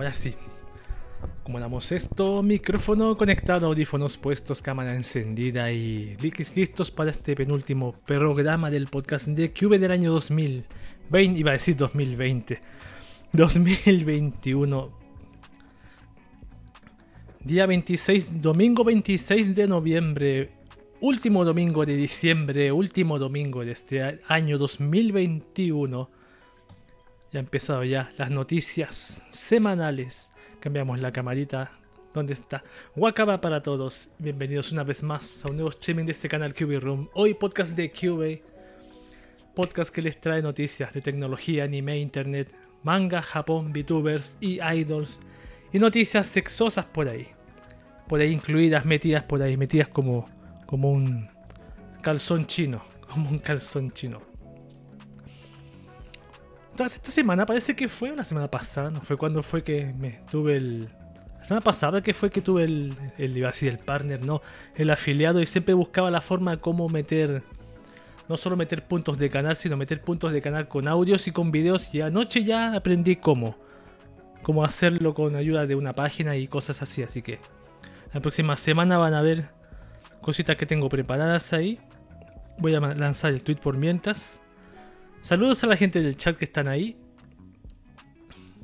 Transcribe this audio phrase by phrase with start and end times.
[0.00, 0.34] ahora sí.
[1.42, 6.16] Como damos esto, micrófono conectado, audífonos puestos, cámara encendida y
[6.54, 11.38] listos para este penúltimo programa del podcast de Cube del año 2020.
[11.38, 12.60] Iba a decir 2020.
[13.32, 14.98] 2021.
[17.44, 20.52] Día 26, domingo 26 de noviembre.
[21.02, 26.19] Último domingo de diciembre, último domingo de este año 2021.
[27.32, 30.30] Ya han empezado ya las noticias semanales.
[30.58, 31.70] Cambiamos la camarita.
[32.12, 32.64] ¿Dónde está?
[32.96, 34.10] Wakaba para todos.
[34.18, 37.08] Bienvenidos una vez más a un nuevo streaming de este canal QB Room.
[37.14, 38.42] Hoy podcast de QB.
[39.54, 42.52] Podcast que les trae noticias de tecnología, anime, internet,
[42.82, 45.20] manga, Japón, VTubers y idols.
[45.72, 47.28] Y noticias sexosas por ahí.
[48.08, 50.28] Por ahí incluidas, metidas por ahí, metidas como,
[50.66, 51.28] como un
[52.02, 52.82] calzón chino.
[53.10, 54.29] Como un calzón chino
[56.78, 59.00] esta semana parece que fue la semana pasada, ¿no?
[59.00, 60.88] Fue cuando fue que me tuve el.
[61.38, 62.94] La semana pasada que fue que tuve el.
[63.18, 64.40] el iba el partner, no.
[64.74, 67.42] El afiliado y siempre buscaba la forma de cómo meter.
[68.28, 71.50] No solo meter puntos de canal, sino meter puntos de canal con audios y con
[71.50, 71.92] videos.
[71.94, 73.56] Y anoche ya aprendí cómo.
[74.42, 77.02] Cómo hacerlo con ayuda de una página y cosas así.
[77.02, 77.40] Así que
[78.14, 79.48] la próxima semana van a ver
[80.20, 81.80] cositas que tengo preparadas ahí.
[82.58, 84.40] Voy a lanzar el tweet por mientras.
[85.22, 86.96] Saludos a la gente del chat que están ahí.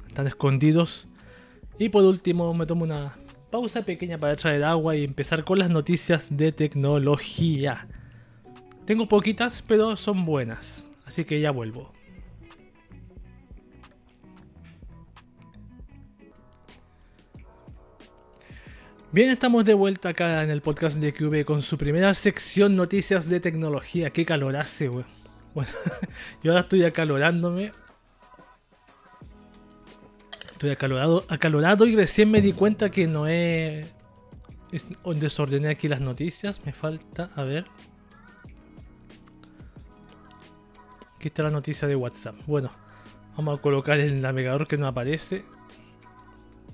[0.09, 1.07] Están escondidos.
[1.79, 3.15] Y por último me tomo una
[3.51, 7.87] pausa pequeña para traer agua y empezar con las noticias de tecnología.
[8.87, 10.91] Tengo poquitas, pero son buenas.
[11.05, 11.93] Así que ya vuelvo.
[19.12, 23.29] Bien, estamos de vuelta acá en el podcast de QV con su primera sección noticias
[23.29, 24.11] de tecnología.
[24.11, 25.16] Qué calor hace, weón.
[25.57, 25.73] Bueno,
[26.43, 27.73] yo ahora estoy acalorándome.
[30.53, 33.87] Estoy acalorado, acalorado y recién me di cuenta que no he
[35.15, 36.61] desordené aquí las noticias.
[36.67, 37.65] Me falta, a ver.
[41.17, 42.37] Aquí está la noticia de WhatsApp.
[42.47, 42.71] Bueno,
[43.34, 45.43] vamos a colocar el navegador que no aparece.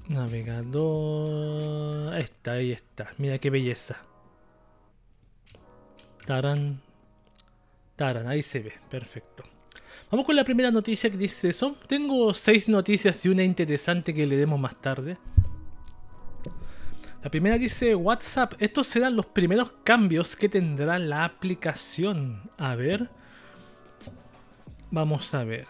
[0.08, 2.14] Navegador.
[2.14, 3.12] Ahí está, ahí está.
[3.16, 3.98] Mira qué belleza.
[6.26, 6.80] Tarán
[7.98, 9.44] ahí se ve, perfecto.
[10.10, 11.76] Vamos con la primera noticia que dice eso.
[11.86, 15.16] Tengo seis noticias y una interesante que leeremos más tarde.
[17.22, 18.54] La primera dice WhatsApp.
[18.58, 22.50] Estos serán los primeros cambios que tendrá la aplicación.
[22.58, 23.08] A ver.
[24.90, 25.66] Vamos a ver.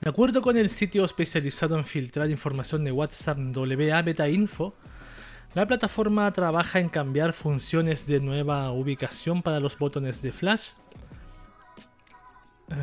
[0.00, 4.74] De acuerdo con el sitio especializado en filtrar información de WhatsApp WA Beta Info,
[5.54, 10.72] la plataforma trabaja en cambiar funciones de nueva ubicación para los botones de flash.
[12.70, 12.74] Eh,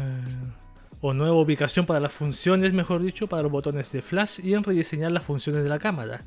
[1.02, 4.64] o nueva ubicación para las funciones, mejor dicho, para los botones de flash y en
[4.64, 6.22] rediseñar las funciones de la cámara.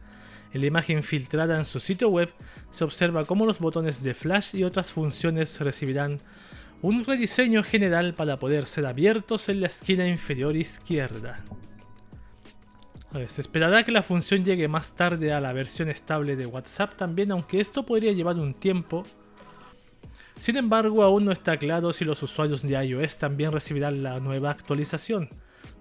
[0.52, 2.30] En la imagen filtrada en su sitio web
[2.72, 6.18] se observa cómo los botones de flash y otras funciones recibirán
[6.82, 11.42] un rediseño general para poder ser abiertos en la esquina inferior izquierda
[13.28, 17.30] se esperará que la función llegue más tarde a la versión estable de WhatsApp también,
[17.30, 19.06] aunque esto podría llevar un tiempo.
[20.40, 24.50] Sin embargo, aún no está claro si los usuarios de iOS también recibirán la nueva
[24.50, 25.28] actualización.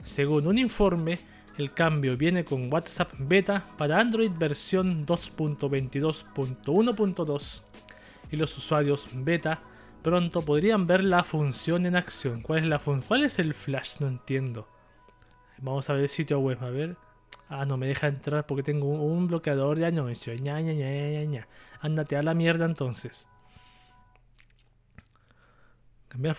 [0.04, 1.18] Según un informe,
[1.58, 7.62] el cambio viene con WhatsApp Beta para Android versión 2.22.1.2
[8.32, 9.60] y los usuarios Beta
[10.04, 12.42] pronto podrían ver la función en acción.
[12.42, 14.02] ¿Cuál es la ¿Cuál es el flash?
[14.02, 14.68] No entiendo.
[15.62, 16.96] Vamos a ver el sitio web, a ver.
[17.50, 20.42] Ah, no me deja entrar porque tengo un, bloqueador de anuncios.
[20.42, 21.48] Ña, ña, ña, ña,
[21.82, 23.28] Ándate a la mierda entonces.
[26.08, 26.36] Cambiar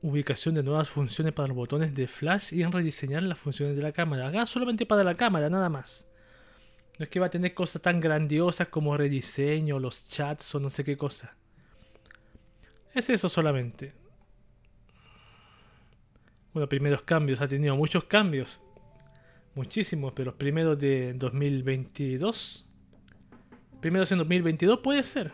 [0.00, 3.82] ubicación de nuevas funciones para los botones de flash y en rediseñar las funciones de
[3.82, 4.28] la cámara.
[4.28, 6.06] Haga solamente para la cámara, nada más.
[6.98, 10.68] No es que va a tener cosas tan grandiosas como rediseño, los chats o no
[10.68, 11.36] sé qué cosa.
[12.94, 13.92] Es eso solamente.
[16.52, 18.60] Bueno, primeros cambios, ha tenido muchos cambios
[19.58, 22.64] muchísimos, pero primeros de 2022.
[23.80, 25.32] Primeros en 2022 puede ser.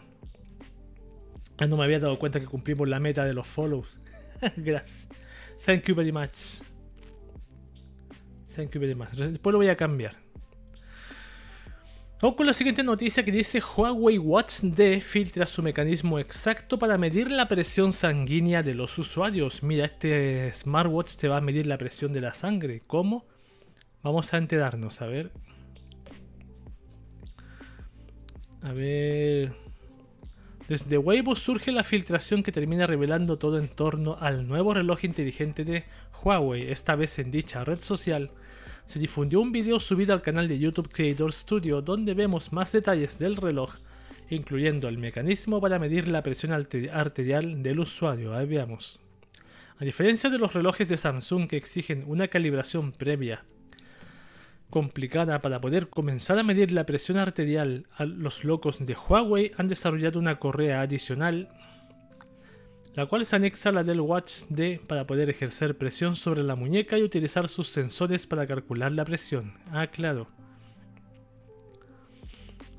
[1.61, 3.99] Ah, no me había dado cuenta que cumplimos la meta de los follows.
[4.57, 5.09] Gracias.
[5.65, 6.63] Thank you very much.
[8.57, 9.11] Thank you very much.
[9.11, 10.17] Después lo voy a cambiar.
[12.23, 16.97] Vamos con la siguiente noticia que dice Huawei Watch D filtra su mecanismo exacto para
[16.97, 19.63] medir la presión sanguínea de los usuarios.
[19.63, 22.83] Mira, este smartwatch te va a medir la presión de la sangre.
[22.87, 23.27] ¿Cómo?
[24.05, 25.33] Vamos a enterarnos, a ver.
[28.61, 29.55] A ver.
[30.69, 35.65] Desde Weibo surge la filtración que termina revelando todo en torno al nuevo reloj inteligente
[35.65, 35.85] de
[36.23, 38.31] Huawei, esta vez en dicha red social.
[38.85, 43.19] Se difundió un video subido al canal de YouTube Creator Studio donde vemos más detalles
[43.19, 43.73] del reloj,
[44.29, 48.35] incluyendo el mecanismo para medir la presión arterial del usuario.
[48.35, 49.01] Ahí veamos.
[49.79, 53.47] A diferencia de los relojes de Samsung que exigen una calibración previa
[54.71, 60.19] complicada para poder comenzar a medir la presión arterial, los locos de Huawei han desarrollado
[60.19, 61.49] una correa adicional,
[62.95, 66.55] la cual se anexa a la del Watch D para poder ejercer presión sobre la
[66.55, 69.55] muñeca y utilizar sus sensores para calcular la presión.
[69.71, 70.29] Ah, claro.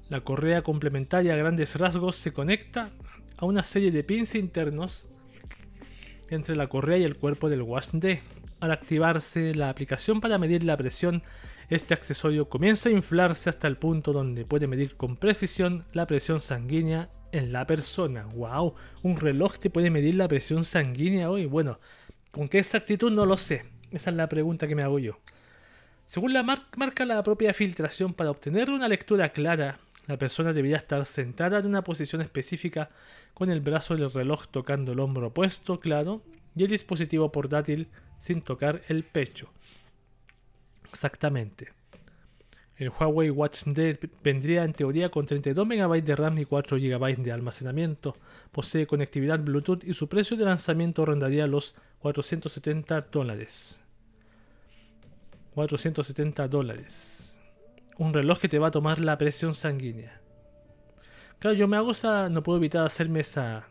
[0.10, 2.92] La correa complementaria a grandes rasgos se conecta
[3.38, 5.08] a una serie de pins internos
[6.30, 8.22] entre la correa y el cuerpo del Watch D.
[8.60, 11.24] Al activarse la aplicación para medir la presión,
[11.70, 16.42] este accesorio comienza a inflarse hasta el punto donde puede medir con precisión la presión
[16.42, 18.26] sanguínea en la persona.
[18.26, 18.76] ¡Wow!
[19.04, 21.46] Un reloj te puede medir la presión sanguínea hoy.
[21.46, 21.80] Bueno,
[22.32, 23.12] ¿con qué exactitud?
[23.12, 23.66] No lo sé.
[23.92, 25.20] Esa es la pregunta que me hago yo.
[26.06, 31.04] Según la marca la propia filtración, para obtener una lectura clara, la persona debería estar
[31.06, 32.92] sentada en una posición específica
[33.34, 36.22] con el brazo del reloj tocando el hombro opuesto, claro,
[36.56, 37.88] y el dispositivo portátil
[38.20, 39.50] sin tocar el pecho.
[40.96, 41.74] Exactamente.
[42.78, 47.18] El Huawei Watch D vendría en teoría con 32 MB de RAM y 4 GB
[47.18, 48.16] de almacenamiento.
[48.54, 53.80] Posee conectividad Bluetooth y su precio de lanzamiento rondaría los 470 dólares.
[55.54, 57.40] 470 dólares.
[57.98, 60.22] Un reloj que te va a tomar la presión sanguínea.
[61.40, 62.30] Claro, yo me hago esa.
[62.30, 63.68] No puedo evitar hacerme esa,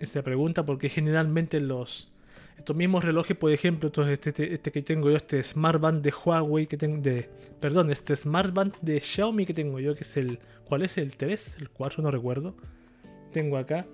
[0.00, 2.12] esa pregunta porque generalmente los
[2.56, 6.66] estos mismos relojes, por ejemplo, este, este, este, que tengo yo, este Smartband de Huawei
[6.66, 7.28] que tengo, de,
[7.60, 10.98] perdón, este Smartband de Xiaomi que tengo yo, que es el, ¿cuál es?
[10.98, 12.54] El 3, el 4, no recuerdo.
[13.32, 13.86] Tengo acá.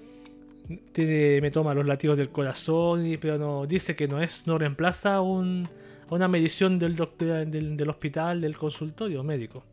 [0.96, 5.68] me toma los latidos del corazón, pero no dice que no es, no reemplaza un,
[6.08, 9.64] a una medición del, doctor, del, hospital, del consultorio médico.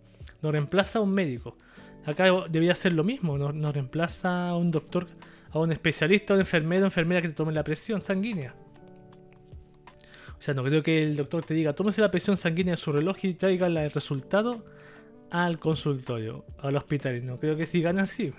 [0.42, 1.58] No reemplaza a un médico.
[2.06, 5.06] Acá debería ser lo mismo, no reemplaza a un doctor,
[5.52, 8.56] a un especialista, a un enfermero, enfermera que te tome la presión sanguínea.
[10.40, 12.94] O sea, no creo que el doctor te diga, tómese la presión sanguínea de su
[12.94, 14.64] reloj y traiga el resultado
[15.32, 17.26] al consultorio, al hospital.
[17.26, 18.32] No creo que sigan así.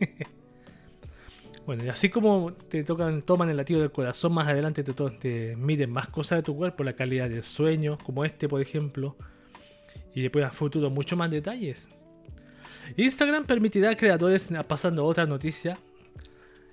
[1.66, 5.54] bueno, y así como te tocan, toman el latido del corazón, más adelante te, te
[5.54, 9.16] miden más cosas de tu cuerpo, la calidad del sueño, como este, por ejemplo.
[10.16, 11.88] Y después a futuro mucho más detalles.
[12.96, 15.78] Instagram permitirá a creadores, pasando a otra noticia,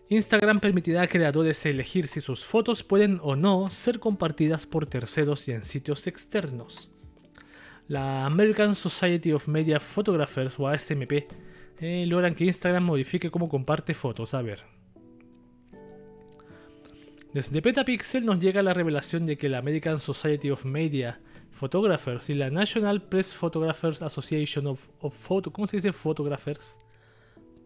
[0.10, 5.48] Instagram permitirá a creadores elegir si sus fotos pueden o no ser compartidas por terceros
[5.48, 6.92] y en sitios externos.
[7.88, 11.26] La American Society of Media Photographers o ASMP
[11.80, 14.34] eh, logran que Instagram modifique cómo comparte fotos.
[14.34, 14.64] A ver.
[17.34, 21.20] Desde Petapixel nos llega la revelación de que la American Society of Media
[21.52, 24.80] Photographers y la National Press Photographers Association of,
[25.16, 25.94] Photo, ¿cómo se dice?
[25.94, 26.78] Photographers,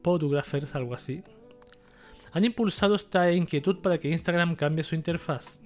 [0.04, 1.24] Photographers, algo así
[2.38, 5.60] han impulsado esta inquietud para que Instagram cambie su interfaz.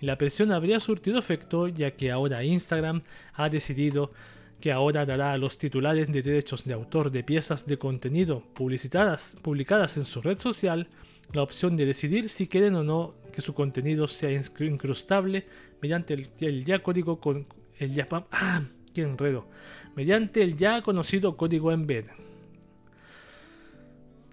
[0.00, 3.02] Y la presión habría surtido efecto ya que ahora Instagram
[3.34, 4.12] ha decidido
[4.58, 9.36] que ahora dará a los titulares de derechos de autor de piezas de contenido publicitadas,
[9.42, 10.88] publicadas en su red social
[11.34, 15.46] la opción de decidir si quieren o no que su contenido sea incrustable
[15.82, 17.46] mediante el, ya código con
[17.76, 18.62] el ya ¡ah!
[18.94, 19.46] ¡Qué enredo!
[19.94, 22.06] mediante el ya conocido código embed.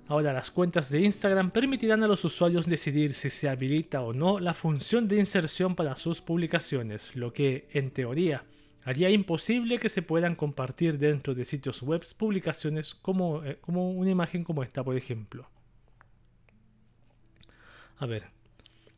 [0.07, 4.39] Ahora las cuentas de Instagram permitirán a los usuarios decidir si se habilita o no
[4.39, 8.43] la función de inserción para sus publicaciones, lo que, en teoría,
[8.83, 14.43] haría imposible que se puedan compartir dentro de sitios web publicaciones como, eh, una imagen
[14.43, 15.50] como esta, por ejemplo.
[17.98, 18.25] A ver,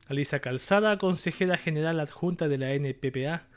[0.07, 3.47] Alisa Calzada, consejera general adjunta de la NPPA,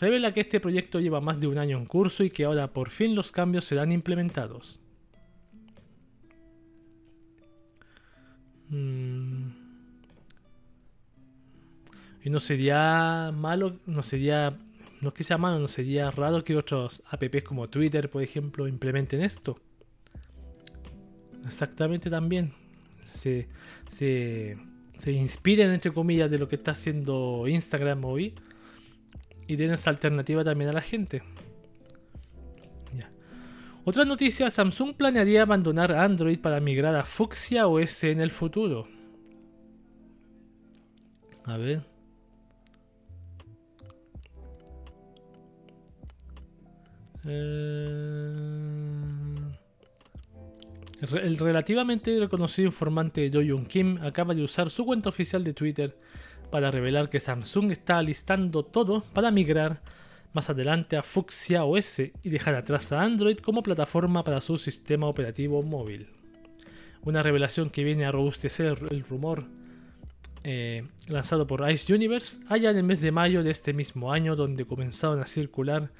[0.00, 2.88] revela que este proyecto lleva más de un año en curso y que ahora por
[2.88, 4.80] fin los cambios serán implementados.
[12.24, 14.58] Y no sería malo, no sería,
[15.00, 18.66] no es que sea malo, no sería raro que otros apps como Twitter, por ejemplo,
[18.66, 19.60] implementen esto.
[21.46, 22.52] Exactamente también.
[23.12, 23.46] Se,
[23.90, 24.56] se,
[24.98, 28.34] se inspiren, entre comillas, de lo que está haciendo Instagram hoy
[29.46, 31.22] y den esa alternativa también a la gente.
[33.86, 38.88] Otra noticia, Samsung planearía abandonar Android para migrar a Fuchsia OS en el futuro.
[41.44, 41.82] A ver.
[47.26, 48.54] Eh,
[51.22, 55.98] El relativamente reconocido informante Jo Kim acaba de usar su cuenta oficial de Twitter
[56.50, 59.82] para revelar que Samsung está listando todo para migrar
[60.34, 65.06] más adelante a Fuchsia OS y dejar atrás a Android como plataforma para su sistema
[65.06, 66.08] operativo móvil.
[67.02, 69.44] Una revelación que viene a robustecer el rumor
[70.42, 74.36] eh, lanzado por Ice Universe allá en el mes de mayo de este mismo año,
[74.36, 75.90] donde comenzaron a circular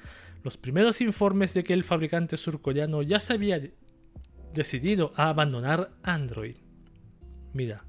[0.43, 3.59] los primeros informes de que el fabricante surcoreano ya se había
[4.53, 6.57] decidido a abandonar Android.
[7.53, 7.83] Mira.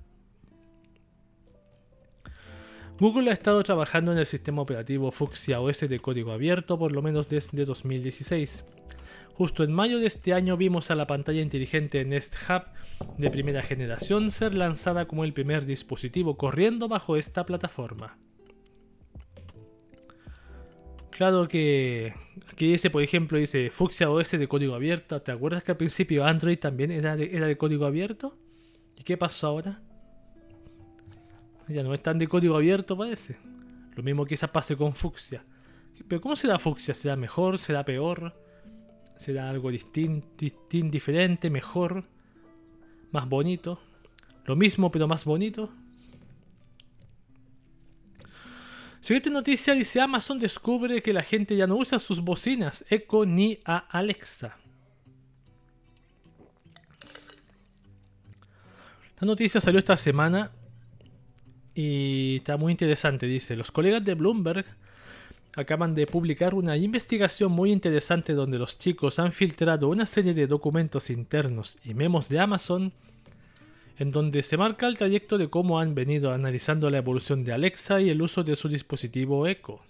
[2.98, 7.02] Google ha estado trabajando en el sistema operativo Fuchsia OS de código abierto por lo
[7.02, 8.64] menos desde 2016.
[9.34, 12.62] Justo en mayo de este año vimos a la pantalla inteligente Nest Hub
[13.18, 18.16] de primera generación ser lanzada como el primer dispositivo corriendo bajo esta plataforma.
[21.10, 22.14] Claro que
[22.50, 25.20] aquí dice, por ejemplo, dice Fuchsia OS de código abierto.
[25.20, 28.38] ¿Te acuerdas que al principio Android también era de, era de código abierto?
[28.96, 29.82] ¿Y qué pasó ahora?
[31.68, 33.37] Ya no es tan de código abierto, parece.
[33.94, 35.44] Lo mismo quizás pase con Fuchsia.
[36.06, 36.94] Pero ¿cómo será Fuchsia?
[36.94, 37.58] ¿Será mejor?
[37.58, 38.35] ¿Será peor?
[39.16, 42.04] ¿Será algo distinto, diferente, mejor?
[43.11, 43.80] ¿Más bonito?
[44.44, 45.73] ¿Lo mismo pero más bonito?
[49.00, 53.58] Siguiente noticia dice Amazon descubre que la gente ya no usa sus bocinas Echo ni
[53.64, 54.56] a Alexa.
[59.20, 60.50] La noticia salió esta semana
[61.76, 63.26] y está muy interesante.
[63.26, 64.64] Dice, los colegas de Bloomberg
[65.56, 70.47] acaban de publicar una investigación muy interesante donde los chicos han filtrado una serie de
[70.47, 72.92] documentos internos y memos de Amazon
[73.99, 78.00] en donde se marca el trayecto de cómo han venido analizando la evolución de Alexa
[78.00, 79.80] y el uso de su dispositivo Echo.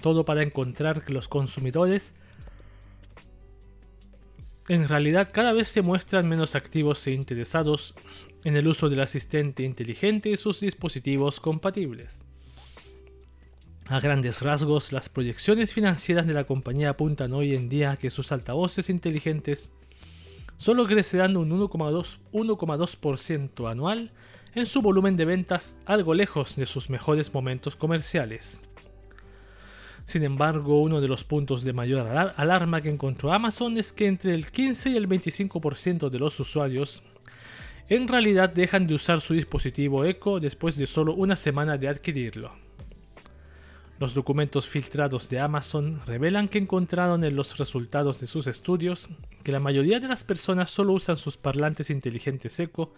[0.00, 2.12] Todo para encontrar que los consumidores
[4.68, 7.94] en realidad cada vez se muestran menos activos e interesados
[8.44, 12.20] en el uso del asistente inteligente y sus dispositivos compatibles.
[13.88, 18.32] A grandes rasgos, las proyecciones financieras de la compañía apuntan hoy en día que sus
[18.32, 19.70] altavoces inteligentes
[20.56, 24.12] solo crecerán un 1,2% anual
[24.54, 28.62] en su volumen de ventas, algo lejos de sus mejores momentos comerciales.
[30.06, 34.34] Sin embargo, uno de los puntos de mayor alarma que encontró Amazon es que entre
[34.34, 37.02] el 15 y el 25% de los usuarios
[37.88, 42.52] en realidad dejan de usar su dispositivo Echo después de solo una semana de adquirirlo.
[44.00, 49.08] Los documentos filtrados de Amazon revelan que encontraron en los resultados de sus estudios
[49.44, 52.92] que la mayoría de las personas solo usan sus parlantes inteligentes Echo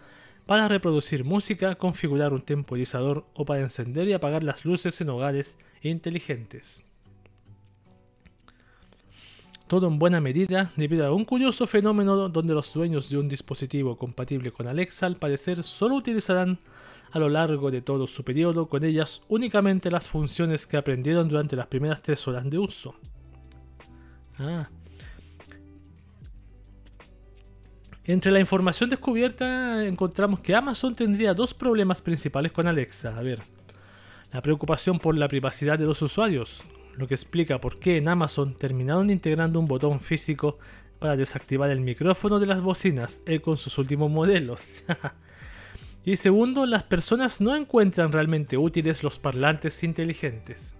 [0.47, 5.57] para reproducir música, configurar un temporizador o para encender y apagar las luces en hogares
[5.81, 6.86] inteligentes.
[9.67, 13.97] Todo en buena medida debido a un curioso fenómeno donde los dueños de un dispositivo
[13.97, 16.59] compatible con Alexa al parecer solo utilizarán
[17.11, 21.57] a lo largo de todo su periodo con ellas únicamente las funciones que aprendieron durante
[21.57, 22.95] las primeras tres horas de uso.
[24.39, 24.69] Ah.
[28.05, 33.17] Entre la información descubierta encontramos que Amazon tendría dos problemas principales con Alexa.
[33.17, 33.41] A ver,
[34.31, 36.63] la preocupación por la privacidad de los usuarios,
[36.97, 40.57] lo que explica por qué en Amazon terminaron integrando un botón físico
[40.99, 44.83] para desactivar el micrófono de las bocinas eh, con sus últimos modelos.
[46.07, 50.77] Y segundo, las personas no encuentran realmente útiles los parlantes inteligentes.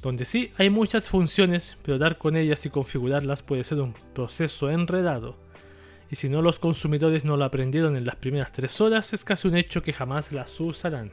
[0.00, 4.70] Donde sí hay muchas funciones, pero dar con ellas y configurarlas puede ser un proceso
[4.70, 5.36] enredado.
[6.08, 9.48] Y si no los consumidores no lo aprendieron en las primeras tres horas, es casi
[9.48, 11.10] un hecho que jamás las usarán.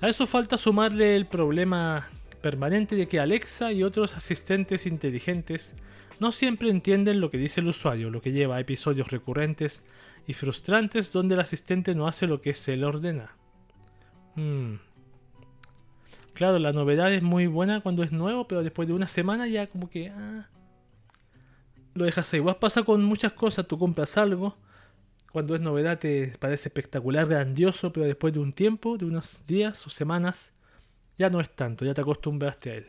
[0.00, 2.08] A eso falta sumarle el problema
[2.40, 5.74] permanente de que Alexa y otros asistentes inteligentes
[6.20, 9.84] no siempre entienden lo que dice el usuario, lo que lleva a episodios recurrentes
[10.26, 13.34] y frustrantes donde el asistente no hace lo que se le ordena.
[14.36, 14.76] Hmm.
[16.32, 19.66] Claro, la novedad es muy buena cuando es nuevo, pero después de una semana ya
[19.66, 20.10] como que...
[20.10, 20.48] Ah,
[21.94, 22.38] lo dejas ahí.
[22.38, 24.56] Igual pasa con muchas cosas, tú compras algo,
[25.38, 29.86] cuando es novedad te parece espectacular, grandioso, pero después de un tiempo, de unos días
[29.86, 30.52] o semanas,
[31.16, 32.86] ya no es tanto, ya te acostumbraste a él.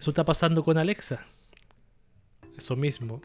[0.00, 1.26] Eso está pasando con Alexa.
[2.56, 3.20] Eso mismo.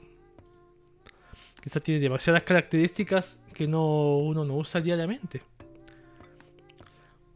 [1.62, 5.42] Quizás tiene demasiadas características que no, uno no usa diariamente.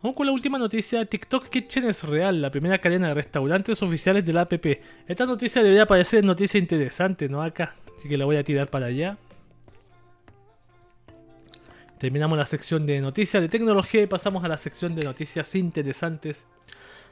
[0.03, 1.05] Vamos con la última noticia.
[1.05, 4.65] TikTok Kitchen es real, la primera cadena de restaurantes oficiales de la app.
[5.07, 7.41] Esta noticia debería parecer noticia interesante, ¿no?
[7.41, 7.77] Acá.
[7.97, 9.17] Así que la voy a tirar para allá.
[11.97, 16.45] Terminamos la sección de noticias de tecnología y pasamos a la sección de noticias interesantes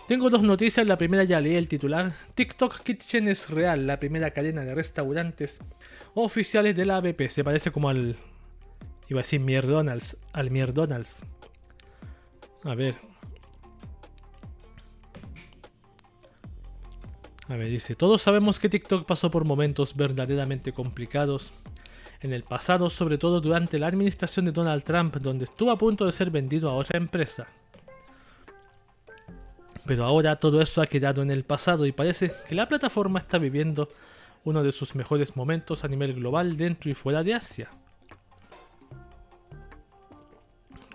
[0.07, 0.85] Tengo dos noticias.
[0.85, 2.13] La primera ya leí el titular.
[2.35, 5.59] TikTok Kitchen es real, la primera cadena de restaurantes
[6.13, 7.29] oficiales de la ABP.
[7.29, 8.15] Se parece como al.
[9.09, 10.17] Iba a decir McDonald's.
[10.33, 11.23] Al McDonald's.
[12.63, 12.95] A ver.
[17.47, 17.95] A ver, dice.
[17.95, 21.51] Todos sabemos que TikTok pasó por momentos verdaderamente complicados
[22.25, 26.05] en el pasado, sobre todo durante la administración de Donald Trump, donde estuvo a punto
[26.05, 27.47] de ser vendido a otra empresa.
[29.85, 33.37] Pero ahora todo eso ha quedado en el pasado y parece que la plataforma está
[33.37, 33.87] viviendo
[34.43, 37.69] uno de sus mejores momentos a nivel global dentro y fuera de Asia.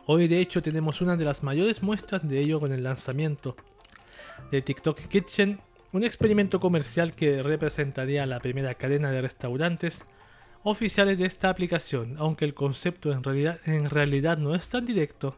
[0.07, 3.57] Hoy de hecho tenemos una de las mayores muestras de ello con el lanzamiento
[4.51, 5.61] de TikTok Kitchen,
[5.93, 10.05] un experimento comercial que representaría la primera cadena de restaurantes
[10.63, 15.37] oficiales de esta aplicación, aunque el concepto en realidad, en realidad no es tan directo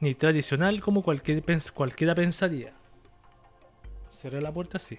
[0.00, 1.42] ni tradicional como cualquier,
[1.74, 2.72] cualquiera pensaría.
[4.10, 4.98] Cerré la puerta así.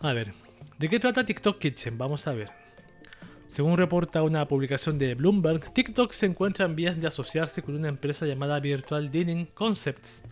[0.00, 0.32] A ver,
[0.78, 1.98] ¿de qué trata TikTok Kitchen?
[1.98, 2.50] Vamos a ver.
[3.46, 7.88] Según reporta una publicación de Bloomberg, TikTok se encuentra en vías de asociarse con una
[7.88, 10.22] empresa llamada Virtual Dining Concepts,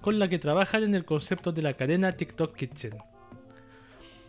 [0.00, 2.94] con la que trabajan en el concepto de la cadena TikTok Kitchen.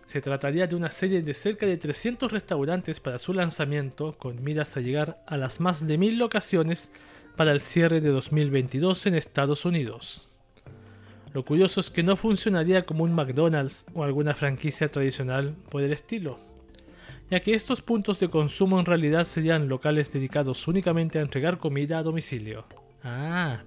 [0.06, 4.78] Se trataría de una serie de cerca de 300 restaurantes para su lanzamiento, con miras
[4.78, 6.92] a llegar a las más de 1000 locaciones
[7.36, 10.30] para el cierre de 2022 en Estados Unidos.
[11.34, 15.92] Lo curioso es que no funcionaría como un McDonald's o alguna franquicia tradicional por el
[15.92, 16.38] estilo,
[17.32, 21.98] ya que estos puntos de consumo en realidad serían locales dedicados únicamente a entregar comida
[21.98, 22.66] a domicilio.
[23.04, 23.64] Ah.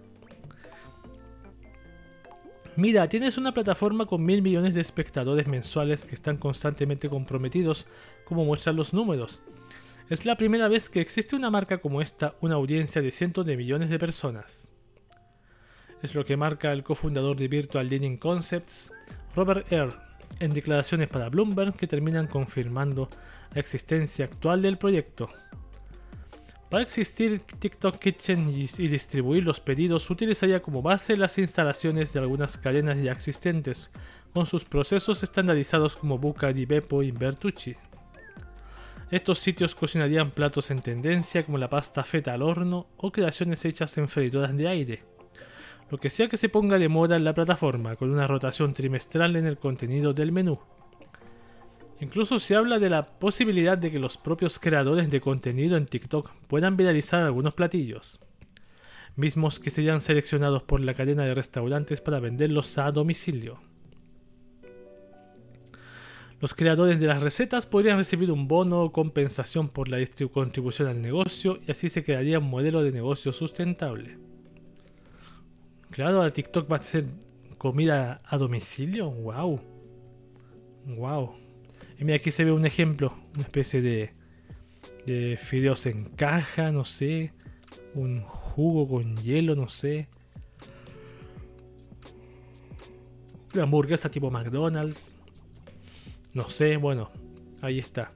[2.77, 7.87] Mira, tienes una plataforma con mil millones de espectadores mensuales que están constantemente comprometidos,
[8.25, 9.43] como muestran los números,
[10.09, 13.57] es la primera vez que existe una marca como esta, una audiencia de cientos de
[13.57, 14.71] millones de personas.
[16.01, 18.93] Es lo que marca el cofundador de Virtual Dining Concepts,
[19.35, 19.97] Robert Eyre,
[20.39, 23.09] en declaraciones para Bloomberg que terminan confirmando
[23.53, 25.29] la existencia actual del proyecto.
[26.71, 32.59] Para existir TikTok Kitchen y, distribuir los pedidos utilizaría como base las instalaciones de algunas
[32.59, 33.91] cadenas ya existentes,
[34.35, 37.77] con sus procesos estandarizados como Bucari, Beppo y Bertucci.
[39.13, 43.97] Estos sitios cocinarían platos en tendencia como la pasta feta al horno o creaciones hechas
[43.99, 45.03] en freidoras de aire.
[45.89, 49.37] Lo que sea que se ponga de moda en la plataforma, con una rotación trimestral
[49.37, 50.59] en el contenido del menú.
[52.01, 56.31] Incluso se habla de la posibilidad de que los propios creadores de contenido en TikTok
[56.47, 58.21] puedan viralizar algunos platillos,
[59.17, 63.61] mismos que serían seleccionados por la cadena de restaurantes para venderlos a domicilio.
[66.39, 69.97] Los creadores de las recetas podrían recibir un bono o compensación por la
[70.31, 74.19] contribución al negocio y así se crearía un modelo de negocio sustentable.
[75.91, 77.07] Claro, ahora TikTok va a ser
[77.57, 79.11] comida a domicilio.
[79.11, 79.61] ¡Wow!
[80.85, 81.46] ¡Wow!
[81.99, 84.13] Y mira, aquí se ve un ejemplo, una especie de,
[85.07, 87.33] de fideos en caja, no sé,
[87.95, 90.09] un jugo con hielo, no sé.
[93.55, 95.15] Una hamburguesa tipo McDonald's.
[96.35, 97.11] No sé, bueno,
[97.63, 98.13] ahí está.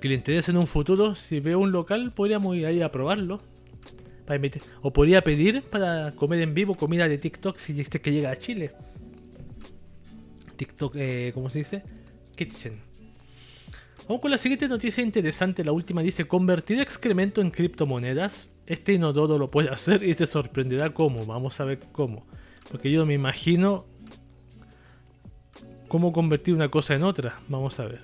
[0.00, 3.40] Que le interese en un futuro, si veo un local, podríamos ir ahí a probarlo.
[4.82, 8.36] O podría pedir para comer en vivo comida de TikTok si este que llega a
[8.36, 8.72] Chile.
[10.56, 11.82] TikTok, eh, ¿cómo se dice?
[12.40, 12.80] Kitchen.
[14.06, 15.62] Con la siguiente noticia interesante.
[15.62, 18.50] La última dice: Convertir excremento en criptomonedas.
[18.66, 21.26] Este inodoro lo puede hacer y te sorprenderá cómo.
[21.26, 22.26] Vamos a ver cómo.
[22.70, 23.86] Porque yo me imagino
[25.88, 27.38] cómo convertir una cosa en otra.
[27.48, 28.00] Vamos a ver.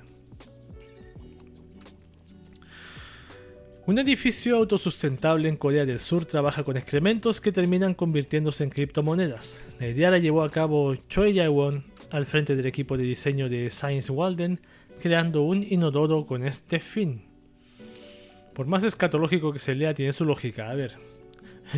[3.86, 9.62] Un edificio autosustentable en Corea del Sur trabaja con excrementos que terminan convirtiéndose en criptomonedas.
[9.80, 13.70] La idea la llevó a cabo Choi Jae-won al frente del equipo de diseño de
[13.70, 14.60] Science Walden,
[15.00, 17.22] creando un inodoro con este fin.
[18.54, 20.70] Por más escatológico que se lea, tiene su lógica.
[20.70, 20.92] A ver,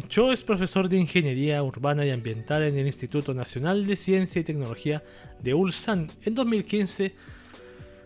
[0.09, 4.45] Cho es profesor de Ingeniería Urbana y Ambiental en el Instituto Nacional de Ciencia y
[4.45, 5.03] Tecnología
[5.43, 6.09] de Ulsan.
[6.23, 7.15] En 2015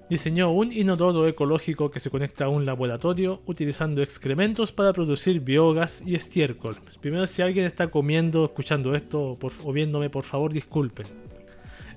[0.08, 6.02] diseñó un inodoro ecológico que se conecta a un laboratorio utilizando excrementos para producir biogás
[6.06, 6.76] y estiércol.
[7.00, 11.06] Primero, si alguien está comiendo, escuchando esto o viéndome, por favor disculpen.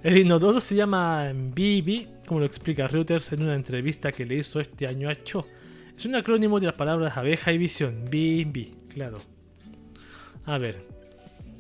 [0.05, 4.59] El inodoro se llama BB, como lo explica Reuters en una entrevista que le hizo
[4.59, 5.47] este año a Cho.
[5.97, 9.17] Es un acrónimo de las palabras abeja y visión, BB, claro.
[10.45, 10.85] A ver,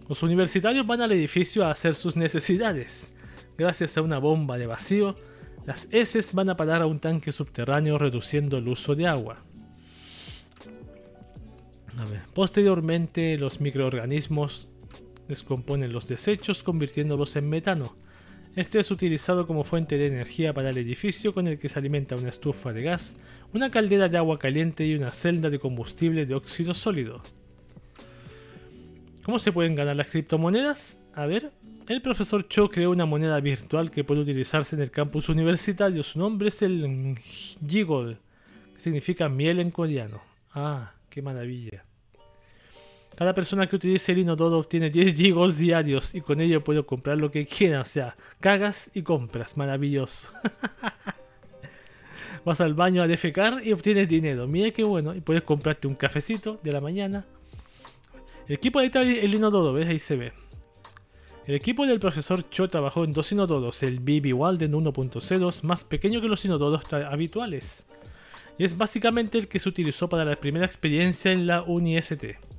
[0.07, 3.15] los universitarios van al edificio a hacer sus necesidades.
[3.57, 5.15] Gracias a una bomba de vacío,
[5.65, 9.39] las heces van a parar a un tanque subterráneo reduciendo el uso de agua.
[11.97, 14.69] A ver, posteriormente los microorganismos
[15.27, 18.04] descomponen los desechos convirtiéndolos en metano.
[18.55, 22.15] Este es utilizado como fuente de energía para el edificio con el que se alimenta
[22.15, 23.17] una estufa de gas,
[23.53, 27.21] una caldera de agua caliente y una celda de combustible de óxido sólido.
[29.23, 30.99] ¿Cómo se pueden ganar las criptomonedas?
[31.13, 31.51] A ver,
[31.89, 36.03] el profesor Cho creó una moneda virtual que puede utilizarse en el campus universitario.
[36.03, 37.17] Su nombre es el
[37.67, 38.19] Jigol,
[38.73, 40.21] que significa miel en coreano.
[40.53, 41.84] Ah, qué maravilla.
[43.15, 47.17] Cada persona que utilice el inodoro obtiene 10 gigols diarios y con ello puedo comprar
[47.17, 47.81] lo que quiera.
[47.81, 49.55] O sea, cagas y compras.
[49.55, 50.27] Maravilloso.
[52.45, 54.47] Vas al baño a defecar y obtienes dinero.
[54.47, 55.15] Mira qué bueno.
[55.15, 57.25] Y puedes comprarte un cafecito de la mañana.
[58.47, 58.89] El equipo de
[59.23, 59.87] el inodoro, ¿ves?
[59.87, 60.33] Ahí se ve.
[61.47, 63.81] El equipo del profesor Cho trabajó en dos inodoros.
[63.81, 67.85] El BB Walden 1.0 más pequeño que los inodoros habituales.
[68.57, 72.54] Y es básicamente el que se utilizó para la primera experiencia en la UniST.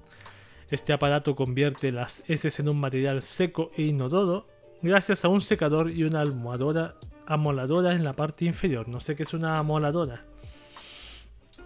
[0.70, 4.48] Este aparato convierte las heces en un material seco e inodoro
[4.82, 8.88] gracias a un secador y una almohadora amoladora en la parte inferior.
[8.88, 10.24] No sé qué es una amoladora.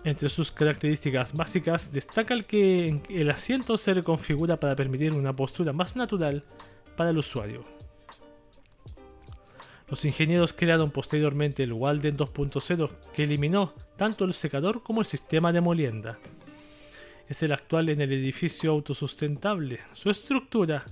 [0.05, 5.73] Entre sus características básicas destaca el que el asiento se reconfigura para permitir una postura
[5.73, 6.45] más natural
[6.97, 7.65] para el usuario.
[9.89, 15.53] Los ingenieros crearon posteriormente el Walden 2.0 que eliminó tanto el secador como el sistema
[15.53, 16.19] de molienda
[17.31, 19.79] es el actual en el edificio autosustentable.
[19.93, 20.85] Su estructura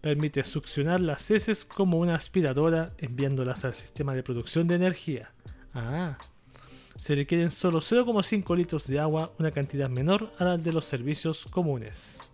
[0.00, 5.32] permite succionar las heces como una aspiradora enviándolas al sistema de producción de energía.
[5.74, 6.16] Ah,
[6.96, 11.46] se requieren solo 0,5 litros de agua, una cantidad menor a la de los servicios
[11.50, 12.30] comunes.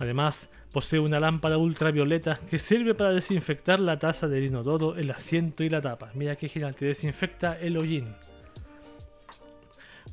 [0.00, 5.62] Además, posee una lámpara ultravioleta que sirve para desinfectar la taza del inodoro, el asiento
[5.62, 6.10] y la tapa.
[6.14, 8.12] Mira qué gigante, desinfecta el hollín.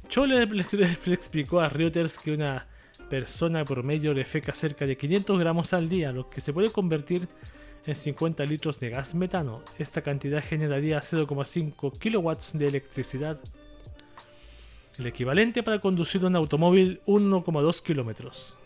[0.07, 0.43] Cho le,
[1.07, 2.65] explicó a Reuters que una
[3.09, 7.27] persona promedio le feca cerca de 500 gramos al día, lo que se puede convertir
[7.85, 9.63] en 50 litros de gas metano.
[9.77, 13.39] Esta cantidad generaría 0,5 kilowatts de electricidad,
[14.97, 18.57] el equivalente para conducir un automóvil 1,2 kilómetros.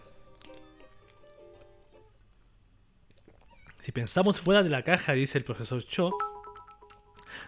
[3.80, 6.12] Si pensamos fuera de la caja, dice el profesor Cho,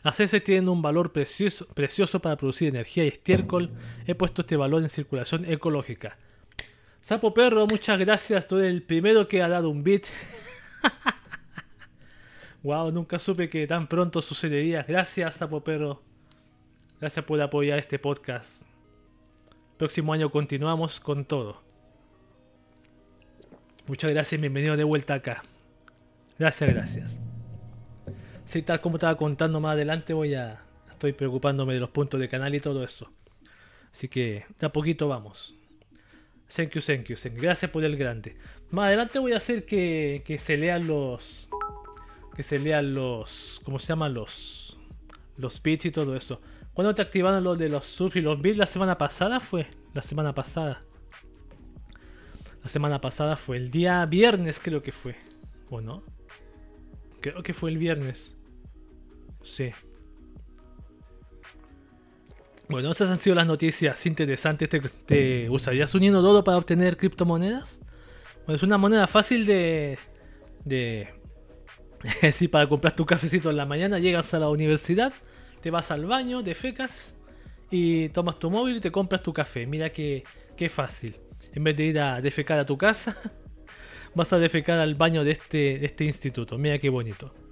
[0.04, 3.72] las heces tienen un valor precioso, precioso para producir energía y estiércol.
[4.06, 6.18] He puesto este valor en circulación ecológica.
[7.02, 8.48] Sapo Perro, muchas gracias.
[8.48, 10.04] Tú eres el primero que ha dado un beat.
[12.63, 14.84] wow, nunca supe que tan pronto sucedería.
[14.84, 16.02] Gracias, Sapo Perro.
[17.00, 18.63] Gracias por apoyar este podcast.
[19.78, 21.62] Próximo año continuamos con todo.
[23.88, 25.44] Muchas gracias y bienvenido de vuelta acá.
[26.38, 27.33] Gracias, gracias.
[28.54, 30.62] Sí, tal como estaba contando más adelante, voy a.
[30.92, 33.12] Estoy preocupándome de los puntos de canal y todo eso.
[33.92, 35.56] Así que de a poquito vamos.
[36.56, 37.42] Thank you, thank you, thank you.
[37.42, 38.38] Gracias por el grande.
[38.70, 41.50] Más adelante voy a hacer que, que se lean los.
[42.36, 43.60] Que se lean los.
[43.63, 44.13] ¿Cómo se llaman?
[44.13, 44.78] Los.
[45.36, 46.39] Los bits y todo eso.
[46.76, 48.60] ¿Cuándo te activaron los de los subs y los bits?
[48.60, 49.66] La semana pasada fue.
[49.96, 50.80] La semana pasada.
[52.62, 53.58] La semana pasada fue.
[53.58, 55.16] El día viernes creo que fue.
[55.72, 56.04] ¿O no?
[57.20, 58.38] Creo que fue el viernes.
[59.44, 59.72] Sí.
[62.70, 64.70] Bueno, esas han sido las noticias interesantes.
[65.06, 67.82] ¿Te, usarías un inodoro para obtener criptomonedas?
[68.46, 70.00] Bueno, es una moneda fácil de.
[70.64, 71.10] de.
[72.34, 75.14] si para comprar tu cafecito en la mañana, llegas a la universidad,
[75.62, 77.16] te vas al baño, te fecas
[77.70, 79.68] y tomas tu móvil y te compras tu café.
[79.68, 80.24] Mira qué,
[80.56, 81.16] qué fácil.
[81.54, 83.16] En vez de ir a defecar a tu casa,
[84.16, 86.58] vas a defecar al baño de este, de este instituto.
[86.58, 87.43] Mira qué bonito.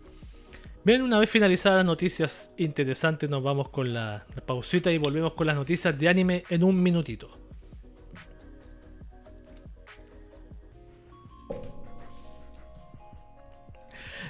[0.83, 5.45] Bien, una vez finalizadas las noticias interesantes, nos vamos con la, pausita y volvemos con
[5.45, 7.29] las noticias de anime en un minutito.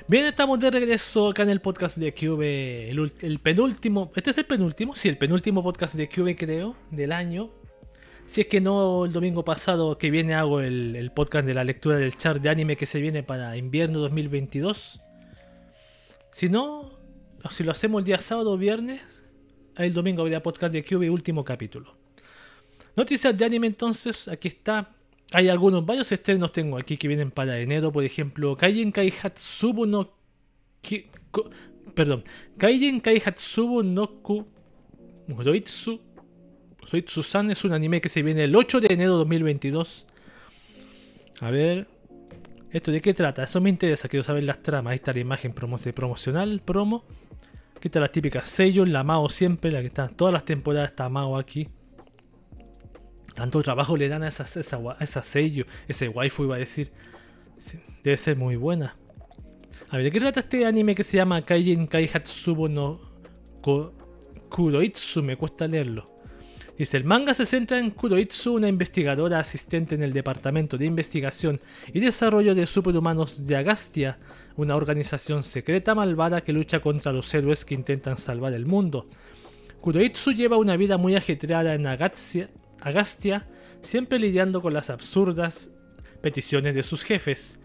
[0.09, 2.41] Bien, estamos de regreso acá en el podcast de QV,
[2.89, 7.13] el, el, penúltimo, este es el penúltimo, sí, el penúltimo podcast de QV creo, del
[7.13, 7.51] año.
[8.25, 11.95] Si es que no, el domingo pasado que viene hago el, podcast de la lectura
[11.95, 15.01] del chart de anime que se viene para invierno 2022.
[16.31, 16.89] Si no,
[17.51, 19.23] si lo hacemos el día sábado o viernes,
[19.75, 21.95] el domingo habría podcast de QB último capítulo.
[22.95, 24.95] Noticias de anime entonces, aquí está.
[25.33, 30.11] Hay algunos, varios estrenos tengo aquí que vienen para enero, por ejemplo, Kaien Kaihatsubu no...
[31.93, 32.23] perdón,
[32.57, 34.45] Kaien Kaihatsubu no Ku...
[36.85, 40.07] Soy Susan es un anime que se viene el 8 de enero de 2022.
[41.39, 41.87] A ver.
[42.71, 43.43] ¿Esto de qué trata?
[43.43, 44.91] Eso me interesa, quiero saber las tramas.
[44.91, 47.03] Ahí está la imagen promocional, promo.
[47.75, 51.10] Aquí está la típica sello, la Mao siempre, la que está todas las temporadas está
[51.10, 51.67] Mao aquí.
[53.34, 56.91] Tanto trabajo le dan a esa, esa, sello, ese waifu iba a decir.
[58.03, 58.95] debe ser muy buena.
[59.89, 63.01] A ver, ¿de qué trata este anime que se llama Kaijin Kaihatsubo no
[64.49, 65.23] Kuroitsu?
[65.23, 66.20] Me cuesta leerlo.
[66.81, 71.61] Dice, el manga se centra en Kuroitsu, una investigadora asistente en el Departamento de Investigación
[71.93, 74.17] y Desarrollo de Superhumanos de Agastia,
[74.55, 79.07] una organización secreta malvada que lucha contra los héroes que intentan salvar el mundo.
[79.79, 82.49] Kuroitsu lleva una vida muy ajetreada en Agastia,
[82.81, 83.45] Agastia
[83.83, 85.69] siempre lidiando con las absurdas
[86.21, 87.59] peticiones de sus jefes,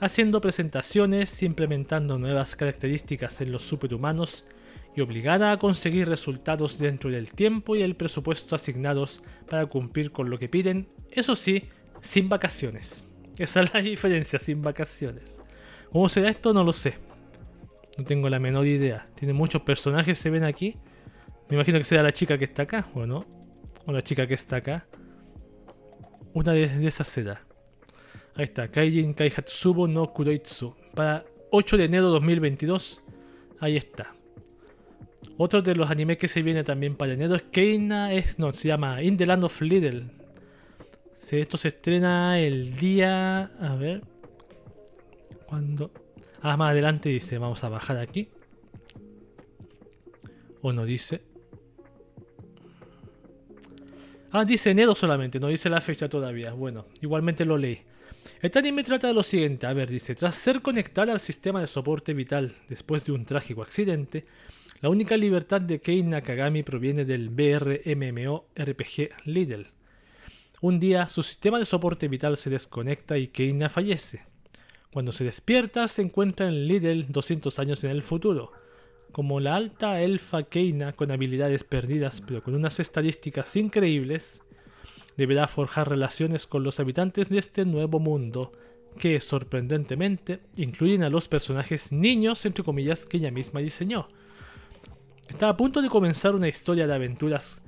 [0.00, 4.46] haciendo presentaciones, implementando nuevas características en los superhumanos
[4.94, 10.28] y obligada a conseguir resultados dentro del tiempo y el presupuesto asignados para cumplir con
[10.28, 11.68] lo que piden, eso sí,
[12.00, 13.06] sin vacaciones.
[13.38, 15.40] Esa es la diferencia, sin vacaciones.
[15.90, 16.52] ¿Cómo será esto?
[16.52, 16.94] No lo sé.
[17.98, 19.08] No tengo la menor idea.
[19.14, 20.76] Tiene muchos personajes, se ven aquí.
[21.48, 23.26] Me imagino que será la chica que está acá, ¿o no?
[23.86, 24.86] O la chica que está acá.
[26.32, 27.42] Una de, esas será.
[28.34, 30.74] Ahí está, Kaijin Kaihatsubo no Kuroitsu.
[30.94, 33.04] Para 8 de enero de 2022.
[33.60, 34.14] Ahí está.
[35.36, 38.68] Otro de los animes que se viene también para enero es Keina, es, no, se
[38.68, 40.04] llama In the Land of Little.
[41.30, 43.44] esto se estrena el día.
[43.60, 44.02] A ver.
[45.46, 45.90] Cuando.
[46.42, 48.28] Ah, más adelante dice, vamos a bajar aquí.
[50.60, 51.22] O no dice.
[54.30, 56.52] Ah, dice enero solamente, no dice la fecha todavía.
[56.52, 57.82] Bueno, igualmente lo leí.
[58.40, 61.66] Este anime trata de lo siguiente, a ver, dice, tras ser conectada al sistema de
[61.66, 64.24] soporte vital después de un trágico accidente,
[64.82, 69.68] la única libertad de Kei Nakagami proviene del BRMMO RPG Lidl.
[70.60, 74.26] Un día su sistema de soporte vital se desconecta y Keina fallece.
[74.92, 78.50] Cuando se despierta se encuentra en Lidl 200 años en el futuro.
[79.12, 84.42] Como la alta elfa Keina con habilidades perdidas pero con unas estadísticas increíbles,
[85.16, 88.50] deberá forjar relaciones con los habitantes de este nuevo mundo
[88.98, 94.08] que sorprendentemente incluyen a los personajes niños entre comillas que ella misma diseñó
[95.28, 97.62] Está a punto de comenzar una historia de aventuras.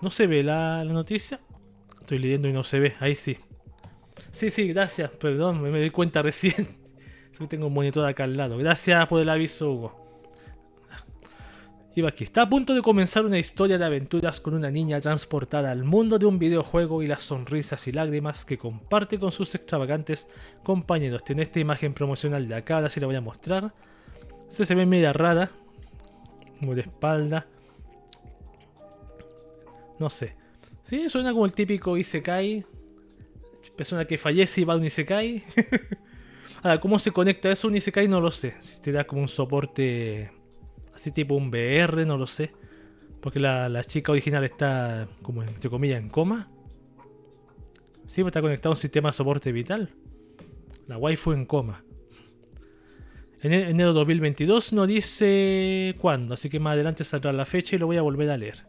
[0.00, 1.40] ¿No se ve la, noticia?
[2.00, 2.94] Estoy leyendo y no se ve.
[3.00, 3.38] Ahí sí.
[4.32, 5.10] Sí, sí, gracias.
[5.10, 6.78] Perdón, me, di cuenta recién.
[7.48, 8.58] tengo un monitor acá al lado.
[8.58, 10.00] Gracias por el aviso, Hugo.
[11.94, 12.24] Iba aquí.
[12.24, 16.18] Está a punto de comenzar una historia de aventuras con una niña transportada al mundo
[16.18, 20.28] de un videojuego y las sonrisas y lágrimas que comparte con sus extravagantes
[20.62, 21.24] compañeros.
[21.24, 23.74] Tiene esta imagen promocional de acá, ahora sí la voy a mostrar.
[24.48, 25.50] Se, se ve media rara,
[26.60, 27.46] como de espalda.
[29.98, 30.36] No sé.
[30.82, 32.64] Sí, suena como el típico Isekai.
[33.76, 35.42] Persona que fallece y va a un Isekai.
[36.62, 38.06] Ahora, ¿cómo se conecta eso a un Isekai?
[38.06, 38.54] No lo sé.
[38.60, 40.30] Si te da como un soporte
[40.94, 42.52] así tipo un VR, no lo sé.
[43.20, 46.50] Porque la, chica original está como entre comillas en coma.
[48.06, 49.90] Sí, está conectado a un sistema de soporte vital.
[50.86, 51.84] La waifu en coma.
[53.42, 57.78] En e-, enero 2022 no dice cuándo, así que más adelante saldrá la fecha y
[57.78, 58.66] lo voy a volver a leer.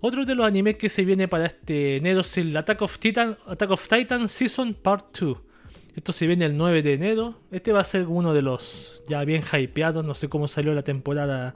[0.00, 3.36] Otro de los animes que se viene para este enero es el Attack of Titan,
[3.46, 5.38] Attack of Titan Season Part 2.
[5.94, 7.38] Esto se viene el 9 de enero.
[7.52, 10.04] Este va a ser uno de los ya bien hypeados.
[10.04, 11.54] No sé cómo salió la temporada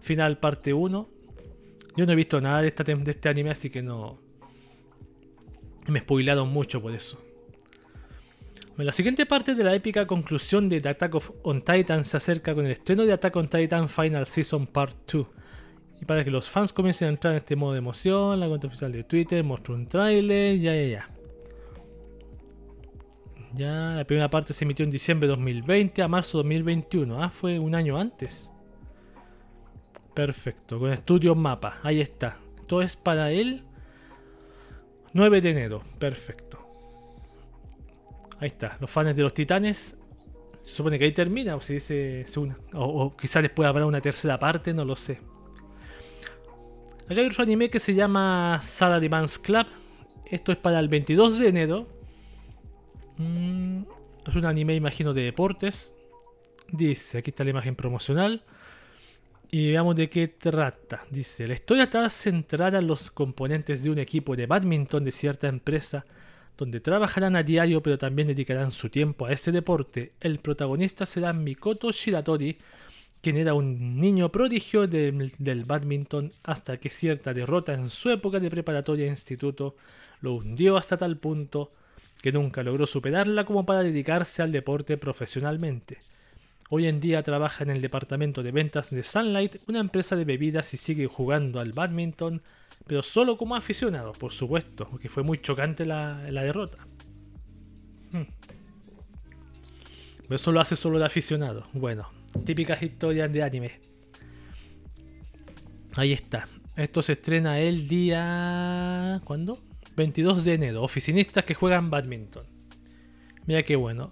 [0.00, 1.08] final parte 1.
[1.96, 4.18] Yo no he visto nada de, de este anime, así que no...
[5.86, 7.22] Me spoilaron mucho por eso.
[8.76, 12.66] La siguiente parte de la épica conclusión de The Attack on Titan se acerca con
[12.66, 15.26] el estreno de Attack on Titan Final Season Part 2.
[16.02, 18.66] Y para que los fans comiencen a entrar en este modo de emoción, la cuenta
[18.66, 21.10] oficial de Twitter mostró un tráiler, ya, ya, ya.
[23.52, 27.22] Ya, la primera parte se emitió en diciembre de 2020 a marzo de 2021.
[27.22, 28.50] Ah, fue un año antes.
[30.14, 32.38] Perfecto, con estudio mapa, ahí está.
[32.56, 33.62] Esto es para el
[35.12, 36.63] 9 de enero, perfecto.
[38.40, 39.96] Ahí está, los fans de los titanes.
[40.62, 42.24] Se supone que ahí termina, o si dice
[42.72, 45.20] o, quizás después habrá una tercera parte, no lo sé.
[47.04, 49.66] Acá hay otro anime que se llama Salaryman's Club.
[50.24, 51.86] Esto es para el 22 de enero.
[53.18, 53.82] Mm,
[54.26, 55.94] es un anime, imagino, de deportes.
[56.72, 58.42] Dice, aquí está la imagen promocional.
[59.50, 61.04] Y veamos de qué trata.
[61.10, 65.46] Dice, la historia está centrada en los componentes de un equipo de badminton de cierta
[65.46, 66.06] empresa
[66.56, 71.32] donde trabajarán a diario pero también dedicarán su tiempo a este deporte, el protagonista será
[71.32, 72.56] Mikoto Shiratori,
[73.20, 78.50] quien era un niño prodigio del, badminton hasta que cierta derrota en su época de
[78.50, 79.76] preparatoria e instituto
[80.20, 81.72] lo hundió hasta tal punto
[82.20, 85.98] que nunca logró superarla como para dedicarse al deporte profesionalmente.
[86.70, 90.74] Hoy en día trabaja en el departamento de ventas de Sunlight, una empresa de bebidas
[90.74, 92.42] y sigue jugando al badminton
[92.86, 96.86] pero solo como aficionado, por supuesto, porque fue muy chocante la, derrota.
[98.12, 98.24] Hmm.
[100.28, 101.66] Eso lo hace solo de aficionado.
[101.72, 102.08] Bueno,
[102.44, 103.80] típicas historias de anime.
[105.94, 106.48] Ahí está.
[106.76, 109.20] Esto se estrena el día...
[109.24, 109.62] ¿Cuándo?
[109.96, 110.82] 22 de enero.
[110.82, 112.46] Oficinistas que juegan badminton.
[113.46, 114.10] Mira qué bueno.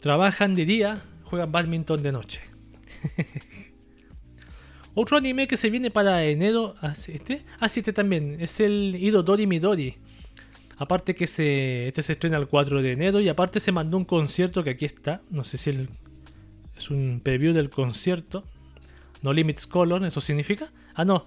[0.00, 2.40] Trabajan de día, juegan badminton de noche.
[4.94, 6.74] Otro anime que se viene para enero.
[6.82, 7.42] ¿Ah, este?
[7.60, 8.36] Ah, sí, este también.
[8.40, 9.96] Es el Idodori Midori.
[10.76, 14.04] Aparte que se, este se estrena el 4 de enero y aparte se mandó un
[14.04, 15.22] concierto que aquí está.
[15.30, 15.70] No sé si
[16.76, 18.44] es un preview del concierto.
[19.22, 20.72] No Limits Color, ¿eso significa?
[20.94, 21.26] Ah, no.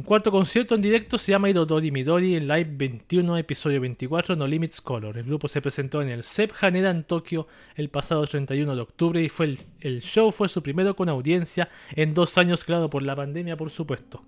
[0.00, 4.46] Un cuarto concierto en directo se llama Idodori Midori en Live 21, episodio 24, No
[4.46, 5.18] Limits Color.
[5.18, 9.22] El grupo se presentó en el SEP Haneda en Tokio el pasado 31 de octubre
[9.22, 13.14] y fue el, show fue su primero con audiencia en dos años, claro, por la
[13.14, 14.24] pandemia, por supuesto.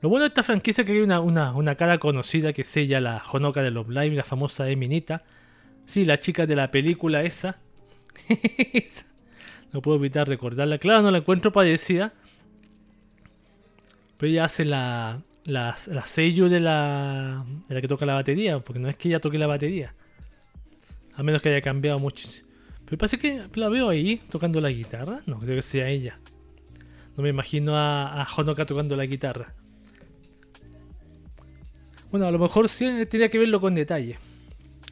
[0.00, 3.00] Lo bueno de esta franquicia es que hay una, una, cara conocida que es ella,
[3.00, 5.24] la Honoka de Love Live, la famosa Eminita.
[5.86, 7.58] Sí, la chica de la película esa.
[9.72, 10.78] no puedo evitar recordarla.
[10.78, 12.12] Claro, no la encuentro parecida
[14.16, 18.80] pero ella hace la, la, sello de la, de la que toca la batería, porque
[18.80, 19.94] no es que ella toque la batería.
[21.14, 22.28] A menos que haya cambiado mucho.
[22.84, 25.20] Pero parece que la veo ahí tocando la guitarra.
[25.26, 26.18] No, creo que sea ella.
[27.16, 29.54] No me imagino a, a Honoka tocando la guitarra.
[32.10, 34.18] Bueno, a lo mejor sí tendría que verlo con detalle.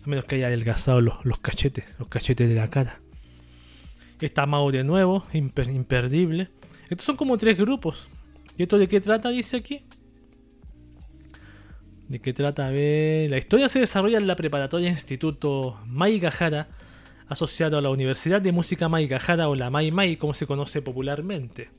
[0.05, 3.01] A menos que haya adelgazado los, los cachetes, los cachetes de la cara.
[4.21, 6.49] Está Mao de nuevo, imperdible.
[6.89, 8.09] Estos son como tres grupos.
[8.57, 9.31] ¿Y esto de qué trata?
[9.31, 9.85] Dice aquí.
[12.09, 12.67] ¿De qué trata?
[12.67, 13.31] A ver.
[13.31, 16.69] La historia se desarrolla en la preparatoria Instituto Maigahara,
[17.29, 21.71] asociado a la Universidad de Música Maigahara o la Mai Mai, como se conoce popularmente.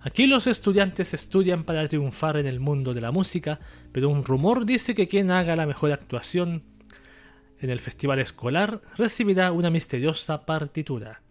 [0.00, 3.58] Aquí los estudiantes estudian para triunfar en el mundo de la música,
[3.90, 6.62] pero un rumor dice que quien haga la mejor actuación
[7.58, 11.23] en el festival escolar recibirá una misteriosa partitura.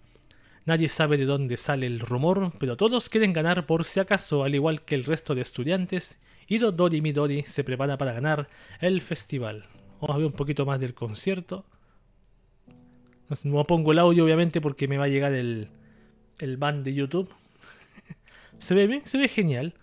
[0.65, 4.55] Nadie sabe de dónde sale el rumor, pero todos quieren ganar por si acaso, al
[4.55, 8.47] igual que el resto de estudiantes, y Dodori Midori se prepara para ganar
[8.79, 9.65] el festival.
[9.99, 11.65] Vamos a ver un poquito más del concierto.
[13.43, 15.69] No pongo el audio, obviamente, porque me va a llegar el,
[16.39, 17.29] el ban de YouTube.
[18.59, 19.73] se ve bien, se ve genial.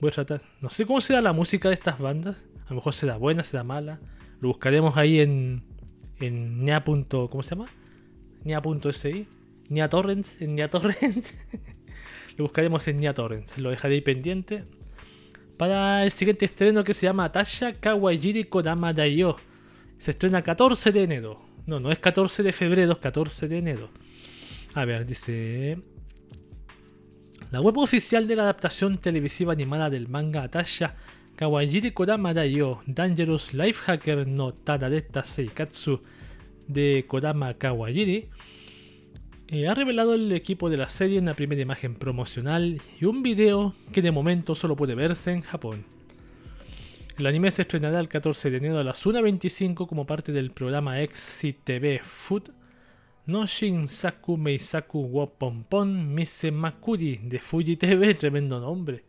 [0.00, 0.42] Voy a tratar.
[0.60, 2.36] No sé cómo será la música de estas bandas.
[2.66, 4.00] A lo mejor será buena, será mala.
[4.40, 5.62] Lo buscaremos ahí en.
[6.20, 6.84] en nia.
[6.84, 7.68] ¿Cómo se llama?
[8.44, 9.26] nia.si.
[9.68, 11.34] Nia Torrents, en Nia Torrents.
[12.36, 13.58] lo buscaremos en Nia Torrents.
[13.58, 14.64] Lo dejaré ahí pendiente.
[15.56, 19.36] Para el siguiente estreno que se llama Tasha Kawajiri Kodama Dayo.
[19.98, 21.40] Se estrena 14 de enero.
[21.66, 23.90] No, no es 14 de febrero, es 14 de enero.
[24.74, 25.78] A ver, dice.
[27.50, 30.96] La web oficial de la adaptación televisiva animada del manga Atasha
[31.36, 36.02] Kawajiri Kodama Dayo Dangerous Lifehacker no Tadadeta Seikatsu
[36.66, 38.28] de Kodama Kawajiri
[39.48, 43.74] eh, ha revelado el equipo de la serie una primera imagen promocional y un video
[43.92, 45.84] que de momento solo puede verse en Japón.
[47.16, 51.00] El anime se estrenará el 14 de enero a las 1.25 como parte del programa
[51.00, 52.50] Exit TV Food
[53.26, 59.04] no Shinsaku Meisaku wo Pompon Mise Makuri de Fuji TV, tremendo nombre.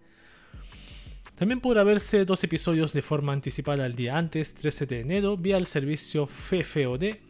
[1.35, 5.57] También podrá verse dos episodios de forma anticipada el día antes, 13 de enero, vía
[5.57, 7.28] el servicio FFOD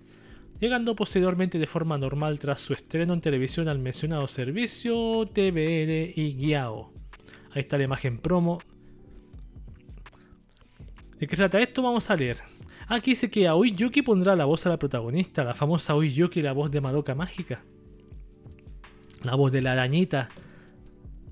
[0.59, 6.35] llegando posteriormente de forma normal tras su estreno en televisión al mencionado servicio TVN y
[6.35, 6.91] Guiao.
[7.51, 8.59] Ahí está la imagen promo.
[11.17, 11.81] ¿De qué trata esto?
[11.81, 12.37] Vamos a leer.
[12.87, 16.41] Aquí dice que Aoi Yuki pondrá la voz a la protagonista, la famosa Aoi Yuki,
[16.41, 17.61] la voz de Madoka Mágica.
[19.23, 20.29] La voz de la arañita.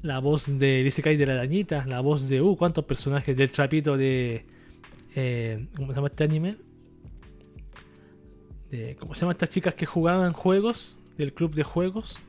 [0.04, 1.86] La voz de Isekai de la arañita.
[1.86, 2.42] La voz de.
[2.42, 3.36] Uh, ¿cuántos personajes?
[3.36, 4.46] Del trapito de.
[5.16, 6.58] Eh, ¿Cómo se llama este anime?
[9.00, 11.00] ¿Cómo se llaman estas chicas que jugaban juegos?
[11.18, 12.22] Del club de juegos.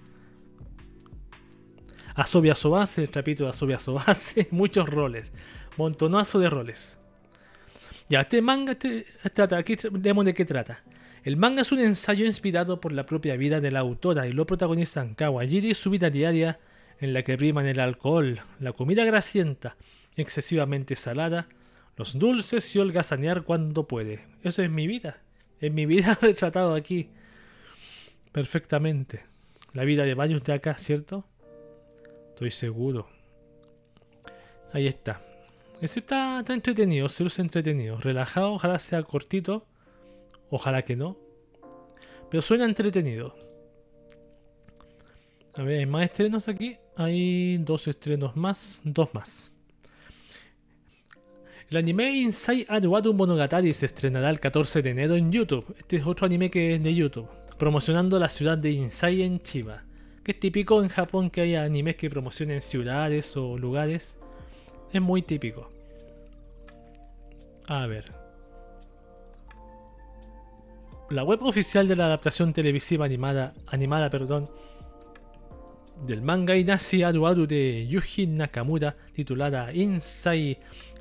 [2.15, 5.33] Asobia Sobase, el trapito de Asobia Sobase, muchos roles,
[5.77, 6.99] montonazo de roles.
[8.09, 10.83] Ya, este manga, este, este aquí vemos de qué trata.
[11.25, 14.47] El manga es un ensayo inspirado por la propia vida de la autora y lo
[14.47, 16.61] protagonizan Kawajiri su vida diaria
[17.01, 19.77] en la que priman el alcohol, la comida grasienta,
[20.17, 21.49] excesivamente salada,
[21.97, 24.25] los dulces y holgazanear cuando puede.
[24.43, 25.21] Eso es mi vida
[25.61, 27.11] en mi vida retratado aquí
[28.33, 29.25] perfectamente.
[29.73, 31.25] La vida de varios de acá, ¿cierto?
[32.31, 33.09] Estoy seguro.
[34.73, 35.21] Ahí está.
[35.81, 37.99] Ese está entretenido, se usa entretenido.
[37.99, 39.67] Relajado, ojalá sea cortito.
[40.51, 41.17] Ojalá que no.
[42.31, 43.35] Pero suena entretenido.
[45.55, 46.77] A ver, hay más estrenos aquí.
[46.97, 48.81] Hay dos estrenos más.
[48.85, 49.53] Dos más.
[51.71, 55.77] El anime Inside Aruadu Monogatari se estrenará el 14 de enero en YouTube.
[55.79, 57.29] Este es otro anime que es de YouTube.
[57.59, 59.83] promocionando la ciudad de Insai en Chiba.
[60.25, 64.17] Que es típico en Japón que haya animes que promocionen ciudades o lugares.
[64.93, 65.71] Es muy típico.
[67.67, 68.13] A ver.
[71.11, 74.49] La web oficial de la adaptación televisiva animada, animada perdón,
[76.07, 80.59] del manga Inashi Aru de Yuji Nakamura, titulada Insai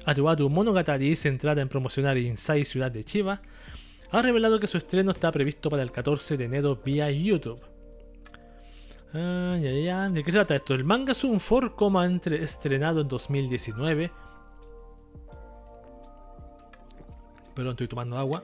[0.07, 3.41] Aru Monogatari, centrada en promocionar Insai Ciudad de Chiba,
[4.09, 7.61] ha revelado que su estreno está previsto para el 14 de enero vía YouTube.
[9.13, 10.09] Ah, ya, ya.
[10.09, 10.73] ¿De qué trata esto?
[10.73, 14.11] El manga es un 4, entre estrenado en 2019.
[17.53, 18.43] Perdón, estoy tomando agua.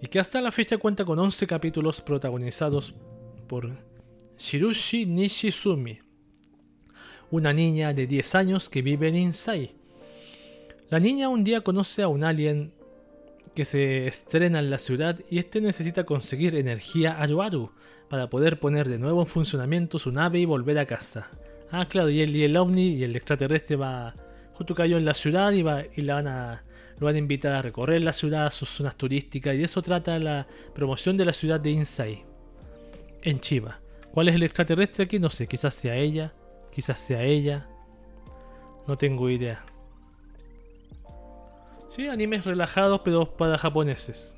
[0.00, 2.92] Y que hasta la fecha cuenta con 11 capítulos protagonizados
[3.46, 3.70] por
[4.36, 6.00] Shirushi Nishizumi,
[7.30, 9.75] una niña de 10 años que vive en Insai.
[10.88, 12.72] La niña un día conoce a un alien
[13.54, 17.72] que se estrena en la ciudad y este necesita conseguir energía Aru
[18.08, 21.28] para poder poner de nuevo en funcionamiento su nave y volver a casa.
[21.72, 24.14] Ah, claro, y el, y el ovni y el extraterrestre va.
[24.54, 26.64] Justo cayó en la ciudad y, va, y la van a,
[26.98, 30.18] lo van a invitar a recorrer la ciudad, sus zonas turísticas, y de eso trata
[30.20, 32.24] la promoción de la ciudad de Insai,
[33.22, 33.80] en Chiba.
[34.12, 35.18] ¿Cuál es el extraterrestre aquí?
[35.18, 36.32] No sé, quizás sea ella,
[36.72, 37.68] quizás sea ella.
[38.86, 39.66] No tengo idea.
[41.96, 44.36] Sí, animes relajados, pero para japoneses.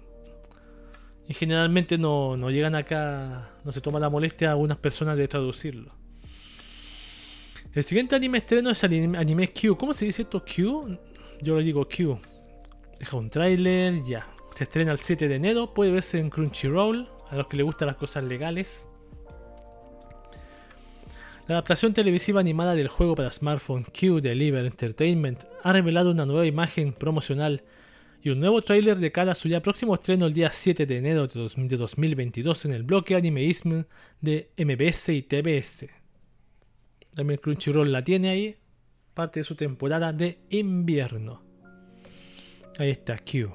[1.27, 5.27] Y generalmente no, no llegan acá, no se toma la molestia a algunas personas de
[5.27, 5.93] traducirlo.
[7.75, 9.77] El siguiente anime estreno es anime, Q.
[9.77, 10.45] ¿Cómo se dice esto?
[10.45, 10.97] ¿Q?
[11.43, 12.21] Yo lo digo Q.
[13.01, 14.29] Deja un tráiler, ya.
[14.55, 17.89] Se estrena el 7 de enero, puede verse en Crunchyroll, a los que les gustan
[17.89, 18.89] las cosas legales.
[21.49, 26.27] La adaptación televisiva animada del juego para smartphone Q de Liver Entertainment ha revelado una
[26.27, 27.65] nueva imagen promocional
[28.23, 30.99] y un nuevo tráiler de cara a su ya próximo estreno el día 7 de
[30.99, 31.41] enero de
[31.79, 33.85] 2022 en el bloque Animeism
[34.21, 35.87] de MBS y TBS.
[37.15, 38.57] También Crunchyroll la tiene ahí,
[39.15, 41.43] parte de su temporada de invierno.
[42.79, 43.55] Ahí está, Q.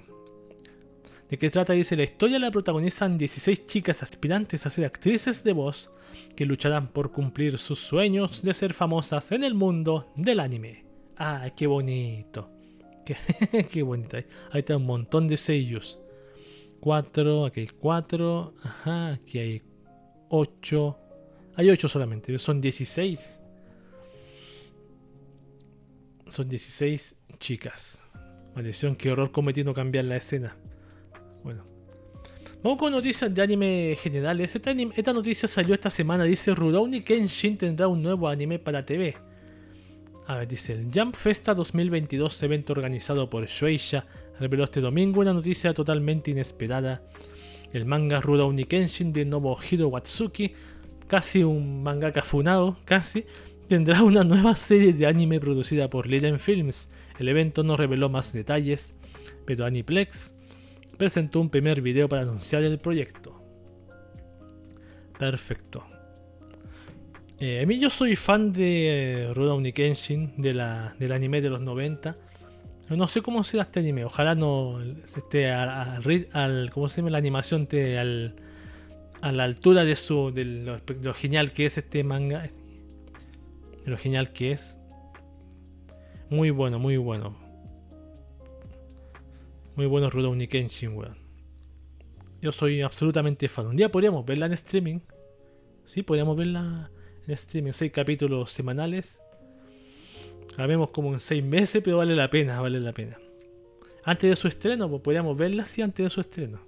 [1.30, 1.74] ¿De qué trata?
[1.74, 5.92] Dice, la historia la protagonizan 16 chicas aspirantes a ser actrices de voz
[6.36, 10.86] que lucharán por cumplir sus sueños de ser famosas en el mundo del anime.
[11.18, 12.50] ¡Ah, qué bonito!
[13.70, 14.18] Qué, bonito.
[14.18, 16.00] Ahí, está un montón de sellos.
[16.80, 18.54] Cuatro, aquí hay cuatro.
[18.64, 19.62] Ajá, aquí hay
[20.30, 20.98] ocho.
[21.56, 23.40] Hay ocho solamente, son 16.
[26.28, 28.02] Son 16 chicas.
[28.56, 30.56] Maldición, qué horror cometí no cambiar la escena.
[32.64, 34.56] Vamos con noticias de anime generales.
[34.56, 36.24] Esta, esta noticia salió esta semana.
[36.24, 39.18] Dice Rurouni Kenshin tendrá un nuevo anime para TV.
[40.28, 44.06] A ver, dice el Jump Festa 2022, evento organizado por Shueisha,
[44.40, 47.02] reveló este domingo una noticia totalmente inesperada.
[47.74, 50.54] El manga Rurouni Kenshin de Nobuhiro Watsuki,
[51.08, 53.26] casi un mangaka funado, casi,
[53.68, 56.88] tendrá una nueva serie de anime producida por Liden Films.
[57.20, 58.96] El evento no reveló más detalles,
[59.46, 60.36] pero Aniplex
[60.98, 63.42] presentó un primer video para anunciar el proyecto.
[65.18, 65.86] Perfecto.
[67.40, 71.50] Eh, a mí yo soy fan de eh, Rurouni Kenshin, de la, del anime de
[71.50, 72.16] los 90.
[72.90, 76.02] No sé cómo será este anime, ojalá no esté al,
[76.34, 77.12] al, ¿cómo se llama?
[77.12, 78.36] La animación esté al,
[79.22, 82.44] a la altura de su de lo, genial que es este manga.
[82.44, 84.80] De lo genial que es.
[86.30, 87.43] Muy bueno, muy bueno.
[89.76, 91.18] Muy bueno Rurouni Kenshin, weón.
[92.42, 93.68] Yo soy absolutamente fan.
[93.68, 95.00] Un día podríamos verla en streaming.
[95.86, 96.92] Sí, podríamos verla
[97.26, 99.20] en streaming, seis capítulos semanales.
[100.58, 103.18] La vemos como en seis meses, pero vale la pena, vale la pena.
[104.04, 106.60] Antes de su estreno, pues podríamos verla así antes de su estreno.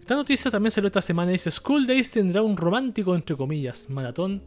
[0.00, 1.30] Esta noticia también salió esta semana.
[1.30, 4.42] Dice: School Days tendrá un romántico, entre comillas, maratón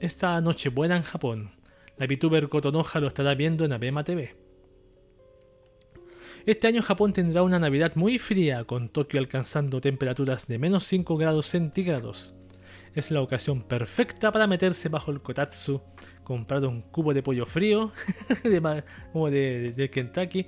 [0.00, 1.50] esta noche buena en Japón.
[1.96, 4.45] La VTuber Kotonoha lo estará viendo en Abema TV.
[6.46, 11.16] Este año Japón tendrá una Navidad muy fría, con Tokio alcanzando temperaturas de menos 5
[11.16, 12.34] grados centígrados
[12.96, 15.82] es la ocasión perfecta para meterse bajo el kotatsu,
[16.24, 17.92] comprar un cubo de pollo frío,
[19.12, 20.46] como de, Kentucky,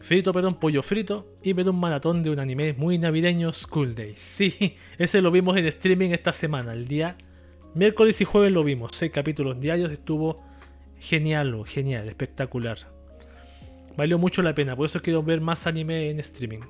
[0.00, 4.18] frito, perdón, pollo frito, y ver un maratón de un anime muy navideño, School Days.
[4.18, 7.16] Sí, ese lo vimos en streaming esta semana, el día
[7.74, 10.42] miércoles y jueves lo vimos, seis capítulos diarios, estuvo
[10.98, 12.99] genial, genial, espectacular.
[13.96, 16.60] Valió mucho la pena, por eso quiero ver más anime en streaming.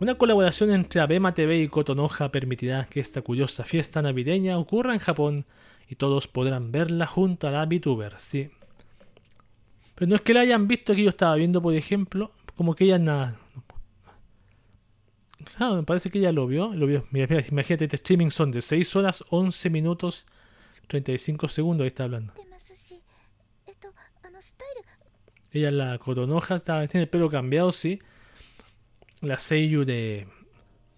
[0.00, 4.98] Una colaboración entre Abema TV y Kotonoha permitirá que esta curiosa fiesta navideña ocurra en
[4.98, 5.46] Japón
[5.88, 8.50] y todos podrán verla junto a la VTuber, sí.
[9.94, 12.84] Pero no es que la hayan visto que yo estaba viendo, por ejemplo, como que
[12.84, 13.38] ella nada.
[15.58, 16.74] Ah, me parece que ella lo vio.
[16.74, 17.06] Lo vio.
[17.12, 20.26] Imagínate, este streaming son de 6 horas, 11 minutos,
[20.88, 21.84] 35 segundos.
[21.84, 22.32] Ahí está hablando.
[25.54, 28.00] Ella es la Cotonoja, está, tiene el pelo cambiado, sí.
[29.20, 30.26] La Seiyu de,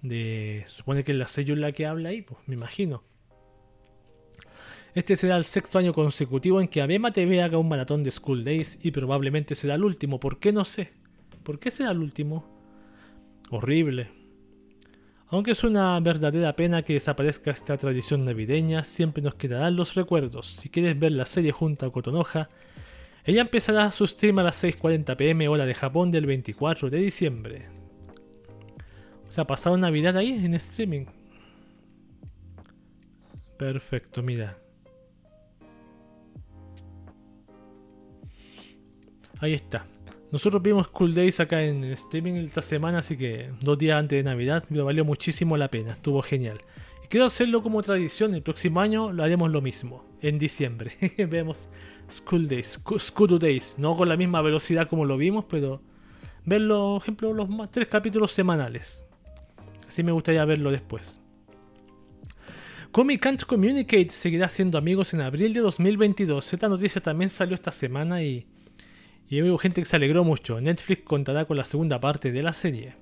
[0.00, 0.64] de.
[0.66, 3.04] Supone que es la Seiyu la que habla ahí, pues, me imagino.
[4.94, 8.44] Este será el sexto año consecutivo en que Abema TV haga un maratón de School
[8.44, 10.18] Days y probablemente será el último.
[10.18, 10.90] ¿Por qué no sé?
[11.42, 12.46] ¿Por qué será el último?
[13.50, 14.08] Horrible.
[15.28, 20.46] Aunque es una verdadera pena que desaparezca esta tradición navideña, siempre nos quedarán los recuerdos.
[20.46, 22.48] Si quieres ver la serie junto a Cotonoja,
[23.26, 27.66] ella empezará su stream a las 6.40 pm hora de Japón del 24 de diciembre.
[29.28, 31.06] O sea, pasado Navidad ahí en streaming.
[33.58, 34.56] Perfecto, mira.
[39.40, 39.86] Ahí está.
[40.30, 44.22] Nosotros vimos Cool Days acá en streaming esta semana, así que dos días antes de
[44.22, 46.58] Navidad, me valió muchísimo la pena, estuvo genial.
[47.04, 50.94] Y quiero hacerlo como tradición, el próximo año lo haremos lo mismo, en diciembre.
[51.28, 51.56] Vemos
[52.08, 55.80] School Days, School Days, no con la misma velocidad como lo vimos, pero
[56.44, 59.04] verlo, por ejemplo, los tres capítulos semanales.
[59.86, 61.20] Así me gustaría verlo después.
[62.90, 66.52] Comic Can't Communicate seguirá siendo amigos en abril de 2022.
[66.52, 68.46] Esta noticia también salió esta semana y,
[69.28, 70.60] y hubo gente que se alegró mucho.
[70.60, 72.94] Netflix contará con la segunda parte de la serie.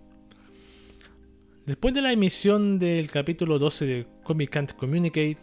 [1.67, 5.39] Después de la emisión del capítulo 12 de Comic Can't Communicate,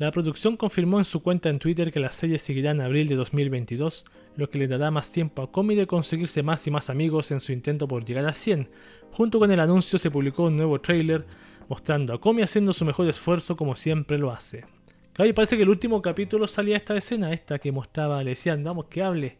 [0.00, 3.16] la producción confirmó en su cuenta en Twitter que la serie seguirá en abril de
[3.16, 7.30] 2022, lo que le dará más tiempo a Comi de conseguirse más y más amigos
[7.32, 8.70] en su intento por llegar a 100.
[9.12, 11.26] Junto con el anuncio se publicó un nuevo tráiler
[11.68, 14.64] mostrando a Comi haciendo su mejor esfuerzo como siempre lo hace.
[15.12, 18.86] Claro, parece que el último capítulo salía esta escena, esta que mostraba, le decían, vamos,
[18.86, 19.36] que hable.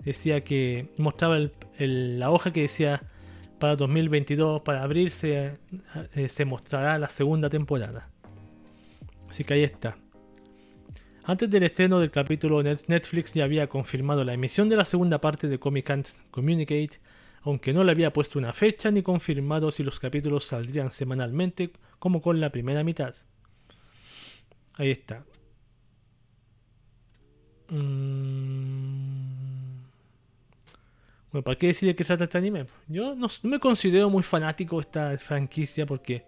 [0.00, 1.38] Decía que mostraba
[1.78, 3.02] la hoja que decía
[3.58, 5.52] para 2022, para abril se,
[6.14, 8.10] eh, se mostrará la segunda temporada.
[9.30, 9.96] Así que ahí está.
[11.24, 15.20] Antes del estreno del capítulo, Net- Netflix ya había confirmado la emisión de la segunda
[15.20, 17.00] parte de Comic Can't Communicate,
[17.42, 22.20] aunque no le había puesto una fecha ni confirmado si los capítulos saldrían semanalmente como
[22.20, 23.14] con la primera mitad.
[24.78, 25.24] Ahí está.
[27.68, 29.32] Mm.
[31.30, 32.66] Bueno, ¿para qué decir de qué trata este anime?
[32.88, 36.24] Yo no, no me considero muy fanático de esta franquicia porque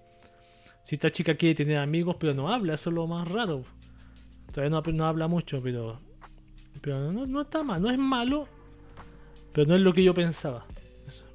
[0.82, 3.64] si esta chica quiere tener amigos pero no habla, eso es lo más raro.
[4.54, 5.98] Todavía no, no habla mucho, pero,
[6.80, 8.46] pero no, no está mal, no es malo,
[9.52, 10.64] pero no es lo que yo pensaba.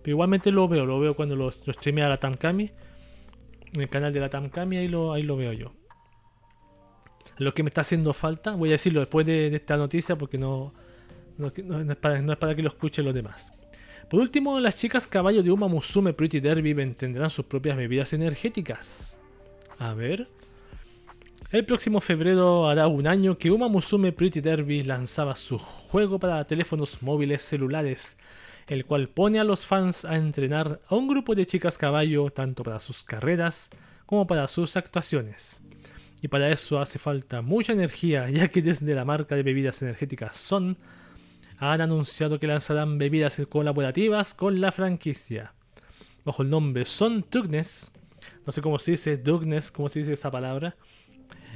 [0.01, 2.71] Pero igualmente lo veo, lo veo cuando lo, lo streamea la Tamkami,
[3.73, 5.73] en el canal de la Tamkami, ahí lo, ahí lo veo yo.
[7.39, 10.73] Lo que me está haciendo falta, voy a decirlo después de, esta noticia porque no,
[11.37, 13.51] no, es para, no es para que lo escuchen los demás.
[14.09, 18.13] Por último, las chicas caballo de Uma Musume Pretty Derby ven- tendrán sus propias bebidas
[18.13, 19.19] energéticas.
[19.77, 20.27] A ver.
[21.51, 26.45] El próximo febrero hará un año que Uma Musume Pretty Derby lanzaba su juego para
[26.45, 28.19] teléfonos móviles celulares,
[28.67, 32.61] el cual pone a los fans a entrenar a un grupo de chicas caballo tanto
[32.61, 33.71] para sus carreras
[34.05, 35.59] como para sus actuaciones.
[36.21, 40.37] Y para eso hace falta mucha energía, ya que desde la marca de bebidas energéticas
[40.37, 40.77] Son
[41.57, 45.53] han anunciado que lanzarán bebidas colaborativas con la franquicia.
[46.23, 47.91] Bajo el nombre Son Tugnes,
[48.45, 50.75] no sé cómo se dice Dugnes, cómo se dice esa palabra.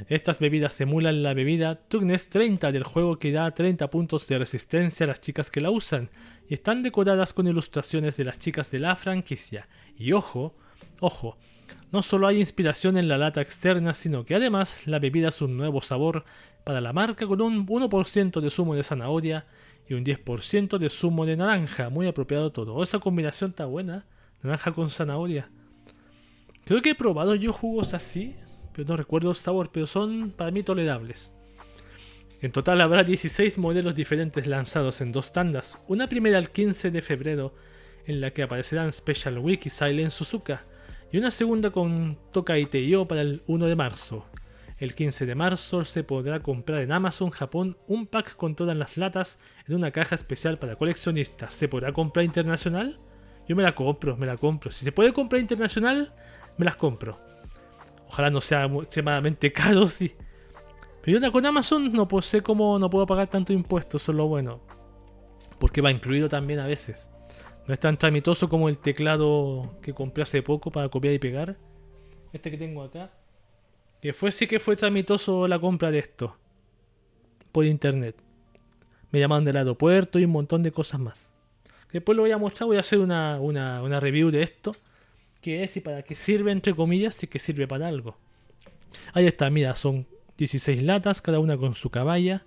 [0.07, 5.05] Estas bebidas emulan la bebida Tugnes 30 del juego que da 30 puntos de resistencia
[5.05, 6.09] a las chicas que la usan
[6.49, 9.67] y están decoradas con ilustraciones de las chicas de la franquicia.
[9.97, 10.55] Y ojo,
[10.99, 11.37] ojo,
[11.91, 15.57] no solo hay inspiración en la lata externa, sino que además la bebida es un
[15.57, 16.25] nuevo sabor
[16.63, 19.45] para la marca con un 1% de zumo de zanahoria
[19.87, 22.81] y un 10% de zumo de naranja, muy apropiado todo.
[22.81, 24.05] Esa combinación está buena,
[24.41, 25.49] naranja con zanahoria.
[26.65, 28.35] Creo que he probado yo jugos así,
[28.73, 31.33] pero no recuerdo el sabor, pero son para mí tolerables.
[32.41, 37.01] En total habrá 16 modelos diferentes lanzados en dos tandas, una primera el 15 de
[37.01, 37.53] febrero,
[38.05, 40.65] en la que aparecerán Special Week y Silent Suzuka,
[41.11, 44.25] y una segunda con Toka Iteyo para el 1 de marzo.
[44.77, 48.97] El 15 de marzo se podrá comprar en Amazon Japón un pack con todas las
[48.97, 51.53] latas en una caja especial para coleccionistas.
[51.53, 52.99] ¿Se podrá comprar internacional?
[53.47, 54.71] Yo me la compro, me la compro.
[54.71, 56.13] Si se puede comprar internacional,
[56.57, 57.17] me las compro.
[58.13, 60.13] Ojalá no sea extremadamente caro, sí.
[61.01, 64.15] Pero yo con Amazon no pues, sé cómo no puedo pagar tanto impuesto, eso es
[64.15, 64.61] lo bueno.
[65.59, 67.09] Porque va incluido también a veces.
[67.67, 71.57] No es tan tramitoso como el teclado que compré hace poco para copiar y pegar.
[72.31, 73.11] Este que tengo acá.
[73.99, 76.37] Que fue sí que fue tramitoso la compra de esto.
[77.51, 78.15] Por internet.
[79.09, 81.31] Me llamaron del aeropuerto y un montón de cosas más.
[81.91, 84.75] Después lo voy a mostrar, voy a hacer una review de esto.
[85.43, 88.17] Qué es y para qué sirve, entre comillas, si que sirve para algo.
[89.13, 92.45] Ahí está, mira, son 16 latas, cada una con su caballa.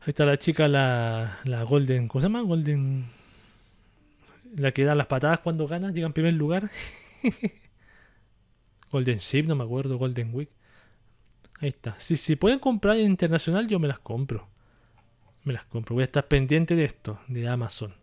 [0.00, 2.42] Ahí está la chica, la, la Golden, ¿cómo se llama?
[2.42, 3.06] Golden...
[4.56, 6.70] La que da las patadas cuando gana, llega en primer lugar.
[8.92, 10.50] Golden Ship, no me acuerdo, Golden Week.
[11.60, 11.98] Ahí está.
[11.98, 14.48] Si, si pueden comprar en internacional, yo me las compro.
[15.42, 15.94] Me las compro.
[15.94, 17.94] Voy a estar pendiente de esto, de Amazon.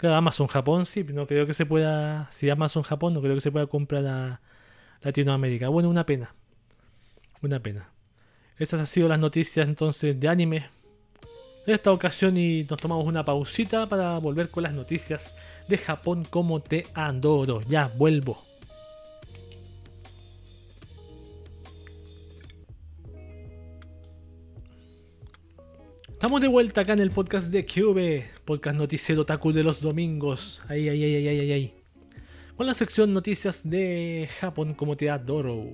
[0.00, 2.26] Claro, Amazon Japón sí, no creo que se pueda.
[2.30, 4.40] Si Amazon Japón, no creo que se pueda comprar a
[5.02, 5.68] Latinoamérica.
[5.68, 6.34] Bueno, una pena.
[7.42, 7.90] Una pena.
[8.56, 10.70] Estas han sido las noticias entonces de anime
[11.66, 15.34] de esta ocasión y nos tomamos una pausita para volver con las noticias
[15.68, 17.60] de Japón como te adoro.
[17.68, 18.49] Ya vuelvo.
[26.20, 30.62] Estamos de vuelta acá en el podcast de Cube, podcast noticiero Taku de los domingos.
[30.68, 31.74] Ahí, ahí, ahí, ahí, ahí, ahí.
[32.58, 35.68] Con la sección noticias de Japón como te adoro.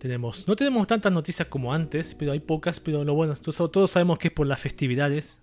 [0.00, 4.18] Tenemos, no tenemos tantas noticias como antes, pero hay pocas, pero lo bueno, todos sabemos
[4.18, 5.38] que es por las festividades.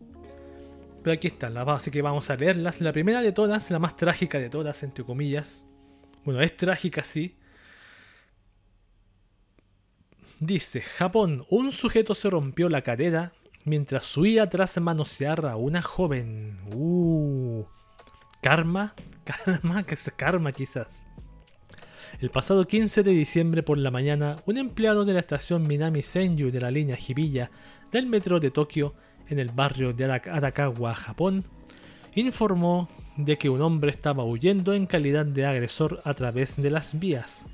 [1.01, 2.81] Pero aquí están, así que vamos a leerlas.
[2.81, 5.65] La primera de todas, la más trágica de todas, entre comillas.
[6.25, 7.37] Bueno, es trágica, sí.
[10.41, 13.31] Dice, Japón, un sujeto se rompió la cadera
[13.65, 16.59] mientras huía tras manosear a una joven.
[16.73, 17.65] Uh,
[18.41, 18.93] karma,
[19.23, 21.05] karma, que es karma quizás.
[22.19, 26.51] El pasado 15 de diciembre por la mañana, un empleado de la estación Minami Senju
[26.51, 27.49] de la línea Hibiya
[27.91, 28.93] del metro de Tokio,
[29.29, 31.43] en el barrio de Arakawa, Japón,
[32.13, 36.99] informó de que un hombre estaba huyendo en calidad de agresor a través de las
[36.99, 37.45] vías.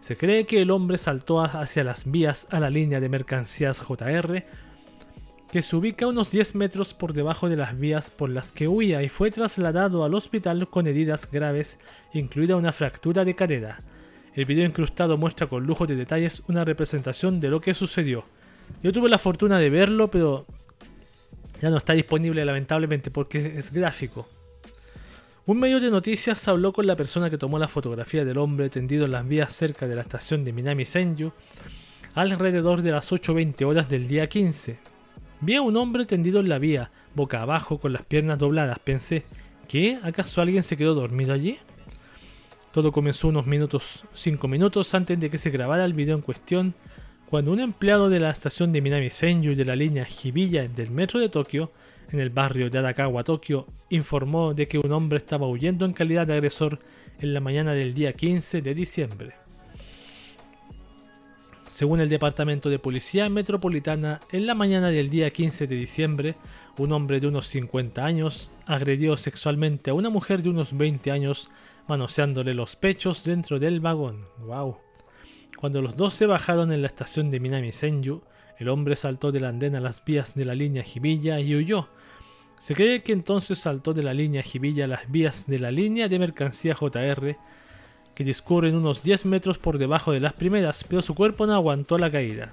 [0.00, 4.44] Se cree que el hombre saltó hacia las vías a la línea de mercancías JR
[5.50, 9.02] que se ubica unos 10 metros por debajo de las vías por las que huía
[9.02, 11.78] y fue trasladado al hospital con heridas graves,
[12.12, 13.80] incluida una fractura de cadera.
[14.34, 18.24] El video incrustado muestra con lujo de detalles una representación de lo que sucedió.
[18.82, 20.46] Yo tuve la fortuna de verlo, pero
[21.60, 24.28] ya no está disponible lamentablemente porque es gráfico.
[25.46, 29.06] Un medio de noticias habló con la persona que tomó la fotografía del hombre tendido
[29.06, 31.32] en las vías cerca de la estación de Minami Senju
[32.14, 34.89] alrededor de las 8.20 horas del día 15.
[35.42, 38.78] Vi a un hombre tendido en la vía, boca abajo, con las piernas dobladas.
[38.78, 39.24] Pensé,
[39.68, 39.98] ¿qué?
[40.02, 41.56] ¿Acaso alguien se quedó dormido allí?
[42.72, 46.74] Todo comenzó unos minutos, cinco minutos antes de que se grabara el video en cuestión,
[47.30, 51.18] cuando un empleado de la estación de Minami Senju de la línea Hibiya del metro
[51.18, 51.72] de Tokio,
[52.12, 56.26] en el barrio de Arakawa, Tokio, informó de que un hombre estaba huyendo en calidad
[56.26, 56.78] de agresor
[57.18, 59.34] en la mañana del día 15 de diciembre.
[61.70, 66.34] Según el Departamento de Policía Metropolitana, en la mañana del día 15 de diciembre,
[66.78, 71.48] un hombre de unos 50 años agredió sexualmente a una mujer de unos 20 años,
[71.86, 74.26] manoseándole los pechos dentro del vagón.
[74.44, 74.78] ¡Wow!
[75.58, 78.20] Cuando los dos se bajaron en la estación de Minami Senju,
[78.58, 81.88] el hombre saltó del andén a las vías de la línea Hibiya y huyó.
[82.58, 86.08] Se cree que entonces saltó de la línea Hibiya a las vías de la línea
[86.08, 87.36] de mercancía JR,
[88.20, 91.96] que discurren unos 10 metros por debajo de las primeras, pero su cuerpo no aguantó
[91.96, 92.52] la caída.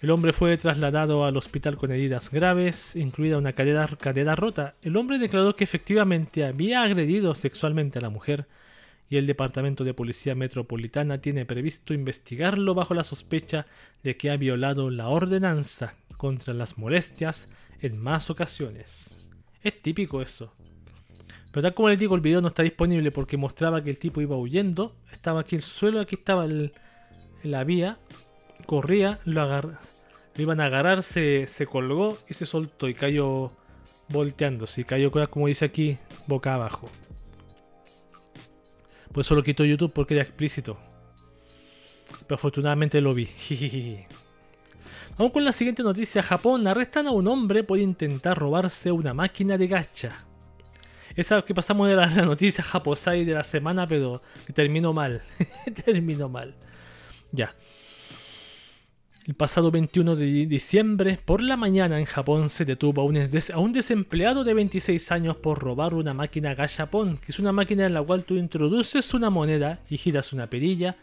[0.00, 4.76] El hombre fue trasladado al hospital con heridas graves, incluida una cadera, cadera rota.
[4.80, 8.46] El hombre declaró que efectivamente había agredido sexualmente a la mujer
[9.10, 13.66] y el Departamento de Policía Metropolitana tiene previsto investigarlo bajo la sospecha
[14.02, 17.50] de que ha violado la ordenanza contra las molestias
[17.82, 19.18] en más ocasiones.
[19.62, 20.54] Es típico eso.
[21.52, 24.22] Pero tal como les digo, el video no está disponible porque mostraba que el tipo
[24.22, 24.96] iba huyendo.
[25.12, 26.46] Estaba aquí el suelo, aquí estaba
[27.42, 27.98] la vía.
[28.64, 29.78] Corría, lo, agar,
[30.34, 33.52] lo iban a agarrar, se, colgó y se soltó y cayó
[34.08, 34.66] volteando.
[34.74, 36.88] Y cayó, como dice aquí, boca abajo.
[39.12, 40.78] Por eso lo quitó YouTube porque era explícito.
[42.26, 43.28] Pero afortunadamente lo vi.
[45.18, 46.22] Vamos con la siguiente noticia.
[46.22, 50.24] Japón arrestan a un hombre por intentar robarse una máquina de gacha.
[51.16, 54.22] Esa que pasamos de la, noticia Japosai de la semana, pero
[54.54, 55.22] terminó mal.
[55.84, 56.54] terminó mal.
[57.32, 57.54] Ya.
[59.26, 63.58] El pasado 21 de diciembre, por la mañana en Japón se detuvo a un, a
[63.58, 67.94] un, desempleado de 26 años por robar una máquina gachapon, que es una máquina en
[67.94, 70.96] la cual tú introduces una moneda y giras una perilla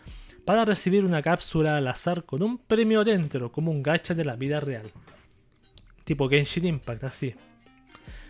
[0.43, 4.35] para recibir una cápsula al azar con un premio dentro, como un gacha de la
[4.35, 4.91] vida real.
[6.03, 7.33] Tipo Genshin Impact, así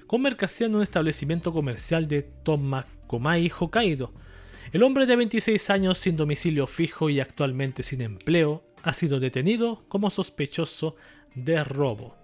[0.09, 4.11] con mercancía en un establecimiento comercial de Tomakomai, Hokkaido.
[4.71, 9.83] El hombre de 26 años sin domicilio fijo y actualmente sin empleo ha sido detenido
[9.87, 10.95] como sospechoso
[11.35, 12.15] de robo.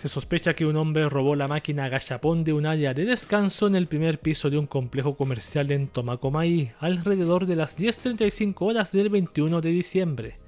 [0.00, 3.74] Se sospecha que un hombre robó la máquina gachapón de un área de descanso en
[3.74, 9.08] el primer piso de un complejo comercial en Tomakomai alrededor de las 10.35 horas del
[9.08, 10.38] 21 de diciembre.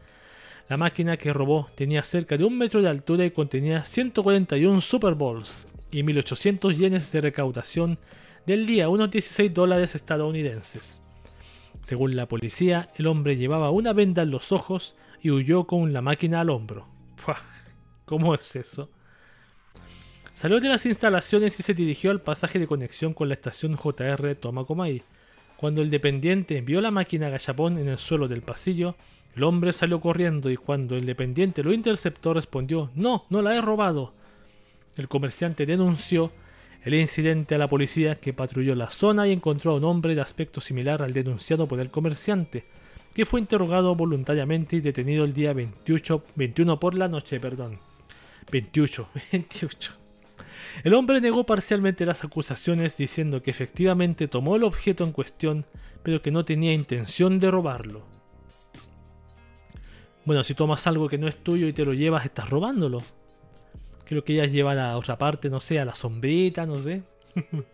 [0.69, 5.15] La máquina que robó tenía cerca de un metro de altura y contenía 141 Super
[5.15, 7.99] Bowls y 1800 yenes de recaudación
[8.47, 11.03] del día, unos 16 dólares estadounidenses.
[11.83, 16.03] Según la policía, el hombre llevaba una venda en los ojos y huyó con la
[16.03, 16.87] máquina al hombro.
[18.05, 18.91] ¿Cómo es eso?
[20.33, 24.35] Salió de las instalaciones y se dirigió al pasaje de conexión con la estación JR
[24.35, 25.03] Tomakomai.
[25.57, 28.97] Cuando el dependiente vio la máquina gachapón en el suelo del pasillo,
[29.35, 33.63] el hombre salió corriendo y cuando el dependiente lo interceptó respondió, no, no la he
[33.63, 34.13] robado.
[34.97, 36.33] El comerciante denunció
[36.83, 40.21] el incidente a la policía que patrulló la zona y encontró a un hombre de
[40.21, 42.65] aspecto similar al denunciado por el comerciante,
[43.13, 47.81] que fue interrogado voluntariamente y detenido el día 28, 21 por la noche, perdón.
[48.51, 49.93] 28, 28.
[50.85, 55.65] El hombre negó parcialmente las acusaciones diciendo que efectivamente tomó el objeto en cuestión,
[56.03, 58.05] pero que no tenía intención de robarlo.
[60.25, 63.03] Bueno, si tomas algo que no es tuyo y te lo llevas, estás robándolo.
[64.07, 67.03] Creo que ella lleva a otra parte, no sé, a la sombrita, no sé.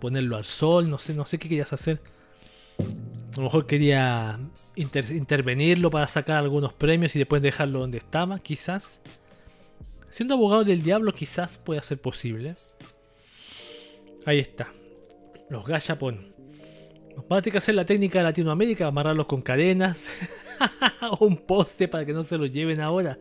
[0.00, 2.00] Ponerlo al sol, no sé, no sé qué querías hacer.
[2.78, 4.38] A lo mejor quería
[4.76, 9.00] intervenirlo para sacar algunos premios y después dejarlo donde estaba, quizás.
[10.10, 12.54] Siendo abogado del diablo, quizás pueda ser posible.
[14.26, 14.72] Ahí está.
[15.48, 16.32] Los gachapon.
[17.30, 19.98] Va a tener que hacer la técnica de Latinoamérica, amarrarlos con cadenas
[21.10, 23.16] o un poste para que no se los lleven ahora.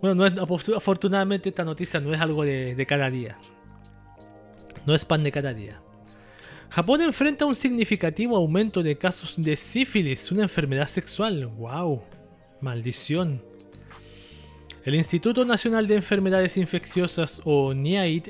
[0.00, 0.24] Bueno,
[0.76, 3.38] afortunadamente esta noticia no es algo de, de cada día.
[4.86, 5.80] No es pan de cada día.
[6.70, 11.46] Japón enfrenta un significativo aumento de casos de sífilis, una enfermedad sexual.
[11.46, 12.02] ¡Wow!
[12.60, 13.42] Maldición.
[14.84, 18.28] El Instituto Nacional de Enfermedades Infecciosas, o NIAID,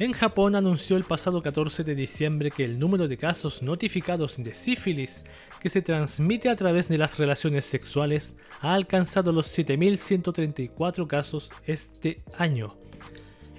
[0.00, 4.54] en Japón anunció el pasado 14 de diciembre que el número de casos notificados de
[4.54, 5.24] sífilis
[5.60, 12.22] que se transmite a través de las relaciones sexuales ha alcanzado los 7.134 casos este
[12.38, 12.78] año.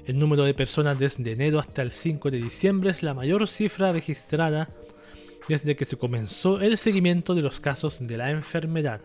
[0.07, 3.91] El número de personas desde enero hasta el 5 de diciembre es la mayor cifra
[3.91, 4.67] registrada
[5.47, 9.01] desde que se comenzó el seguimiento de los casos de la enfermedad.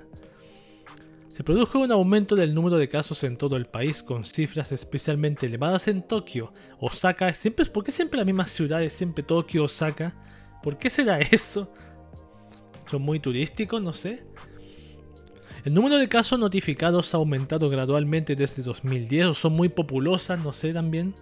[1.36, 5.44] Se produjo un aumento del número de casos en todo el país con cifras especialmente
[5.44, 10.14] elevadas en Tokio, Osaka, siempre ¿por qué siempre las mismas ciudades, siempre Tokio, Osaka?
[10.62, 11.70] ¿Por qué será eso?
[12.86, 13.82] ¿Son muy turísticos?
[13.82, 14.24] No sé.
[15.66, 20.54] El número de casos notificados ha aumentado gradualmente desde 2010 o son muy populosas, no
[20.54, 21.14] sé también.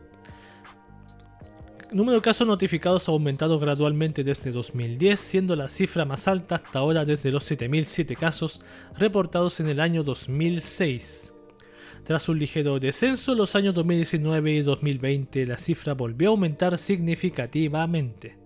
[1.95, 6.81] Número de casos notificados ha aumentado gradualmente desde 2010, siendo la cifra más alta hasta
[6.81, 8.61] ahora desde los 7.007 casos
[8.99, 11.33] reportados en el año 2006.
[12.03, 18.37] Tras un ligero descenso, los años 2019 y 2020 la cifra volvió a aumentar significativamente.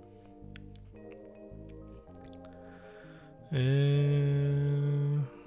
[3.51, 5.38] Eh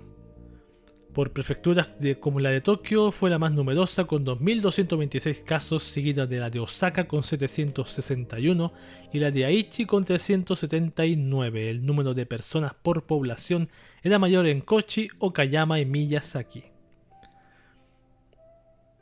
[1.13, 1.89] por prefecturas
[2.19, 6.59] como la de Tokio fue la más numerosa con 2.226 casos, seguida de la de
[6.59, 8.73] Osaka con 761
[9.11, 11.69] y la de Aichi con 379.
[11.69, 13.69] El número de personas por población
[14.03, 16.63] era mayor en Kochi, Okayama y Miyazaki.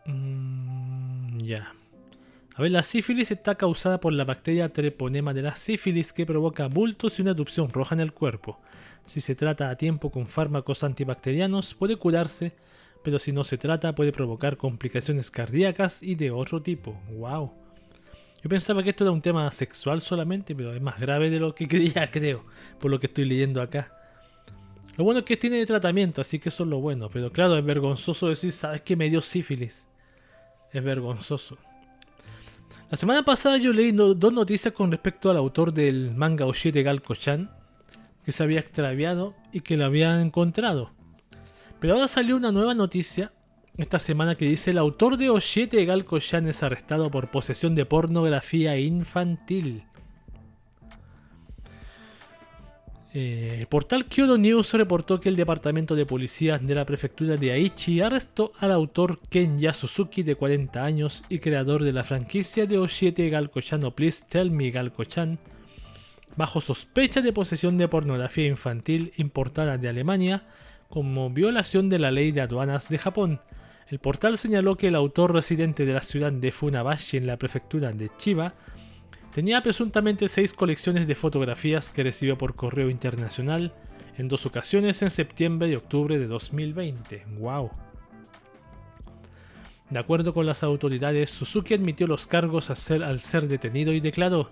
[0.06, 1.74] Mm, ya.
[2.56, 6.68] A ver, la sífilis está causada por la bacteria treponema de la sífilis que provoca
[6.68, 8.60] bultos y una erupción roja en el cuerpo.
[9.10, 12.54] Si se trata a tiempo con fármacos antibacterianos puede curarse,
[13.04, 16.96] pero si no se trata puede provocar complicaciones cardíacas y de otro tipo.
[17.10, 17.52] ¡Wow!
[18.44, 21.56] Yo pensaba que esto era un tema sexual solamente, pero es más grave de lo
[21.56, 22.46] que creía, creo,
[22.80, 23.92] por lo que estoy leyendo acá.
[24.96, 27.66] Lo bueno es que tiene tratamiento, así que eso es lo bueno, pero claro, es
[27.66, 29.88] vergonzoso decir, ¿sabes que me dio sífilis?
[30.72, 31.58] Es vergonzoso.
[32.92, 37.50] La semana pasada yo leí dos noticias con respecto al autor del manga Oshite Galko-chan,
[38.30, 40.92] que se había extraviado y que lo habían encontrado.
[41.80, 43.34] Pero ahora salió una nueva noticia
[43.76, 48.78] esta semana que dice el autor de Oshite Galko-chan es arrestado por posesión de pornografía
[48.78, 49.84] infantil.
[53.16, 57.52] Eh, el portal Kyoto News reportó que el departamento de policía de la prefectura de
[57.52, 62.78] Aichi arrestó al autor Kenya Suzuki de 40 años y creador de la franquicia de
[62.78, 65.40] Oshiete Galko-chan o Please Tell Me Galko-chan
[66.40, 70.48] bajo sospecha de posesión de pornografía infantil importada de Alemania
[70.90, 73.42] como violación de la ley de aduanas de Japón.
[73.90, 77.92] El portal señaló que el autor residente de la ciudad de Funabashi en la prefectura
[77.92, 78.56] de Chiba
[79.34, 83.74] Tenía presuntamente seis colecciones de fotografías que recibió por correo internacional
[84.18, 87.26] en dos ocasiones en septiembre y octubre de 2020.
[87.38, 87.70] ¡Wow!
[89.92, 94.00] De acuerdo con las autoridades, Suzuki admitió los cargos al ser, al ser detenido y
[94.00, 94.50] declaró,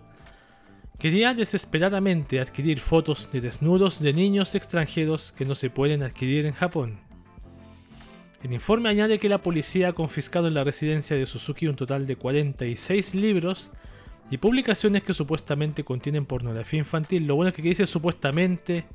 [0.99, 6.53] Quería desesperadamente adquirir fotos de desnudos de niños extranjeros que no se pueden adquirir en
[6.53, 6.99] Japón.
[8.41, 12.07] El informe añade que la policía ha confiscado en la residencia de Suzuki un total
[12.07, 13.69] de 46 libros
[14.31, 17.27] y publicaciones que supuestamente contienen pornografía infantil.
[17.27, 18.85] Lo bueno es que aquí dice supuestamente,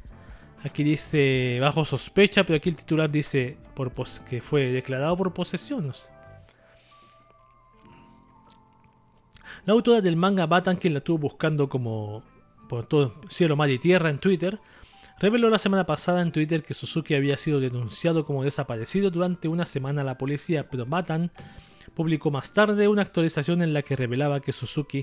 [0.64, 3.92] aquí dice bajo sospecha, pero aquí el titular dice por
[4.28, 5.92] que fue declarado por posesión.
[9.64, 12.24] La autora del manga Batan, quien la estuvo buscando como
[12.68, 14.58] por todo cielo, mar y tierra en Twitter,
[15.20, 19.64] reveló la semana pasada en Twitter que Suzuki había sido denunciado como desaparecido durante una
[19.64, 21.30] semana a la policía, pero Batan
[21.94, 25.02] publicó más tarde una actualización en la que revelaba que Suzuki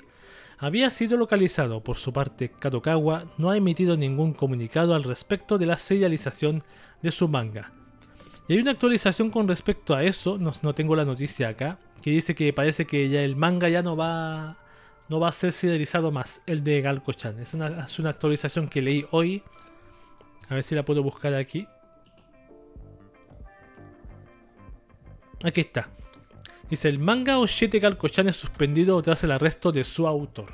[0.57, 1.82] había sido localizado.
[1.82, 6.64] Por su parte, Kadokawa no ha emitido ningún comunicado al respecto de la serialización
[7.01, 7.72] de su manga.
[8.49, 12.11] Y hay una actualización con respecto a eso, no, no tengo la noticia acá, que
[12.11, 14.57] dice que parece que ya el manga ya no va
[15.09, 17.39] no va a ser serializado más, el de Galco-chan.
[17.39, 19.43] Es una, es una actualización que leí hoy.
[20.49, 21.67] A ver si la puedo buscar aquí.
[25.43, 25.89] Aquí está.
[26.69, 30.53] Dice, el manga Oshete Galco-chan es suspendido tras el arresto de su autor.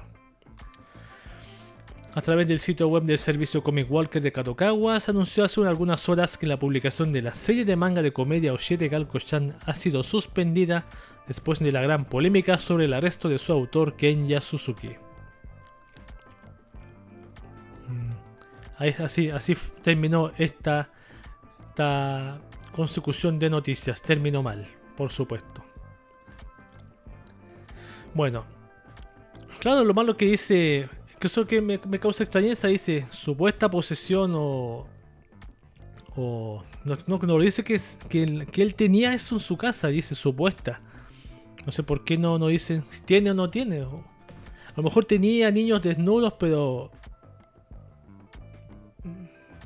[2.13, 6.07] A través del sitio web del servicio Comic Walker de Kadokawa, se anunció hace algunas
[6.07, 10.01] horas que la publicación de la serie de manga de comedia Oshete Galco-chan ha sido
[10.01, 10.85] suspendida
[11.27, 14.89] después de la gran polémica sobre el arresto de su autor Kenya Suzuki.
[17.87, 19.03] Mm.
[19.03, 20.89] Así, terminó esta,
[21.69, 22.39] esta
[22.73, 24.01] consecución de noticias.
[24.01, 25.63] Terminó mal, por supuesto.
[28.13, 28.45] Bueno,
[29.59, 34.87] claro, lo malo que dice, que eso que me, causa extrañeza, dice supuesta posesión o.
[36.15, 37.81] o no, no, lo dice que
[38.21, 40.79] él tenía eso en su casa, dice supuesta.
[41.65, 43.81] No sé por qué no, no dicen si tiene o no tiene.
[43.81, 46.91] A lo mejor tenía niños desnudos, pero.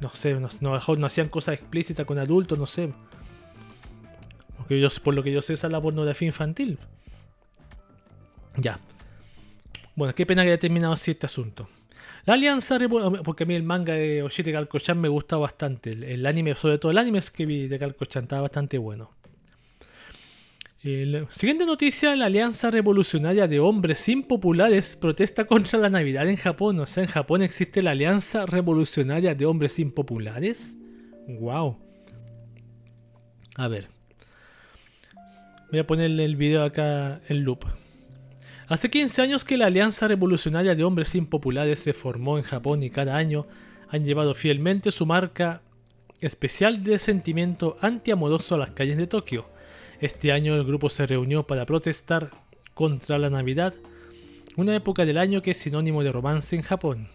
[0.01, 2.93] No sé, no, no, no hacían cosas explícitas con adultos, no sé.
[4.57, 6.77] Porque yo, por lo que yo sé, esa es la pornografía infantil.
[8.55, 8.79] Ya.
[9.95, 11.67] Bueno, qué pena que haya terminado así este asunto.
[12.25, 12.77] La alianza,
[13.23, 15.91] porque a mí el manga de Oshite Galko-chan me gusta bastante.
[15.91, 19.11] El, anime, sobre todo el anime que vi de Galko-chan, estaba bastante bueno.
[20.81, 26.79] Siguiente noticia, la Alianza Revolucionaria de Hombres Impopulares protesta contra la Navidad en Japón.
[26.79, 30.77] O sea, en Japón existe la Alianza Revolucionaria de Hombres Impopulares.
[31.27, 31.77] Wow.
[33.55, 33.89] A ver.
[35.69, 37.65] Voy a ponerle el video acá en loop.
[38.69, 42.89] Hace 15 años que la Alianza Revolucionaria de Hombres Impopulares se formó en Japón y
[42.89, 43.47] cada año
[43.89, 45.61] han llevado fielmente su marca
[46.21, 49.58] especial de sentimiento antiamoroso a las calles de Tokio
[50.01, 52.31] este año el grupo se reunió para protestar
[52.73, 53.73] contra la Navidad,
[54.55, 57.09] una época del año que es sinónimo de romance en Japón.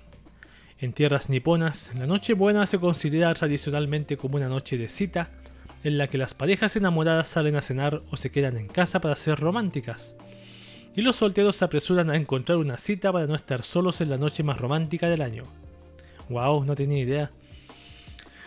[0.78, 5.30] En tierras niponas, la Nochebuena se considera tradicionalmente como una noche de cita,
[5.82, 9.16] en la que las parejas enamoradas salen a cenar o se quedan en casa para
[9.16, 10.16] ser románticas.
[10.94, 14.18] Y los solteros se apresuran a encontrar una cita para no estar solos en la
[14.18, 15.44] noche más romántica del año.
[16.28, 17.30] Wow, no tenía idea.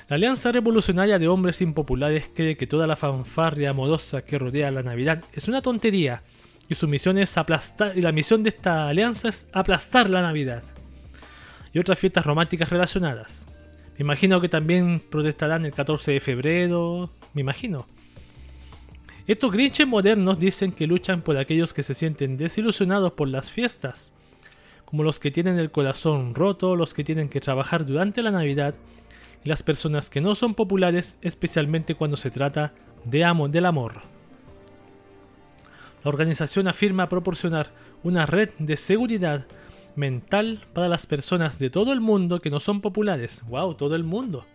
[0.10, 4.82] La Alianza Revolucionaria de Hombres Impopulares cree que toda la fanfarria amorosa que rodea la
[4.82, 6.24] Navidad es una tontería
[6.70, 10.64] y su misión es aplastar y la misión de esta alianza es aplastar la Navidad
[11.74, 13.49] y otras fiestas románticas relacionadas.
[13.97, 17.86] Me imagino que también protestarán el 14 de febrero, me imagino.
[19.28, 24.14] Estos grinches modernos dicen que luchan por aquellos que se sienten desilusionados por las fiestas,
[24.86, 28.76] como los que tienen el corazón roto, los que tienen que trabajar durante la Navidad
[29.48, 32.74] las personas que no son populares, especialmente cuando se trata
[33.06, 34.02] de amo del amor.
[36.04, 37.72] La organización afirma proporcionar
[38.04, 39.48] una red de seguridad
[39.95, 43.41] mental para las personas de todo el mundo que no son populares.
[43.48, 43.76] ¡Wow!
[43.76, 44.45] Todo el mundo.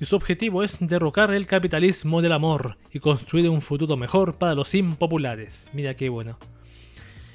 [0.00, 4.54] Y su objetivo es derrocar el capitalismo del amor y construir un futuro mejor para
[4.54, 5.70] los impopulares.
[5.72, 6.38] Mira qué bueno.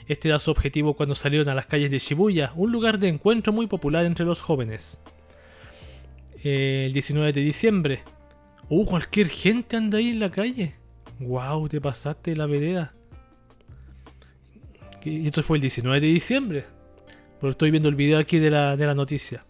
[0.07, 3.53] Este era su objetivo cuando salieron a las calles de Shibuya, un lugar de encuentro
[3.53, 4.99] muy popular entre los jóvenes
[6.43, 8.03] el 19 de diciembre.
[8.69, 10.75] Uh, cualquier gente anda ahí en la calle.
[11.19, 12.93] Wow, te pasaste la vereda.
[15.03, 16.65] Y esto fue el 19 de diciembre.
[17.39, 19.45] Pero estoy viendo el video aquí de la, de la noticia.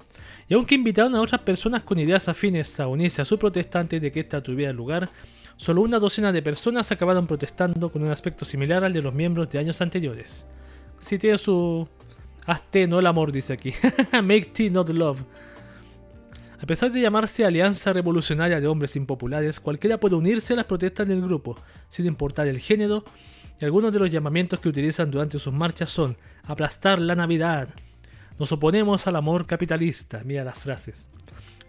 [0.48, 4.02] Y aunque invitaron a otras personas con ideas afines a unirse a su protesta antes
[4.02, 5.10] de que esta tuviera lugar,
[5.56, 9.50] solo una docena de personas acabaron protestando con un aspecto similar al de los miembros
[9.50, 10.48] de años anteriores.
[11.00, 11.88] Si tiene su...
[12.46, 13.74] Hazte no el amor, dice aquí.
[14.24, 15.20] Make tea, not love.
[16.62, 21.08] A pesar de llamarse Alianza Revolucionaria de Hombres Impopulares, cualquiera puede unirse a las protestas
[21.08, 21.58] del grupo,
[21.90, 23.04] sin importar el género,
[23.60, 27.70] y algunos de los llamamientos que utilizan durante sus marchas son aplastar la Navidad,
[28.38, 31.10] nos oponemos al amor capitalista, mira las frases,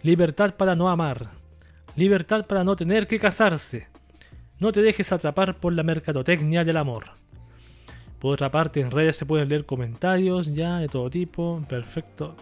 [0.03, 1.31] libertad para no amar,
[1.95, 3.87] libertad para no tener que casarse,
[4.59, 7.05] no te dejes atrapar por la mercadotecnia del amor.
[8.19, 12.35] Por otra parte, en redes se pueden leer comentarios ya de todo tipo, perfecto.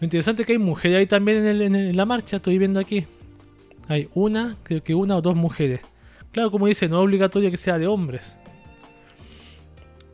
[0.00, 3.06] Lo interesante es que hay mujeres ahí también en, la marcha, estoy viendo aquí.
[3.88, 5.80] Hay una, creo que una o dos mujeres.
[6.30, 8.36] Claro, como dice, no es obligatorio que sea de hombres.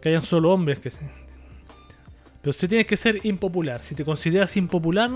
[0.00, 0.90] Que hayan solo hombres que
[2.40, 3.82] Pero si tienes que ser impopular.
[3.82, 5.10] Si te consideras impopular,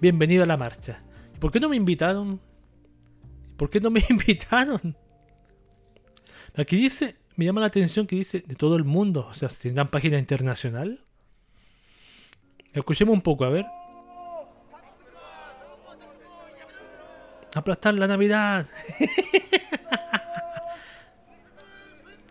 [0.00, 1.00] bienvenido a la marcha.
[1.38, 2.40] ¿Por qué no me invitaron?
[3.58, 4.96] ¿Por qué no me invitaron?
[6.56, 9.26] Aquí dice, me llama la atención que dice de todo el mundo.
[9.28, 11.00] O sea, tendrán página internacional.
[12.72, 13.66] Escuchemos un poco, a ver.
[17.54, 18.66] Aplastar la Navidad.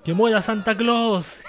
[0.03, 1.39] que muera Santa Claus.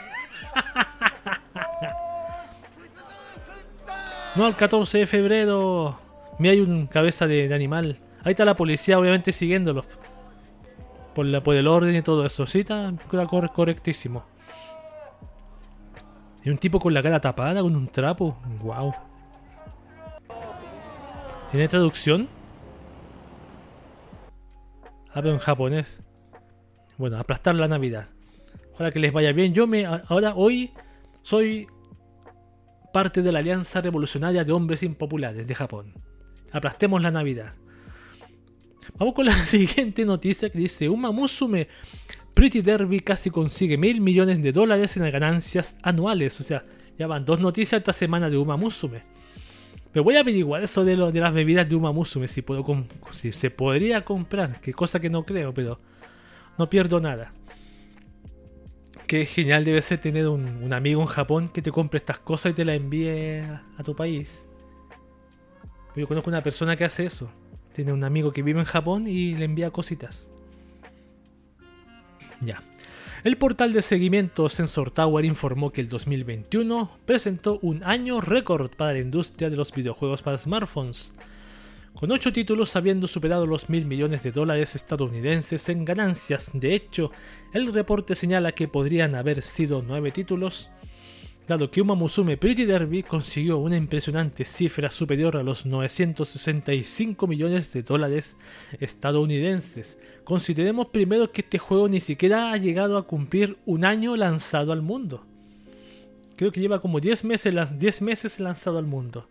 [4.36, 5.98] no al 14 de febrero.
[6.38, 7.98] Me hay un cabeza de, animal.
[8.22, 9.84] Ahí está la policía, obviamente, siguiéndolo.
[11.14, 12.46] Por, la, por el orden y todo eso.
[12.46, 12.92] Sí, está
[13.54, 14.24] correctísimo.
[16.44, 18.36] Y un tipo con la cara tapada, con un trapo.
[18.62, 18.92] Wow.
[21.50, 22.28] ¿Tiene traducción?
[25.14, 26.02] Hablo en japonés.
[26.98, 28.08] Bueno, aplastar la Navidad.
[28.74, 29.54] Ojalá que les vaya bien.
[29.54, 29.86] Yo me.
[29.86, 30.72] Ahora, hoy,
[31.22, 31.68] soy
[32.92, 35.94] parte de la Alianza Revolucionaria de Hombres Impopulares de Japón.
[36.52, 37.54] Aplastemos la Navidad.
[38.98, 41.68] Vamos con la siguiente noticia que dice: Uma Musume
[42.34, 46.40] Pretty Derby casi consigue mil millones de dólares en ganancias anuales.
[46.40, 46.64] O sea,
[46.98, 49.13] ya van dos noticias esta semana de Uma Musume.
[49.94, 52.64] Pero voy a averiguar eso de, las bebidas de Uma Musume, si, puedo
[53.12, 55.76] si se podría comprar, que cosa que no creo, pero
[56.58, 57.32] no pierdo nada.
[59.06, 62.54] Qué genial debe ser tener un, amigo en Japón que te compre estas cosas y
[62.56, 64.44] te las envíe a, tu país.
[65.94, 67.30] Yo conozco una persona que hace eso.
[67.72, 70.28] Tiene un amigo que vive en Japón y le envía cositas.
[72.40, 72.60] Ya.
[73.24, 78.92] El portal de seguimiento Sensor Tower informó que el 2021 presentó un año récord para
[78.92, 81.16] la industria de los videojuegos para smartphones,
[81.94, 86.50] con 8 títulos habiendo superado los mil millones de dólares estadounidenses en ganancias.
[86.52, 87.10] De hecho,
[87.54, 90.70] el reporte señala que podrían haber sido 9 títulos,
[91.46, 97.72] dado que Uma Musume Pretty Derby consiguió una impresionante cifra superior a los 965 millones
[97.72, 98.36] de dólares
[98.80, 99.98] estadounidenses.
[100.24, 104.80] Consideremos primero que este juego ni siquiera ha llegado a cumplir un año lanzado al
[104.80, 105.26] mundo.
[106.36, 109.28] Creo que lleva como 10 meses, 10 meses lanzado al mundo.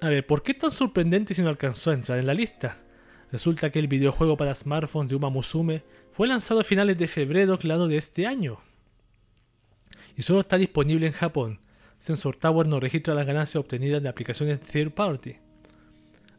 [0.00, 2.78] A ver, ¿por qué tan sorprendente si no alcanzó a entrar en la lista?
[3.30, 7.58] Resulta que el videojuego para smartphones de Uma Musume fue lanzado a finales de febrero
[7.58, 8.60] claro de este año,
[10.16, 11.60] y solo está disponible en Japón.
[11.98, 15.36] Sensor Tower no registra las ganancias obtenidas de aplicaciones third party.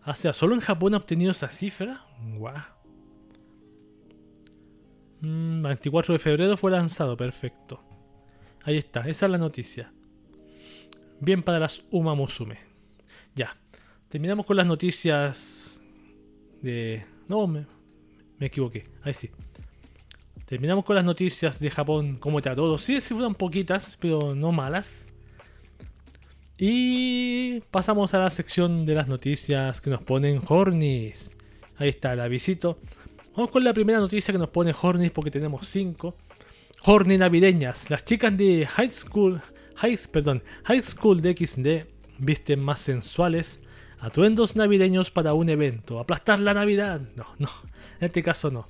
[0.06, 2.06] O sea, ¿solo en Japón ha obtenido esa cifra?
[2.36, 2.64] Guau.
[5.20, 7.84] 24 mm, de febrero fue lanzado, perfecto.
[8.64, 9.92] Ahí está, esa es la noticia.
[11.20, 12.60] Bien para las Uma Musume.
[13.36, 13.58] Ya.
[14.10, 15.82] Terminamos con las noticias
[16.62, 17.06] de...
[17.28, 17.66] No, me,
[18.40, 18.86] me equivoqué.
[19.04, 19.30] Ahí sí.
[20.48, 22.78] Terminamos con las noticias de Japón como está todo.
[22.78, 25.10] Sí, sí fueron poquitas, pero no malas.
[26.58, 31.34] Y pasamos a la sección de las noticias que nos ponen Hornis.
[31.78, 32.80] Ahí está, la visito.
[33.36, 36.16] Vamos con la primera noticia que nos pone Hornis porque tenemos 5.
[36.86, 37.90] Horny navideñas.
[37.90, 39.42] Las chicas de High School,
[39.76, 41.90] High, perdón, High School de XD
[42.20, 43.60] visten más sensuales.
[44.00, 46.00] Atuendos navideños para un evento.
[46.00, 47.02] Aplastar la Navidad.
[47.18, 47.50] No, no.
[48.00, 48.66] En este caso no.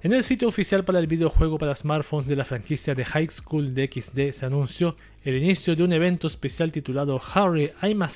[0.00, 3.74] En el sitio oficial para el videojuego para smartphones de la franquicia de High School
[3.74, 8.08] de XD se anunció el inicio de un evento especial titulado Harry I'm a.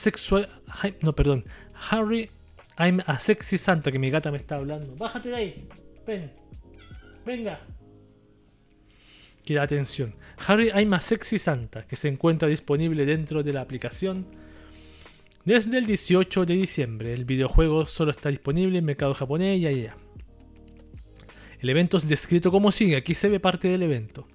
[1.90, 2.30] Harry
[2.78, 4.94] I'm a Sexy Santa, que mi gata me está hablando.
[4.94, 5.68] Bájate de ahí.
[6.06, 6.30] Ven.
[7.26, 7.58] Venga.
[9.44, 10.14] Queda atención.
[10.46, 14.26] Harry I'm a Sexy Santa, que se encuentra disponible dentro de la aplicación
[15.44, 17.12] desde el 18 de diciembre.
[17.12, 19.96] El videojuego solo está disponible en mercado japonés y allá.
[21.62, 24.26] El evento es descrito como sigue, aquí se ve parte del evento.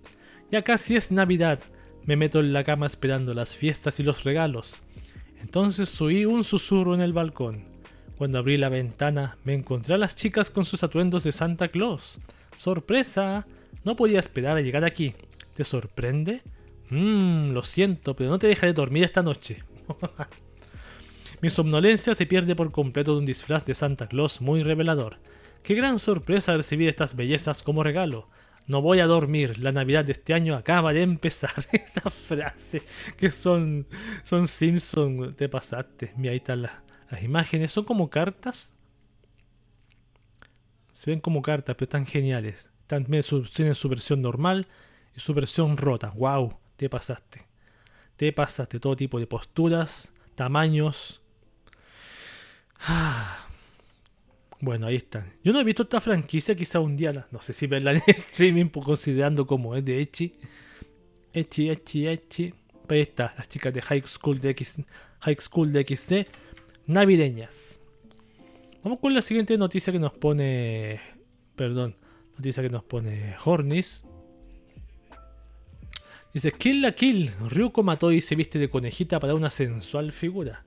[0.49, 1.59] Ya casi es Navidad,
[2.05, 4.81] me meto en la cama esperando las fiestas y los regalos.
[5.41, 7.65] Entonces oí un susurro en el balcón.
[8.17, 12.21] Cuando abrí la ventana me encontré a las chicas con sus atuendos de Santa Claus.
[12.55, 13.45] ¡Sorpresa!
[13.83, 15.13] No podía esperar a llegar aquí.
[15.53, 16.43] ¿Te sorprende?
[16.89, 19.63] Mmm, lo siento, pero no te dejaré dormir esta noche.
[21.41, 25.17] Mi somnolencia se pierde por completo de un disfraz de Santa Claus muy revelador.
[25.67, 28.29] Qué gran sorpresa recibir estas bellezas como regalo.
[28.67, 31.51] No voy a dormir, la Navidad de este año acaba de empezar.
[31.73, 32.83] Esa frase
[33.17, 33.85] que son,
[34.23, 36.13] son Simpson, te pasaste.
[36.15, 36.71] Mira, ahí están las,
[37.11, 38.75] las imágenes, son como cartas.
[40.93, 42.69] Se ven como cartas, pero están geniales.
[42.87, 43.21] También
[43.53, 44.67] tienen su versión normal
[45.17, 46.13] y su versión rota.
[46.15, 46.57] ¡Wow!
[46.77, 47.45] Te pasaste.
[48.15, 51.21] Te pasaste todo tipo de posturas, tamaños.
[52.79, 53.46] Ah.
[54.59, 55.33] Bueno, ahí están.
[55.43, 58.69] Yo no he visto esta franquicia, quizá un día, no sé si verla en streaming,
[58.69, 60.33] pues, considerando como es de Echi.
[61.33, 62.53] Echi, Echi, Echi.
[62.89, 64.81] Ahí está, las chicas de High School de, X,
[65.19, 66.27] High School de XD,
[66.87, 67.83] navideñas.
[68.83, 71.01] Vamos con la siguiente noticia que nos pone.
[71.55, 71.95] Perdón,
[72.35, 74.07] noticia que nos pone Hornis.
[76.33, 77.31] Dice: Kill la Kill.
[77.49, 80.66] Ryuko Matoi se viste de conejita para una sensual figura.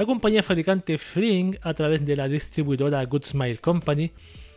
[0.00, 4.12] La compañía fabricante Fring, a través de la distribuidora Good Smile Company,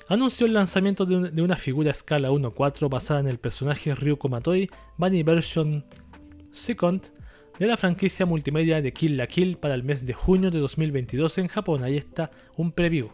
[0.07, 5.21] anunció el lanzamiento de una figura escala 1-4 basada en el personaje Ryuko Matoi Bunny
[5.21, 5.83] Version
[6.53, 7.01] Second
[7.59, 11.37] de la franquicia multimedia de Kill la Kill para el mes de junio de 2022
[11.39, 11.83] en Japón.
[11.83, 13.09] Ahí está un preview.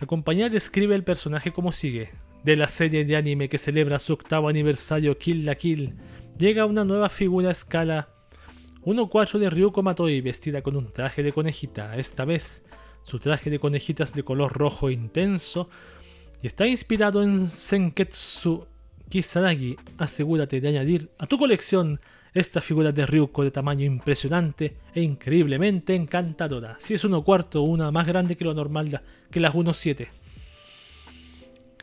[0.00, 2.10] La compañía describe el personaje como sigue.
[2.42, 5.94] De la serie de anime que celebra su octavo aniversario Kill la Kill,
[6.36, 8.10] llega una nueva figura a escala
[8.84, 11.96] 1-4 de Ryuko Matoi vestida con un traje de conejita.
[11.96, 12.62] Esta vez,
[13.02, 15.70] su traje de conejitas de color rojo intenso
[16.42, 18.66] y está inspirado en Senketsu
[19.08, 19.76] Kisaragi.
[19.96, 21.98] Asegúrate de añadir a tu colección
[22.34, 26.76] esta figura de Ryuko de tamaño impresionante e increíblemente encantadora.
[26.80, 30.08] Si es 1 cuarto, una más grande que lo normal que las 1.7.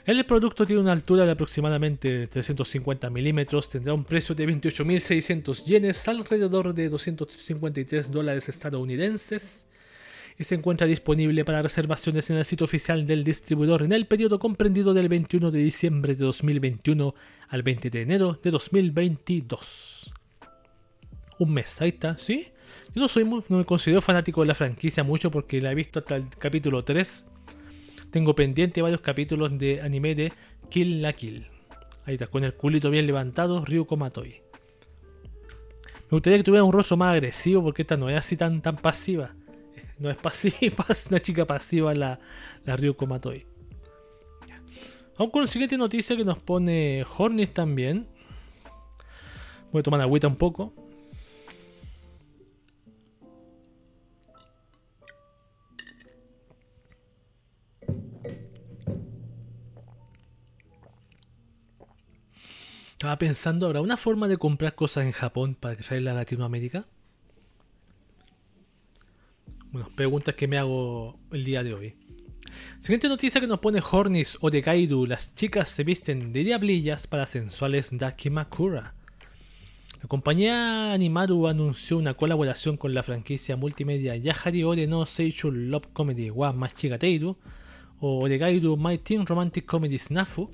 [0.04, 6.08] El producto tiene una altura de aproximadamente 350 milímetros, tendrá un precio de 28.600 yenes,
[6.08, 9.68] alrededor de 253 dólares estadounidenses,
[10.40, 14.40] y se encuentra disponible para reservaciones en el sitio oficial del distribuidor en el periodo
[14.40, 17.14] comprendido del 21 de diciembre de 2021
[17.50, 20.12] al 20 de enero de 2022.
[21.38, 22.48] Un mes, ahí está, ¿sí?
[22.96, 25.76] Yo no soy muy, no me considero fanático de la franquicia mucho porque la he
[25.76, 27.26] visto hasta el capítulo 3
[28.12, 30.34] tengo pendiente varios capítulos de anime de
[30.70, 31.48] Kill la Kill.
[32.06, 34.42] Ahí está, con el culito bien levantado, Ryuko Matoi.
[36.10, 38.76] Me gustaría que tuviera un rostro más agresivo porque esta no es así tan, tan
[38.78, 39.34] pasiva.
[39.98, 42.20] No es pasiva, es una chica pasiva la,
[42.66, 43.46] la Ryuko Matoi.
[45.18, 48.08] Vamos con la siguiente noticia que nos pone Hornis también.
[49.72, 50.74] Voy a tomar agüita un poco.
[63.02, 66.86] Estaba pensando, ¿habrá una forma de comprar cosas en Japón para traerla a Latinoamérica?
[69.72, 71.96] Bueno, preguntas que me hago el día de hoy.
[72.78, 75.08] Siguiente noticia que nos pone Hornis o de Kaidu.
[75.08, 78.94] Las chicas se visten de diablillas para sensuales Dakimakura.
[80.00, 85.88] La compañía Animaru anunció una colaboración con la franquicia multimedia Yahari Ore no Seishu Love
[85.92, 87.36] Comedy wa Machigateiru
[88.00, 90.52] o de Kaidu My Teen Romantic Comedy Snafu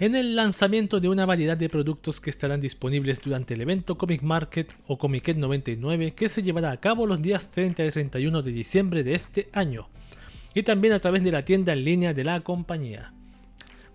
[0.00, 4.22] en el lanzamiento de una variedad de productos que estarán disponibles durante el evento Comic
[4.22, 8.50] Market o Comic 99 que se llevará a cabo los días 30 y 31 de
[8.50, 9.90] diciembre de este año,
[10.54, 13.12] y también a través de la tienda en línea de la compañía.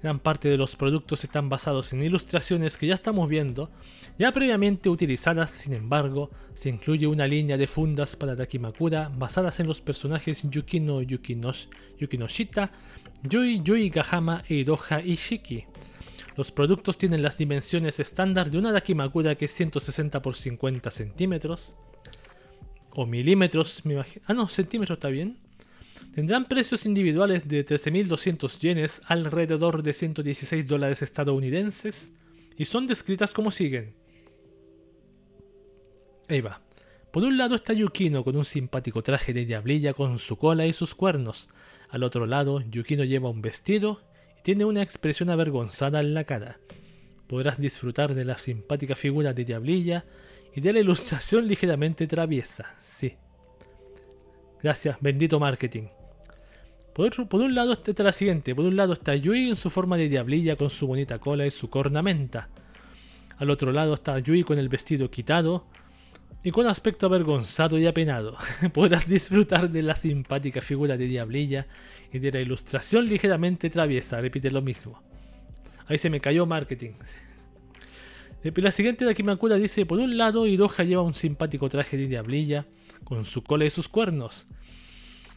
[0.03, 3.71] Gran parte de los productos están basados en ilustraciones que ya estamos viendo,
[4.19, 9.65] ya previamente utilizadas, sin embargo, se incluye una línea de fundas para Dakimakura basadas en
[9.65, 11.65] los personajes Yukino Yukinosh,
[11.97, 12.71] Yukinoshita,
[13.27, 15.65] Yui Yui Gahama e Iroha Ishiki
[16.35, 21.75] los productos tienen las dimensiones estándar de una Dakimakura que es 160 por 50 centímetros.
[22.93, 24.25] O milímetros, me imagino.
[24.27, 25.37] Ah, no, centímetros está bien.
[26.13, 32.11] Tendrán precios individuales de 13.200 yenes, alrededor de 116 dólares estadounidenses,
[32.57, 33.95] y son descritas como siguen.
[36.29, 36.61] Ahí va.
[37.11, 40.73] Por un lado está Yukino con un simpático traje de diablilla con su cola y
[40.73, 41.49] sus cuernos.
[41.89, 44.01] Al otro lado, Yukino lleva un vestido
[44.45, 46.59] tiene una expresión avergonzada en la cara.
[47.25, 50.05] Podrás disfrutar de la simpática figura de Diablilla
[50.53, 52.75] y de la ilustración ligeramente traviesa.
[52.79, 53.13] Sí.
[54.61, 55.87] Gracias, bendito marketing.
[56.93, 57.09] Por,
[57.41, 58.53] un lado está la siguiente.
[58.53, 61.51] Por un lado está Yui en su forma de diablilla con su bonita cola y
[61.51, 62.49] su cornamenta.
[63.37, 65.65] Al otro lado está Yui con el vestido quitado,
[66.43, 68.37] y con aspecto avergonzado y apenado.
[68.73, 71.67] Podrás disfrutar de la simpática figura de Diablilla
[72.13, 75.01] y de la ilustración ligeramente traviesa, repite lo mismo.
[75.87, 76.93] Ahí se me cayó marketing.
[78.43, 82.67] La siguiente de Akimakura dice, por un lado, Hiroha lleva un simpático traje de diablilla,
[83.03, 84.47] con su cola y sus cuernos.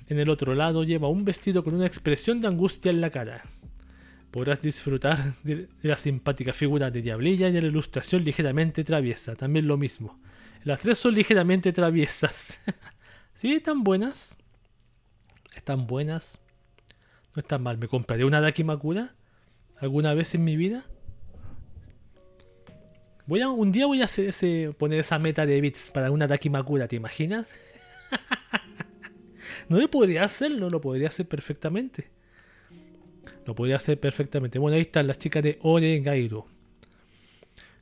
[0.08, 3.44] En el otro lado lleva un vestido con una expresión de angustia en la cara.
[4.30, 9.66] Podrás disfrutar de la simpática figura de diablilla y de la ilustración ligeramente traviesa, también
[9.66, 10.16] lo mismo.
[10.64, 12.58] Las tres son ligeramente traviesas.
[13.34, 13.54] ¿Sí?
[13.54, 14.36] ¿Están buenas?
[15.54, 16.40] ¿Están buenas?
[17.34, 17.78] No están mal.
[17.78, 19.14] ¿Me compraré una de Akimakura?
[19.76, 20.84] ¿Alguna vez en mi vida?
[23.26, 26.26] Voy a, un día voy a hacer ese, poner esa meta de bits para una
[26.26, 27.46] Dakimakura, ¿te imaginas?
[29.68, 32.08] no lo podría hacerlo, lo podría hacer perfectamente.
[33.44, 34.58] Lo podría hacer perfectamente.
[34.58, 36.46] Bueno, ahí están las chicas de Ore Gairo.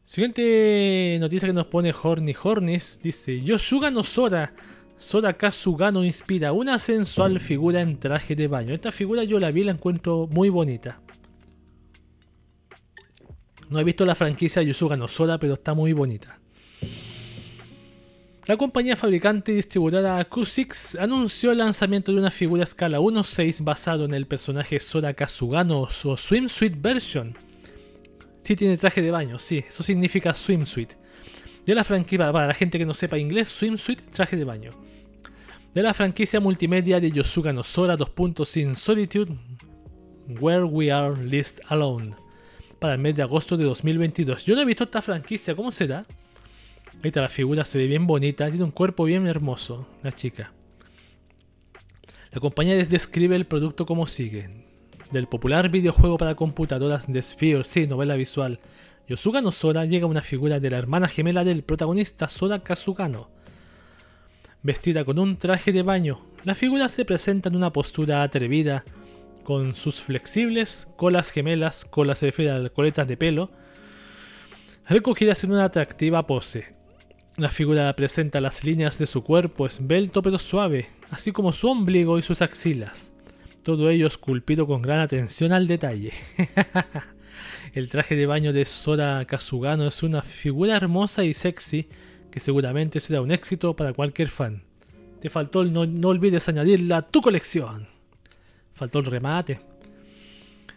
[0.06, 3.00] Siguiente noticia que nos pone Horny Hornis.
[3.02, 4.54] Dice, Yosuga no Sora.
[4.98, 8.72] Sora Kazugano inspira una sensual figura en traje de baño.
[8.72, 11.02] Esta figura yo la vi y la encuentro muy bonita.
[13.68, 16.38] No he visto la franquicia Yusuga no Sora, pero está muy bonita.
[18.46, 23.64] La compañía fabricante y distribuidora Q6 anunció el lanzamiento de una figura a escala 1.6
[23.64, 27.45] basado en el personaje Sora Kazugano o Swimsuit Version.
[28.46, 30.92] Sí tiene traje de baño, sí, eso significa swimsuit.
[31.64, 34.70] De la franquicia, para la gente que no sepa inglés, swimsuit, traje de baño.
[35.74, 38.56] De la franquicia multimedia de Yosuga no Sora 2.
[38.58, 39.36] In Solitude,
[40.40, 42.14] Where We Are List Alone
[42.78, 44.44] para el mes de agosto de 2022.
[44.44, 46.06] Yo no he visto esta franquicia, ¿cómo será?
[47.02, 50.52] Ahí está, la figura se ve bien bonita, tiene un cuerpo bien hermoso, la chica.
[52.30, 54.65] La compañía describe el producto como sigue.
[55.16, 58.60] Del popular videojuego para computadoras The Sphere, sí, novela visual,
[59.08, 63.30] Yosuga no Sora llega una figura de la hermana gemela del protagonista Sora Kazugano.
[64.62, 68.84] Vestida con un traje de baño, la figura se presenta en una postura atrevida,
[69.42, 73.48] con sus flexibles colas gemelas, colas se refiere a coletas de pelo,
[74.86, 76.74] recogidas en una atractiva pose.
[77.38, 82.18] La figura presenta las líneas de su cuerpo esbelto pero suave, así como su ombligo
[82.18, 83.15] y sus axilas.
[83.66, 86.12] Todo ello esculpido con gran atención al detalle.
[87.74, 91.88] El traje de baño de Sora Kazugano es una figura hermosa y sexy
[92.30, 94.62] que seguramente será un éxito para cualquier fan.
[95.20, 97.88] Te faltó el no, no olvides añadirla a tu colección.
[98.72, 99.58] Faltó el remate.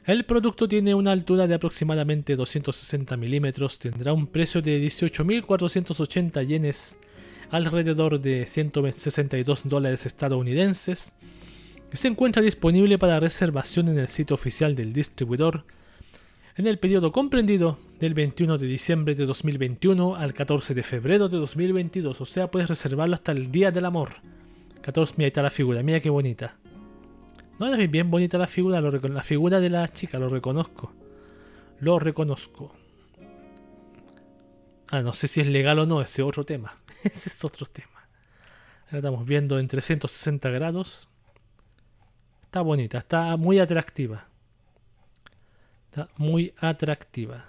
[0.03, 6.97] El producto tiene una altura de aproximadamente 260 milímetros, tendrá un precio de 18.480 yenes,
[7.51, 11.13] alrededor de 162 dólares estadounidenses,
[11.91, 15.65] y se encuentra disponible para reservación en el sitio oficial del distribuidor
[16.59, 21.37] en el periodo comprendido del 21 de diciembre de 2021 al 14 de febrero de
[21.37, 24.15] 2022, o sea, puedes reservarlo hasta el Día del Amor.
[24.81, 26.57] 14, mira, ahí está la figura, mira qué bonita.
[27.59, 30.93] No, es bien bonita la figura, la figura de la chica, lo reconozco.
[31.79, 32.75] Lo reconozco.
[34.89, 36.77] Ah, no sé si es legal o no, ese es otro tema.
[37.05, 38.09] ese es otro tema.
[38.87, 41.09] Ahora estamos viendo en 360 grados.
[42.49, 44.26] Está bonita, está muy atractiva.
[45.85, 47.45] Está muy atractiva.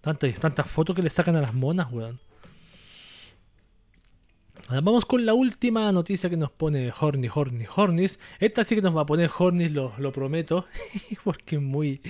[0.00, 2.20] Tantas, tantas fotos que le sacan a las monas, weón
[4.82, 8.18] vamos con la última noticia que nos pone Horny, Horny, Hornis.
[8.38, 10.66] Esta sí que nos va a poner Hornis, lo, lo prometo.
[11.24, 12.00] porque muy.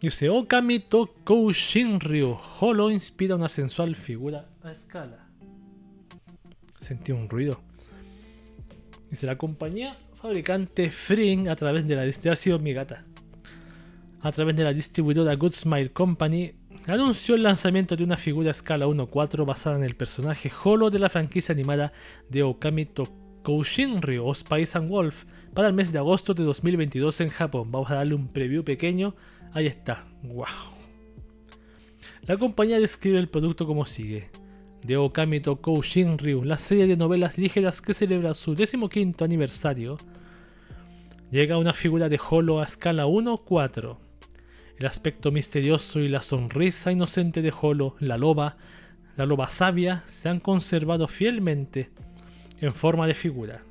[0.00, 2.38] Dice: Okami Tokou Shinryu.
[2.60, 5.28] Holo inspira una sensual figura a escala.
[6.78, 7.60] Sentí un ruido.
[9.10, 12.58] Dice: La compañía fabricante Fring, a través de la.
[12.58, 13.04] mi gata.
[14.20, 16.54] A través de la distribuidora Good Smile Company,
[16.88, 20.98] anunció el lanzamiento de una figura a escala 1-4 basada en el personaje Holo de
[20.98, 21.92] la franquicia animada
[22.28, 25.24] de Okami Tokou Shinryu o Spice and Wolf
[25.54, 27.70] para el mes de agosto de 2022 en Japón.
[27.70, 29.14] Vamos a darle un preview pequeño.
[29.52, 30.08] Ahí está.
[30.24, 30.46] ¡Wow!
[32.22, 34.30] La compañía describe el producto como sigue.
[34.82, 39.98] De Okami Tokou Shinryu, la serie de novelas ligeras que celebra su 15 aniversario,
[41.30, 43.98] llega una figura de Holo a escala 1-4
[44.78, 48.56] el aspecto misterioso y la sonrisa inocente de Holo, la loba,
[49.16, 51.90] la loba sabia, se han conservado fielmente
[52.60, 53.62] en forma de figura.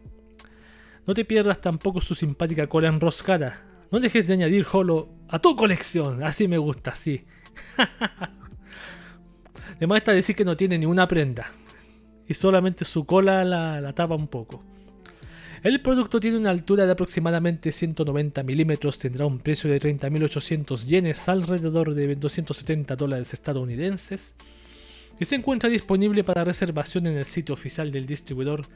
[1.06, 3.64] No te pierdas tampoco su simpática cola enroscada.
[3.90, 6.24] No dejes de añadir Holo a tu colección.
[6.24, 7.24] Así me gusta, así.
[9.78, 11.54] Además está decir que no tiene ni una prenda.
[12.28, 14.64] Y solamente su cola la, la tapa un poco.
[15.64, 21.28] El producto tiene una altura de aproximadamente 190 milímetros, tendrá un precio de 30.800 yenes,
[21.30, 24.36] alrededor de 270 dólares estadounidenses,
[25.20, 28.68] y se encuentra disponible para reservación en el sitio oficial del distribuidor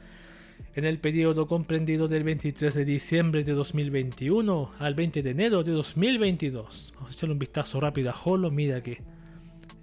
[0.74, 5.72] en el periodo comprendido del 23 de diciembre de 2021 al 20 de enero de
[5.72, 6.94] 2022.
[6.96, 8.98] Vamos a echarle un vistazo rápido a Holo, mira que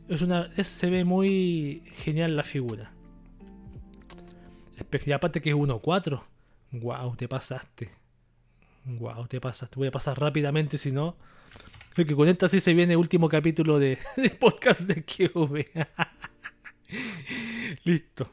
[0.10, 2.92] es una, se ve muy genial la figura.
[5.06, 6.22] Y aparte que es 1-4.
[6.72, 7.90] Wow, te pasaste.
[8.86, 9.76] Wow, te pasaste.
[9.76, 11.16] Voy a pasar rápidamente, si no.
[11.94, 14.00] Creo que con esta sí se viene el último capítulo de,
[14.40, 15.66] podcast de QV.
[17.84, 18.32] Listo.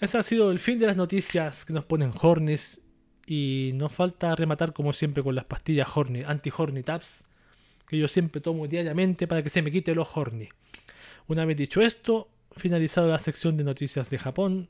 [0.00, 2.82] Ese ha sido el fin de las noticias que nos ponen Hornis.
[3.26, 7.24] Y nos falta rematar como siempre con las pastillas Horny, anti-Horny Tabs.
[7.88, 10.48] Que yo siempre tomo diariamente para que se me quite los Horny.
[11.26, 14.68] Una vez dicho esto, finalizado la sección de noticias de Japón,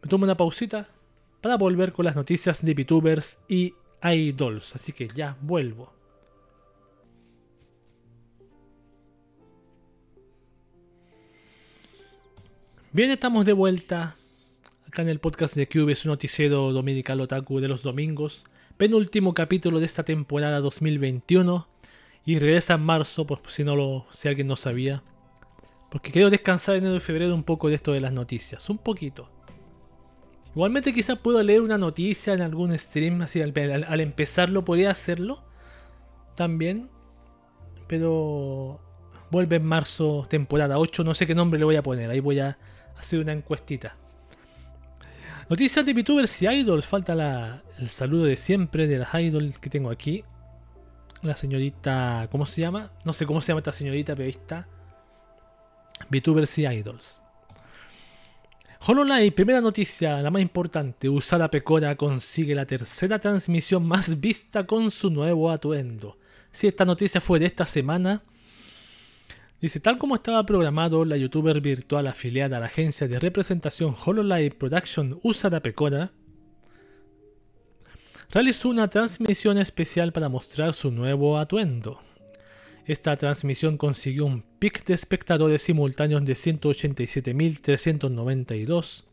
[0.00, 0.88] me tomo una pausita
[1.40, 4.74] para volver con las noticias de VTubers y idols.
[4.74, 5.92] Así que ya vuelvo.
[12.92, 14.16] Bien, estamos de vuelta
[14.86, 18.46] acá en el podcast de Cube, su noticiero dominical otaku de los domingos.
[18.76, 21.77] Penúltimo capítulo de esta temporada 2021
[22.28, 25.02] y regresa en marzo, por si no lo, si alguien no sabía.
[25.90, 28.76] Porque quiero descansar en enero y febrero un poco de esto de las noticias, un
[28.76, 29.30] poquito.
[30.50, 35.42] Igualmente quizás puedo leer una noticia en algún stream, así al, empezarlo podría hacerlo
[36.36, 36.90] también.
[37.86, 38.78] Pero
[39.30, 42.40] vuelve en marzo, temporada 8, no sé qué nombre le voy a poner, ahí voy
[42.40, 42.58] a
[42.98, 43.96] hacer una encuestita.
[45.48, 46.86] Noticias de VTubers y idols.
[46.86, 50.24] Falta la, el saludo de siempre de las idols que tengo aquí.
[51.22, 52.28] La señorita.
[52.30, 52.92] ¿Cómo se llama?
[53.04, 54.68] No sé cómo se llama esta señorita, pero ahí está.
[56.10, 57.22] VTubers y idols.
[58.86, 61.08] HoloLive, primera noticia, la más importante.
[61.08, 66.16] Usada Pecora consigue la tercera transmisión más vista con su nuevo atuendo.
[66.52, 68.22] Si esta noticia fue de esta semana,
[69.60, 74.52] Dice, tal como estaba programado, la youtuber virtual afiliada a la agencia de representación HoloLive
[74.52, 76.12] Production Usada Pecora
[78.30, 82.02] realizó una transmisión especial para mostrar su nuevo atuendo.
[82.86, 89.04] Esta transmisión consiguió un pic de espectadores simultáneos de 187.392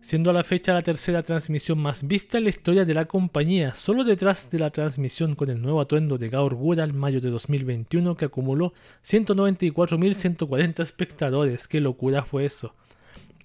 [0.00, 3.74] siendo a la fecha la tercera transmisión más vista en la historia de la compañía,
[3.74, 7.30] solo detrás de la transmisión con el nuevo atuendo de Gaur Gura en mayo de
[7.30, 8.72] 2021 que acumuló
[9.04, 11.66] 194.140 espectadores.
[11.66, 12.74] ¡Qué locura fue eso!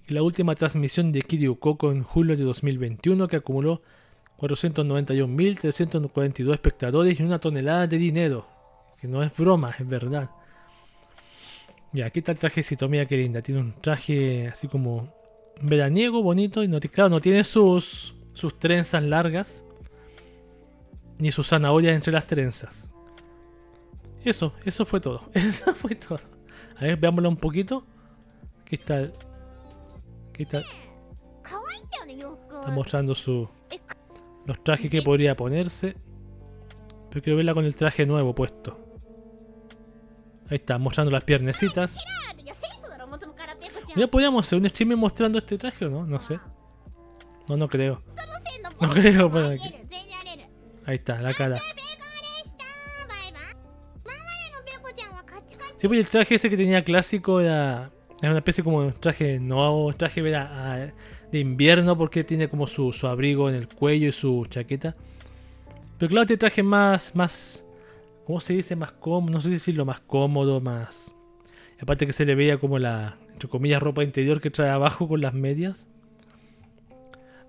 [0.08, 3.82] Y la última transmisión de Kiryu Koko en julio de 2021 que acumuló
[4.38, 8.46] 491.342 espectadores y una tonelada de dinero.
[9.00, 10.30] Que no es broma, es verdad.
[11.92, 13.42] Y aquí está el trajecito, mira qué linda.
[13.42, 15.14] Tiene un traje así como
[15.60, 16.62] veraniego, bonito.
[16.62, 19.64] Y no, claro, no tiene sus, sus trenzas largas.
[21.18, 22.90] Ni sus zanahorias entre las trenzas.
[24.24, 25.22] Eso, eso fue todo.
[25.34, 26.20] Eso fue todo.
[26.76, 27.84] A ver, veámoslo un poquito.
[28.62, 29.10] Aquí está.
[30.30, 30.62] Aquí está.
[32.60, 33.48] Está mostrando su,
[34.46, 35.96] los trajes que podría ponerse.
[37.10, 38.78] Pero quiero verla con el traje nuevo puesto.
[40.48, 41.98] Ahí está, mostrando las piernecitas.
[43.96, 46.38] Ya podríamos hacer un stream mostrando este traje o no, no sé.
[47.48, 48.02] No, no creo.
[48.80, 49.50] No creo, pero
[50.86, 51.58] Ahí está, la cara.
[55.76, 57.90] Sí, pues el traje ese que tenía clásico era,
[58.20, 60.22] era una especie como de traje nuevo, traje
[61.34, 64.94] de invierno porque tiene como su, su, abrigo en el cuello y su chaqueta.
[65.98, 67.64] Pero claro, este traje más, más,
[68.24, 68.76] ¿cómo se dice?
[68.76, 71.16] Más cómodo, no sé si decirlo más cómodo, más...
[71.80, 75.20] Aparte que se le veía como la, entre comillas, ropa interior que trae abajo con
[75.20, 75.88] las medias.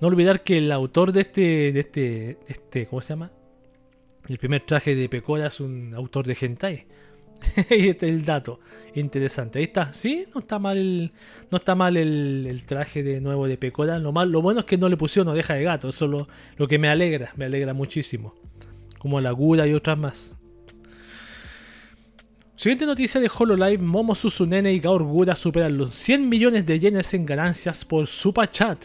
[0.01, 3.31] No olvidar que el autor de este, de este, este, ¿cómo se llama?
[4.27, 6.87] El primer traje de Pecora es un autor de hentai.
[7.69, 8.59] Y este es el dato
[8.99, 9.59] interesante.
[9.59, 9.93] Ahí está.
[9.93, 11.11] Sí, no está mal
[11.51, 13.99] no está mal el, traje de nuevo de Pecora.
[13.99, 15.89] Lo, mal, lo bueno es que no le pusieron oreja de gato.
[15.89, 16.27] Eso es lo,
[16.57, 17.31] lo que me alegra.
[17.35, 18.33] Me alegra muchísimo.
[18.97, 20.35] Como la Gura y otras más.
[22.55, 27.13] Siguiente noticia de HoloLive, Momo Susunene y Gaor Gura superan los 100 millones de yenes
[27.13, 28.83] en ganancias por Supachat.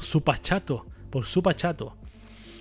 [0.00, 1.96] Supachato, por Supachato.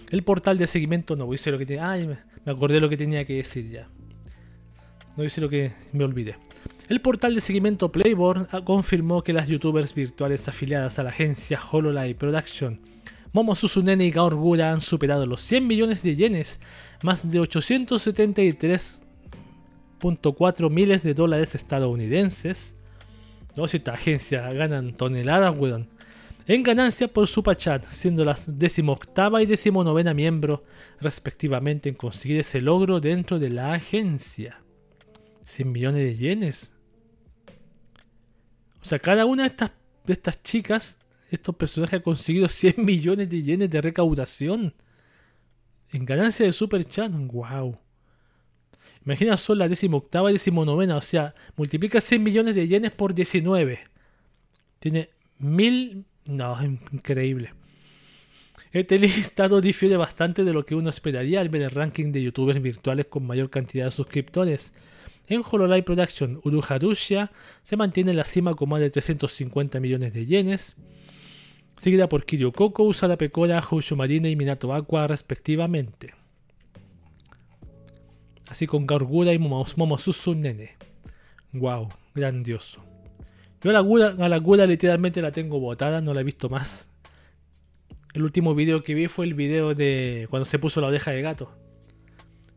[0.09, 1.89] El portal de seguimiento, no voy lo que tenía.
[1.89, 3.89] Ay, me acordé lo que tenía que decir ya.
[5.17, 6.37] No hice lo que me olvidé.
[6.87, 12.15] El portal de seguimiento Playboard confirmó que las youtubers virtuales afiliadas a la agencia HoloLive
[12.15, 12.79] Production,
[13.33, 16.59] Momo Susunene y Gaor Gura han superado los 100 millones de yenes,
[17.03, 19.01] más de 873
[19.99, 22.75] .4 miles de dólares estadounidenses.
[23.55, 25.89] No, si esta agencia ganan toneladas, weón.
[26.45, 30.63] En ganancia por Supachat, siendo las decimoctava y decimonovena miembro,
[31.01, 34.61] respectivamente, en conseguir ese logro dentro de la agencia.
[35.47, 36.73] 100 millones de yenes.
[38.81, 39.71] O sea, cada una de estas,
[40.05, 40.99] de estas chicas
[41.29, 44.73] estos personajes han conseguido 100 millones de yenes de recaudación.
[45.91, 47.11] En ganancia de Super Chat.
[47.13, 47.79] ¡Wow!
[49.05, 50.97] Imagina solo la decimoctava y decimonovena.
[50.97, 53.79] O sea, multiplica 100 millones de yenes por 19.
[54.79, 55.09] Tiene
[55.39, 56.05] mil...
[56.25, 57.53] No, es increíble.
[58.73, 62.61] Este listado difiere bastante de lo que uno esperaría al ver el ranking de youtubers
[62.61, 64.73] virtuales con mayor cantidad de suscriptores.
[65.27, 66.61] En Hololive Production, Uru
[66.95, 70.77] se mantiene en la cima con más de 350 millones de yenes,
[71.77, 76.13] seguida por Kiryu Koko, Usada Pecora, Houshu Marine y Minato Aqua respectivamente.
[78.49, 80.77] Así con Gargura y Momosusu Nene.
[81.51, 82.81] Wow, grandioso.
[83.61, 86.89] Yo la, Gura, a la Gura literalmente la tengo botada, no la he visto más.
[88.13, 91.21] El último video que vi fue el video de cuando se puso la oreja de
[91.21, 91.51] gato.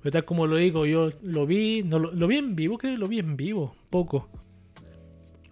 [0.02, 3.06] Pero como lo digo, yo lo vi, no lo, vi en vivo, creo que lo
[3.06, 4.28] vi en vivo, poco.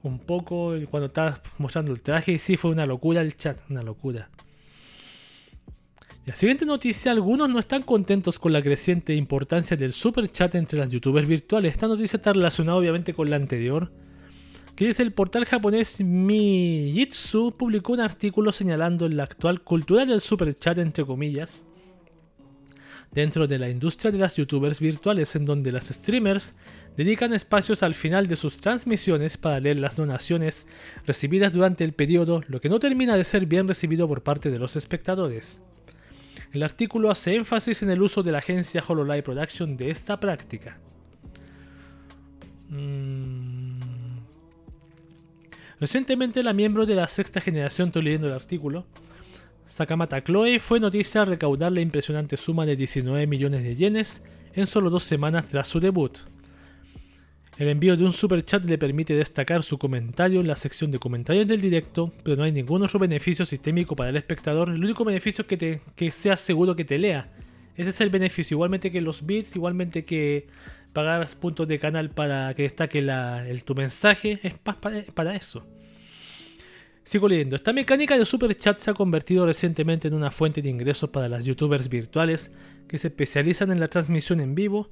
[0.02, 4.30] Un poco cuando estaba mostrando el traje sí fue una locura el chat, una locura.
[6.24, 10.78] La siguiente noticia, algunos no están contentos con la creciente importancia del super chat entre
[10.78, 11.72] las youtubers virtuales.
[11.72, 13.90] Esta noticia está relacionada obviamente con la anterior
[14.78, 20.54] que dice el portal japonés Mijitsu publicó un artículo señalando la actual cultura del super
[20.54, 21.66] chat entre comillas
[23.12, 26.55] dentro de la industria de las youtubers virtuales en donde las streamers
[26.97, 30.66] dedican espacios al final de sus transmisiones para leer las donaciones
[31.06, 34.59] recibidas durante el periodo, lo que no termina de ser bien recibido por parte de
[34.59, 35.62] los espectadores.
[36.52, 40.78] El artículo hace énfasis en el uso de la agencia Hololive Production de esta práctica.
[42.68, 43.78] Mm.
[45.80, 48.86] Recientemente la miembro de la sexta generación, estoy leyendo el artículo,
[49.68, 54.24] Sakamata Chloe fue noticia recaudar la impresionante suma de 19 millones de yenes
[54.54, 56.18] en solo dos semanas tras su debut.
[57.58, 60.98] El envío de un super chat le permite destacar su comentario en la sección de
[60.98, 64.70] comentarios del directo, pero no hay ningún otro beneficio sistémico para el espectador.
[64.70, 67.30] El único beneficio es que, te, que sea seguro que te lea.
[67.76, 70.46] Ese es el beneficio, igualmente que los bits, igualmente que
[70.94, 75.66] pagar puntos de canal para que destaque el, tu mensaje, es para, eso.
[77.09, 77.56] Sigo leyendo.
[77.56, 81.26] Esta mecánica de super chat se ha convertido recientemente en una fuente de ingresos para
[81.26, 82.51] las youtubers virtuales
[82.86, 84.90] que se especializan en la transmisión en vivo,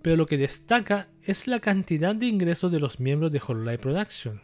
[0.00, 4.40] pero lo que destaca es la cantidad de ingresos de los miembros de Hololive Production.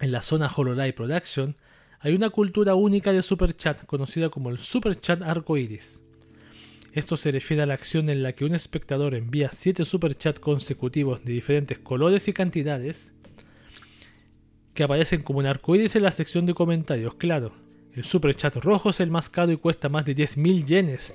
[0.00, 1.54] En la zona Hololive Production
[1.98, 6.00] hay una cultura única de super chat conocida como el super chat arcoiris.
[6.94, 11.22] Esto se refiere a la acción en la que un espectador envía 7 superchats consecutivos
[11.22, 13.12] de diferentes colores y cantidades
[14.74, 17.14] que aparecen como un arcoíris en la sección de comentarios.
[17.14, 17.52] Claro,
[17.94, 21.14] el superchat rojo es el más caro y cuesta más de 10.000 yenes,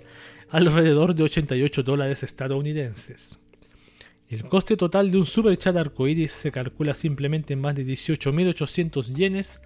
[0.50, 3.40] alrededor de 88 dólares estadounidenses.
[4.28, 9.62] El coste total de un superchat arcoíris se calcula simplemente en más de 18.800 yenes,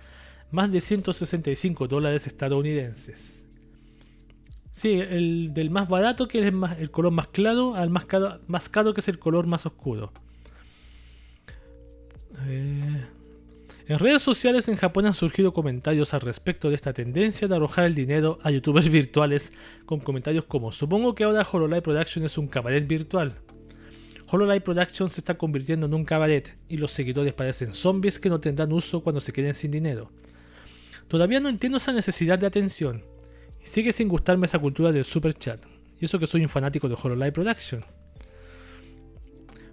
[0.51, 3.43] más de 165 dólares estadounidenses.
[4.71, 8.69] Sí, el del más barato, que es el, color más claro, al más caro, más
[8.69, 10.13] caro, que es el color más oscuro.
[13.89, 17.85] En redes sociales en Japón han surgido comentarios al respecto de esta tendencia de arrojar
[17.85, 19.51] el dinero a youtubers virtuales
[19.87, 23.39] con comentarios como supongo que ahora Hololive Production es un cabaret virtual.
[24.27, 28.39] Hololive Production se está convirtiendo en un cabaret y los seguidores parecen zombies que no
[28.39, 30.11] tendrán uso cuando se queden sin dinero.
[31.07, 33.03] Todavía no entiendo esa necesidad de atención.
[33.63, 35.65] Sigue sin gustarme esa cultura del super chat.
[35.99, 37.83] Y eso que soy un fanático de Hololive Production.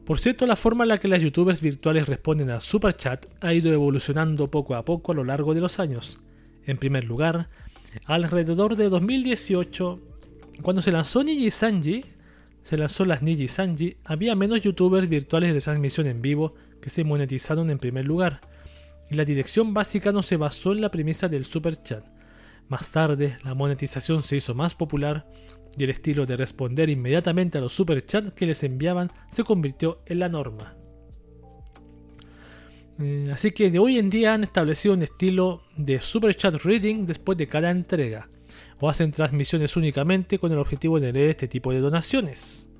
[0.07, 3.53] Por cierto, la forma en la que las youtubers virtuales responden al super chat ha
[3.53, 6.20] ido evolucionando poco a poco a lo largo de los años.
[6.65, 7.49] En primer lugar,
[8.05, 10.01] alrededor de 2018,
[10.62, 12.05] cuando se lanzó Niji Sanji,
[12.62, 17.03] se lanzó las Niji Sanji, había menos youtubers virtuales de transmisión en vivo que se
[17.03, 18.43] monetizaron en primer lugar,
[19.11, 22.05] y la dirección básica no se basó en la premisa del super chat.
[22.69, 25.27] Más tarde, la monetización se hizo más popular
[25.77, 30.20] y el estilo de responder inmediatamente a los superchats que les enviaban se convirtió en
[30.20, 30.77] la norma.
[32.98, 37.36] Eh, así que de hoy en día han establecido un estilo de superchat reading después
[37.36, 38.28] de cada entrega,
[38.81, 42.70] o hacen transmisiones únicamente con el objetivo de leer este tipo de donaciones.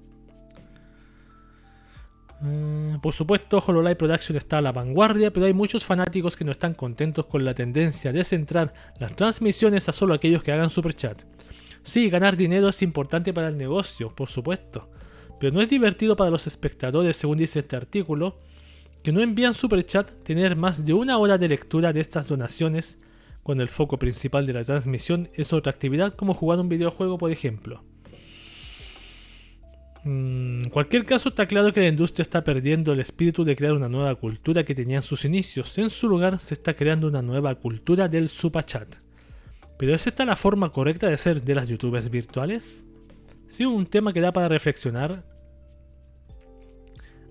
[2.41, 6.53] Mm, por supuesto, Hololive Production está a la vanguardia, pero hay muchos fanáticos que no
[6.53, 10.95] están contentos con la tendencia de centrar las transmisiones a solo aquellos que hagan super
[10.95, 11.23] chat.
[11.87, 14.91] Sí, ganar dinero es importante para el negocio, por supuesto,
[15.39, 18.39] pero no es divertido para los espectadores, según dice este artículo,
[19.05, 22.99] que no envían super chat tener más de una hora de lectura de estas donaciones
[23.45, 27.31] cuando el foco principal de la transmisión es otra actividad como jugar un videojuego, por
[27.31, 27.85] ejemplo.
[30.03, 33.75] Mm, en cualquier caso, está claro que la industria está perdiendo el espíritu de crear
[33.75, 35.79] una nueva cultura que tenía en sus inicios.
[35.79, 39.06] En su lugar, se está creando una nueva cultura del supachat.
[39.79, 42.85] ¿Pero es esta la forma correcta de ser de las youtubers virtuales?
[43.49, 45.25] Sí, un tema que da para reflexionar.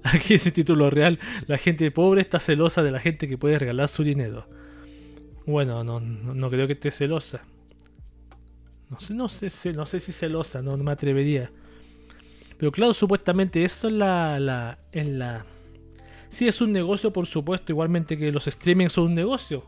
[0.04, 3.90] Aquí ese título real, la gente pobre está celosa de la gente que puede regalar
[3.90, 4.48] su dinero.
[5.46, 7.42] Bueno, no, no, creo que esté celosa.
[8.90, 11.52] No sé, no sé, no sé si celosa, no, me atrevería.
[12.58, 15.46] Pero claro, supuestamente eso es la, la, en la...
[16.30, 19.66] Sí es un negocio, por supuesto, igualmente que los streaming son un negocio.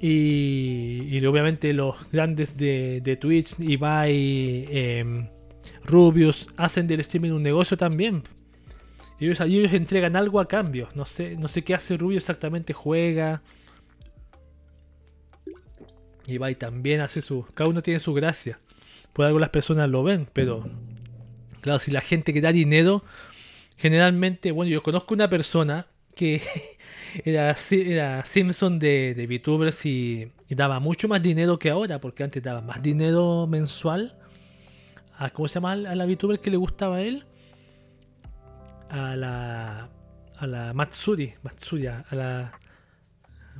[0.00, 5.28] Y, y obviamente los grandes de, de Twitch, Ibai, eh,
[5.84, 8.22] Rubius, hacen del streaming un negocio también.
[9.18, 10.88] Y ellos, ellos entregan algo a cambio.
[10.94, 13.42] No sé, no sé qué hace Rubius exactamente, juega.
[16.26, 17.44] Ibai también hace su.
[17.54, 18.58] Cada uno tiene su gracia.
[19.12, 20.64] Por algo las personas lo ven, pero.
[21.60, 23.04] Claro, si la gente que da dinero.
[23.76, 26.42] Generalmente, bueno, yo conozco una persona que
[27.24, 32.42] era, era Simpson de, de VTubers y, daba mucho más dinero que ahora, porque antes
[32.42, 34.12] daba más dinero mensual.
[35.16, 35.72] A, ¿Cómo se llama?
[35.72, 37.24] A la VTuber que le gustaba a él.
[38.88, 39.88] A la.
[40.38, 41.34] A la Matsuri.
[41.42, 41.86] Matsuri.
[41.86, 42.52] A la.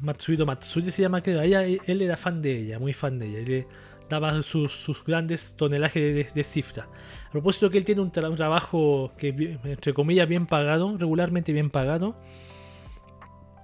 [0.00, 3.40] Matsuhito Matsuri se llama, que ella, él era fan de ella, muy fan de ella.
[3.40, 3.66] Y le
[4.08, 6.86] daba sus, grandes tonelajes de, cifra.
[7.28, 12.16] A propósito que él tiene un, trabajo entre comillas, bien pagado, regularmente bien pagado.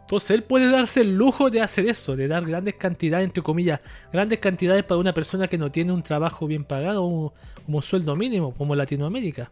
[0.07, 3.81] Entonces él puede darse el lujo de hacer eso, de dar grandes cantidades, entre comillas,
[4.13, 7.35] grandes cantidades para una persona que no tiene un trabajo bien pagado,
[7.65, 9.51] como sueldo mínimo, como Latinoamérica.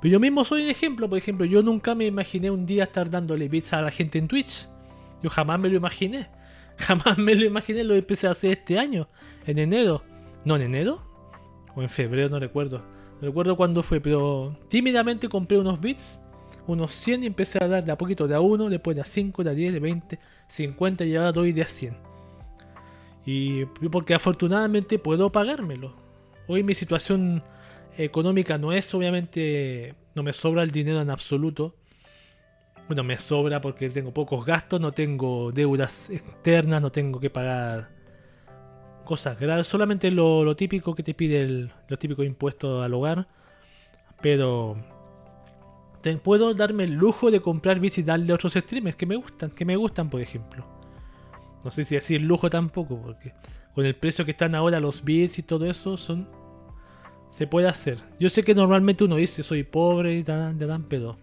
[0.00, 3.10] Pero yo mismo soy un ejemplo, por ejemplo, yo nunca me imaginé un día estar
[3.10, 4.66] dándole pizza a la gente en Twitch.
[5.22, 6.30] Yo jamás me lo imaginé.
[6.78, 9.08] Jamás me lo imaginé, lo empecé a hacer este año,
[9.46, 10.02] en enero.
[10.46, 11.02] ¿No en enero?
[11.74, 12.78] O en febrero, no recuerdo.
[13.20, 16.20] No recuerdo cuándo fue, pero tímidamente compré unos bits
[16.66, 19.04] unos 100 y empecé a dar de a poquito de a 1, después de a
[19.04, 20.18] 5, de a 10, de 20,
[20.48, 21.96] 50 y ahora doy de a 100.
[23.24, 25.94] Y porque afortunadamente puedo pagármelo.
[26.46, 27.42] Hoy mi situación
[27.98, 31.74] económica no es obviamente, no me sobra el dinero en absoluto.
[32.86, 37.90] Bueno, me sobra porque tengo pocos gastos, no tengo deudas externas, no tengo que pagar
[39.04, 43.26] cosas graves, solamente lo, típico que te pide el, los típicos impuestos al hogar.
[44.20, 44.76] Pero
[46.14, 49.64] puedo darme el lujo de comprar bits y darle otros streamers que me gustan, que
[49.64, 50.64] me gustan, por ejemplo.
[51.64, 53.34] No sé si decir lujo tampoco, porque
[53.74, 56.28] con el precio que están ahora los bits y todo eso, son
[57.28, 57.98] se puede hacer.
[58.18, 61.18] Yo sé que normalmente uno dice soy pobre y tan, pero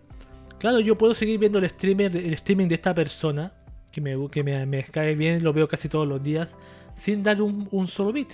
[0.60, 3.54] claro, yo puedo seguir viendo el streamer, el streaming de esta persona
[3.92, 6.58] que me, que me, cae bien, lo veo casi todos los días,
[6.96, 8.34] sin dar un, un solo bit.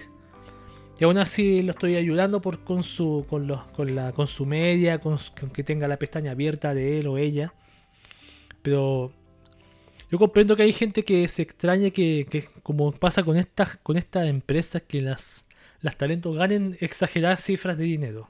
[1.00, 3.26] Y aún así lo estoy ayudando con, su,
[4.46, 5.18] media, con,
[5.54, 7.54] que tenga la pestaña abierta de él o ella.
[8.62, 9.14] Pero
[10.12, 14.28] yo comprendo que hay gente que se extraña que, como pasa con estas, con estas
[14.28, 15.46] empresas, que las,
[15.80, 18.30] las talentos ganen exageradas cifras de dinero.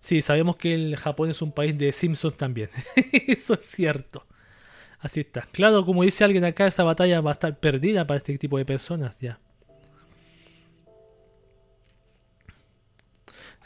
[0.00, 2.68] Sí, sabemos que el Japón es un país de Simpsons también.
[3.26, 4.22] Eso es cierto.
[5.00, 5.42] Así está.
[5.52, 8.66] Claro, como dice alguien acá, esa batalla va a estar perdida para este tipo de
[8.66, 9.38] personas ya.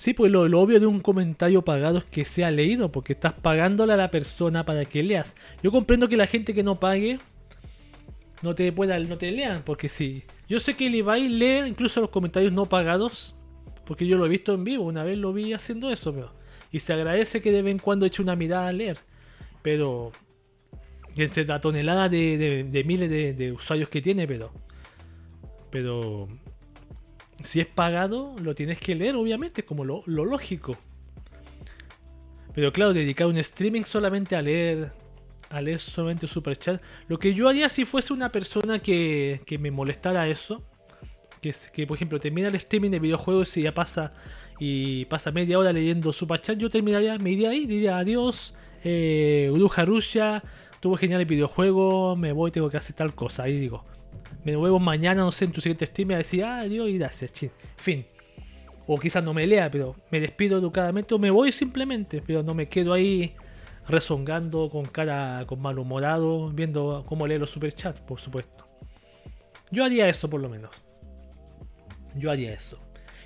[0.03, 3.93] Sí, pues lo, obvio de un comentario pagado es que sea leído, porque estás pagándole
[3.93, 5.37] a la persona para que leas.
[5.63, 7.21] Yo comprendo que la gente que no pague
[8.43, 10.25] no te pueda, no te lean, porque sí.
[10.49, 13.37] Yo sé que el Ibai lee incluso los comentarios no pagados,
[13.85, 16.35] porque yo lo he visto en vivo, una vez lo vi haciendo eso, pero,
[16.73, 18.99] y se agradece que de vez en cuando eche una mirada a leer.
[19.63, 20.11] Pero
[21.15, 24.53] entre la tonelada de, miles de, de usuarios que tiene, pero
[25.71, 26.29] pero
[27.43, 30.77] si es pagado, lo tienes que leer, obviamente, como lo, lógico.
[32.55, 34.93] Pero claro, dedicar un streaming solamente a leer,
[35.51, 36.83] a leer solamente super chat.
[37.09, 40.63] Lo que yo haría si fuese una persona que, que me molestara eso,
[41.41, 44.13] que, que por ejemplo termina el streaming de videojuegos y ya pasa
[44.59, 48.55] y pasa media hora leyendo super chat, yo terminaría, me iría ahí, diría adiós,
[48.85, 50.43] eh, Uruja Rusia,
[50.81, 53.45] tuvo genial el videojuego, me voy, tengo que hacer tal cosa.
[53.45, 53.85] Ahí digo,
[54.45, 57.33] me vuelvo mañana, no sé, en tu siguiente stream a decir, ah, Dios, y gracias,
[57.33, 57.51] chin.
[57.77, 58.07] Fin.
[58.87, 62.55] O quizás no me lea, pero me despido educadamente o me voy simplemente, pero no
[62.55, 63.35] me quedo ahí
[63.89, 68.67] rezongando con cara, con malhumorado, viendo cómo lee los superchats, por supuesto.
[69.71, 70.71] Yo haría eso por lo menos.
[72.15, 72.79] Yo haría eso.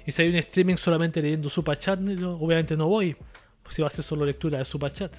[0.06, 3.16] Y si hay un streaming solamente leyendo superchat, obviamente no voy.
[3.68, 5.16] Si va a ser solo lectura de superchat.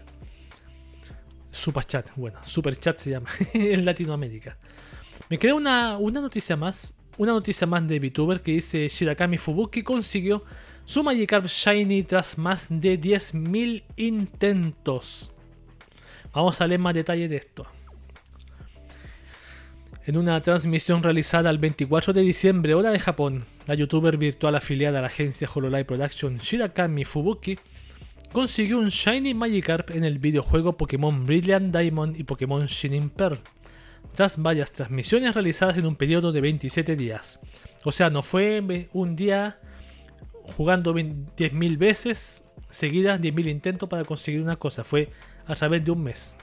[1.51, 4.57] Superchat, bueno, superchat se llama en Latinoamérica.
[5.29, 6.93] Me queda una, noticia más.
[7.17, 10.43] Una noticia más de VTuber que dice Shirakami Fubuki consiguió
[10.85, 15.31] su Magikarp Shiny tras más de 10.000 intentos.
[16.33, 17.65] Vamos a leer más detalles de esto.
[20.05, 24.99] En una transmisión realizada el 24 de diciembre, hora de Japón, la youtuber virtual afiliada
[24.99, 27.59] a la agencia Hololive Production Shirakami Fubuki
[28.31, 33.39] consiguió un Shiny Magikarp en el videojuego Pokémon Brilliant Diamond y Pokémon Shining Pearl,
[34.17, 37.39] tras varias transmisiones realizadas en un periodo de 27 días.
[37.83, 39.59] O sea, no fue un día
[40.57, 45.11] jugando 10.000 veces seguidas, 10.000 intentos para conseguir una cosa, fue
[45.45, 46.35] a través de un mes.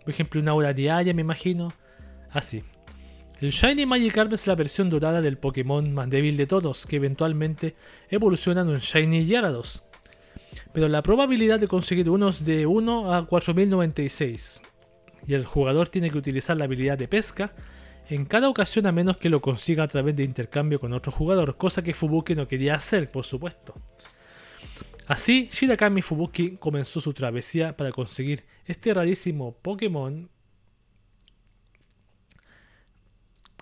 [0.00, 1.74] Por ejemplo, una hora diaria, me imagino.
[2.30, 2.64] Así.
[3.42, 7.76] El Shiny Magikarp es la versión dorada del Pokémon más débil de todos, que eventualmente
[8.08, 9.82] evoluciona en un Shiny Gyarados.
[10.72, 14.62] Pero la probabilidad de conseguir unos de 1 a 4096.
[15.26, 17.52] Y el jugador tiene que utilizar la habilidad de pesca
[18.08, 21.56] en cada ocasión a menos que lo consiga a través de intercambio con otro jugador,
[21.56, 23.74] cosa que Fubuki no quería hacer, por supuesto.
[25.06, 30.28] Así, Shirakami Fubuki comenzó su travesía para conseguir este rarísimo Pokémon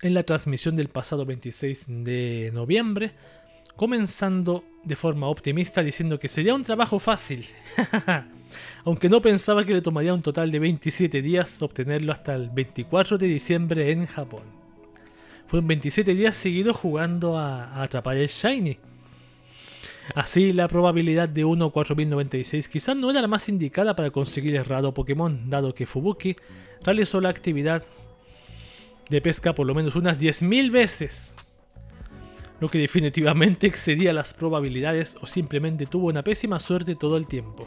[0.03, 3.13] en la transmisión del pasado 26 de noviembre,
[3.81, 7.47] comenzando de forma optimista diciendo que sería un trabajo fácil,
[8.85, 13.17] aunque no pensaba que le tomaría un total de 27 días obtenerlo hasta el 24
[13.17, 14.43] de diciembre en Japón.
[15.47, 18.77] Fueron 27 días seguidos jugando a, atrapar el Shiny.
[20.15, 24.57] Así, la probabilidad de 1 a 4096 quizás no era la más indicada para conseguir
[24.57, 26.37] el raro Pokémon, dado que Fubuki
[26.85, 27.83] realizó la actividad
[29.09, 31.35] de pesca por lo menos unas 10.000 veces,
[32.61, 37.67] lo que definitivamente excedía las probabilidades o simplemente tuvo una pésima suerte todo el tiempo.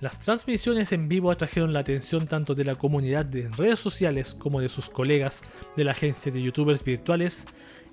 [0.00, 4.60] Las transmisiones en vivo atrajeron la atención tanto de la comunidad de redes sociales como
[4.60, 5.42] de sus colegas
[5.76, 7.46] de la agencia de youtubers virtuales,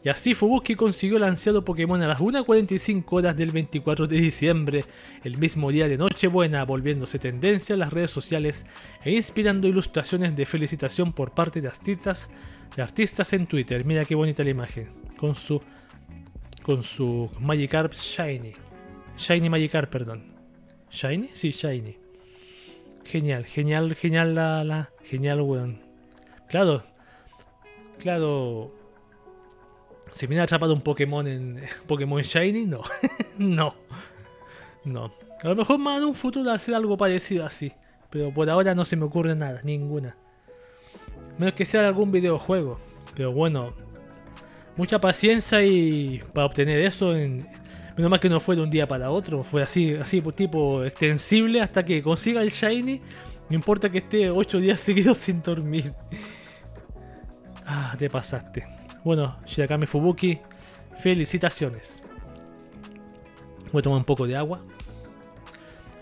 [0.04, 4.86] y así Fubuki consiguió el ansiado Pokémon a las 1.45 horas del 24 de diciembre,
[5.24, 8.66] el mismo día de Nochebuena, volviéndose tendencia en las redes sociales
[9.04, 12.30] e inspirando ilustraciones de felicitación por parte de artistas
[12.76, 13.84] de artistas en Twitter.
[13.86, 14.88] Mira qué bonita la imagen.
[15.18, 15.62] Con su.
[16.68, 18.52] Con su Magikarp Shiny.
[19.18, 20.26] Shiny Magikarp, perdón.
[20.92, 21.30] ¿Shiny?
[21.32, 21.96] Sí, Shiny.
[23.06, 24.66] Genial, genial, genial la.
[24.66, 25.80] la genial, weón.
[26.50, 26.84] Claro.
[28.00, 28.76] Claro.
[30.14, 31.64] Si me hubiera atrapado un Pokémon en.
[31.88, 32.82] Pokémon Shiny, no.
[33.38, 33.74] no.
[34.84, 35.14] No.
[35.42, 37.72] A lo mejor más en un futuro hacer algo parecido así.
[38.10, 40.18] Pero por ahora no se me ocurre nada, ninguna.
[41.38, 42.78] Menos que sea algún videojuego.
[43.16, 43.74] Pero bueno,
[44.78, 47.16] mucha paciencia y para obtener eso.
[47.16, 47.48] En,
[47.98, 49.44] menos mal que no fue de un día para otro.
[49.44, 53.02] Fue así, así tipo extensible hasta que consiga el Shiny.
[53.50, 55.94] No importa que esté 8 días seguidos sin dormir.
[57.66, 58.66] Ah, te pasaste.
[59.04, 60.40] Bueno, Shirakami Fubuki,
[61.00, 62.02] felicitaciones.
[63.72, 64.62] Voy a tomar un poco de agua.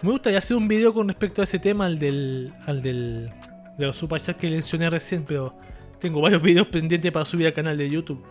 [0.02, 3.31] Me gustaría hacer un video con respecto a ese tema, al del, al del
[3.77, 5.56] de los superchats que mencioné recién, pero
[5.99, 8.23] tengo varios videos pendientes para subir al canal de YouTube.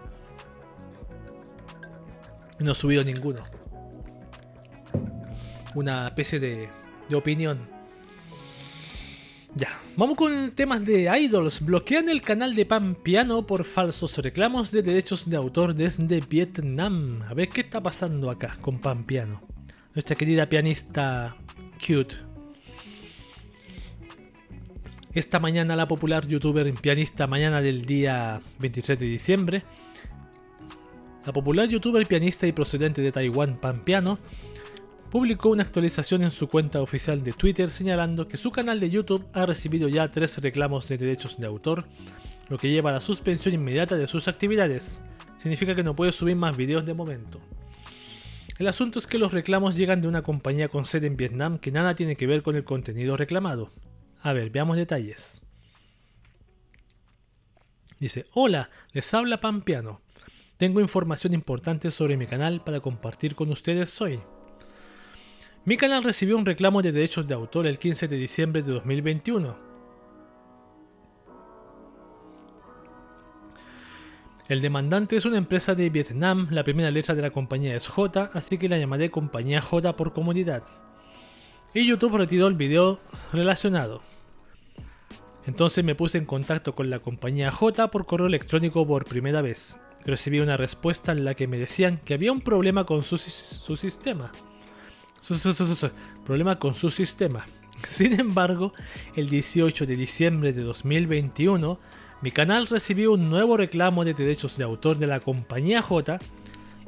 [2.65, 3.43] No he subido ninguno.
[5.75, 6.69] Una especie de,
[7.09, 7.69] de opinión.
[9.57, 11.65] Ya, vamos con temas de idols.
[11.65, 17.23] Bloquean el canal de Pan Piano por falsos reclamos de derechos de autor desde Vietnam.
[17.23, 19.41] A ver qué está pasando acá con Pan Piano.
[19.95, 21.37] Nuestra querida pianista
[21.79, 22.17] cute.
[25.13, 29.63] Esta mañana la popular youtuber y pianista mañana del día 23 de diciembre,
[31.27, 34.19] la popular youtuber pianista y procedente de Taiwán Pan Piano,
[35.11, 39.27] publicó una actualización en su cuenta oficial de Twitter señalando que su canal de YouTube
[39.33, 41.85] ha recibido ya tres reclamos de derechos de autor,
[42.49, 45.01] lo que lleva a la suspensión inmediata de sus actividades.
[45.39, 47.41] Significa que no puede subir más videos de momento.
[48.59, 51.73] El asunto es que los reclamos llegan de una compañía con sede en Vietnam que
[51.73, 53.73] nada tiene que ver con el contenido reclamado.
[54.21, 55.43] A ver, veamos detalles.
[57.99, 60.03] Dice, hola, les habla Pampiano.
[60.57, 64.21] Tengo información importante sobre mi canal para compartir con ustedes hoy.
[65.65, 69.57] Mi canal recibió un reclamo de derechos de autor el 15 de diciembre de 2021.
[74.47, 78.31] El demandante es una empresa de Vietnam, la primera letra de la compañía es J,
[78.35, 80.63] así que la llamaré compañía J por comodidad.
[81.73, 83.01] Y YouTube retiró el video
[83.33, 84.03] relacionado.
[85.47, 89.79] Entonces me puse en contacto con la compañía J por correo electrónico por primera vez.
[90.07, 94.33] Recibí una respuesta en la que me decían que había un problema con su, sistema.
[96.25, 97.47] problema con su sistema.
[97.89, 98.73] Sin embargo,
[99.17, 101.79] el 18 de diciembre de 2021,
[102.21, 106.19] mi canal recibió un nuevo reclamo de derechos de autor de la compañía J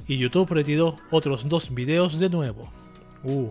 [0.06, 2.70] y YouTube retiró otros dos videos de nuevo.
[3.24, 3.50] Uh.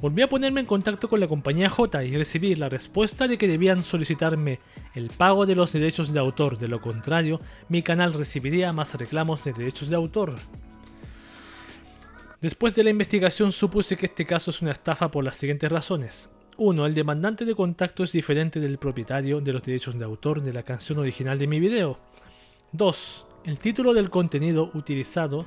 [0.00, 3.48] Volví a ponerme en contacto con la compañía J y recibí la respuesta de que
[3.48, 4.60] debían solicitarme
[4.94, 9.42] el pago de los derechos de autor, de lo contrario, mi canal recibiría más reclamos
[9.42, 10.36] de derechos de autor.
[12.40, 16.30] Después de la investigación supuse que este caso es una estafa por las siguientes razones.
[16.58, 16.86] 1.
[16.86, 20.62] El demandante de contacto es diferente del propietario de los derechos de autor de la
[20.62, 21.98] canción original de mi video.
[22.70, 23.26] 2.
[23.46, 25.46] El título del contenido utilizado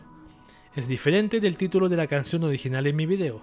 [0.76, 3.41] es diferente del título de la canción original en mi video.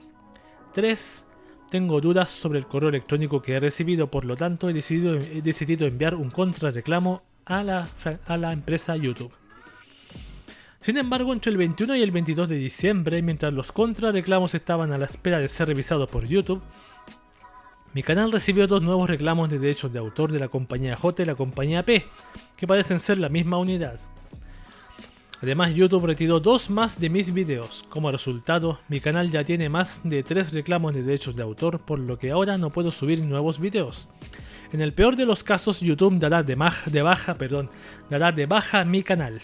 [0.73, 1.25] 3.
[1.71, 6.15] Tengo dudas sobre el correo electrónico que he recibido, por lo tanto he decidido, enviar
[6.15, 7.89] un contrarreclamo a la,
[8.27, 9.33] a la empresa YouTube.
[10.81, 14.99] Sin embargo, entre el 21 y el 22 de diciembre, mientras los contrarreclamos estaban a
[14.99, 16.63] la espera de ser revisados por YouTube,
[17.95, 21.27] mi canal recibió dos nuevos reclamos de derechos de autor de la compañía J y
[21.27, 22.07] la compañía P,
[22.57, 23.99] que parecen ser la misma unidad.
[25.41, 27.85] Además, YouTube retiró dos más de mis videos.
[27.89, 32.01] Como resultado, mi canal ya tiene más de tres reclamos de derechos de autor, por
[32.01, 34.09] lo que ahora no puedo subir nuevos videos.
[34.73, 36.57] En el peor de los casos, YouTube dará de,
[36.87, 37.71] de baja, perdón,
[38.11, 39.41] de baja mi canal.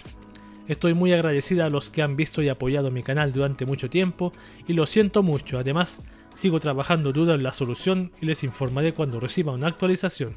[0.66, 4.32] Estoy muy agradecida a los que han visto y apoyado mi canal durante mucho tiempo
[4.66, 5.58] y lo siento mucho.
[5.58, 6.00] Además,
[6.32, 10.36] sigo trabajando duro en la solución y les informaré cuando reciba una actualización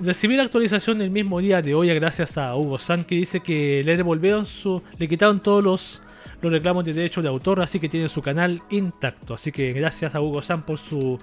[0.00, 3.82] recibí la actualización el mismo día de hoy gracias a Hugo San que dice que
[3.84, 4.82] le devolvieron su.
[4.98, 6.02] le quitaron todos los,
[6.40, 9.34] los reclamos de derecho de autor, así que tiene su canal intacto.
[9.34, 11.18] Así que gracias a Hugo San por su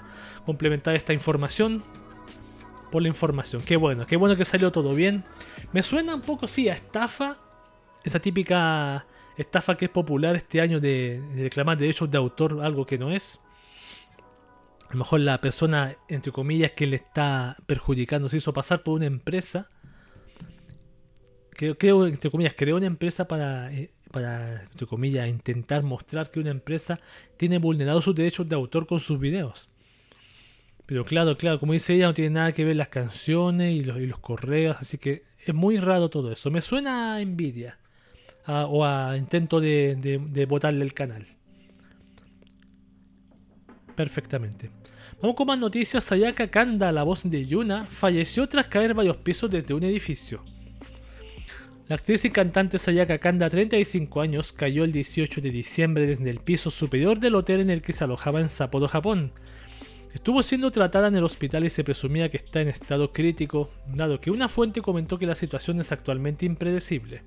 [0.45, 1.83] complementar esta información.
[2.91, 3.61] Por la información.
[3.61, 5.23] Qué bueno, qué bueno que salió todo bien.
[5.71, 7.37] Me suena un poco, sí, a estafa.
[8.03, 9.05] Esa típica
[9.37, 13.11] estafa que es popular este año de, de reclamar derechos de autor, algo que no
[13.11, 13.39] es
[14.91, 18.95] a lo mejor la persona, entre comillas, que le está perjudicando se hizo pasar por
[18.95, 19.69] una empresa.
[21.51, 26.41] Creo, creo entre comillas, creó una empresa para, eh, para, entre comillas, intentar mostrar que
[26.41, 26.99] una empresa
[27.37, 29.71] tiene vulnerado sus derechos de autor con sus videos.
[30.87, 34.19] Pero claro, claro, como dice ella, no tiene nada que ver las canciones y los,
[34.19, 36.51] correos, así que es muy raro todo eso.
[36.51, 37.79] Me suena a envidia
[38.45, 41.25] o a intento de, de, de botarle el canal.
[43.95, 44.80] Perfectamente.
[45.21, 46.03] Vamos con más noticias.
[46.03, 50.43] Sayaka Kanda, la voz de Yuna, falleció tras caer varios pisos desde un edificio.
[51.87, 56.39] La actriz y cantante Sayaka Kanda, 35 años, cayó el 18 de diciembre desde el
[56.39, 59.33] piso superior del hotel en el que se alojaba en Sapporo, Japón.
[60.13, 64.19] Estuvo siendo tratada en el hospital y se presumía que está en estado crítico, dado
[64.19, 67.23] que una fuente comentó que la situación es actualmente impredecible.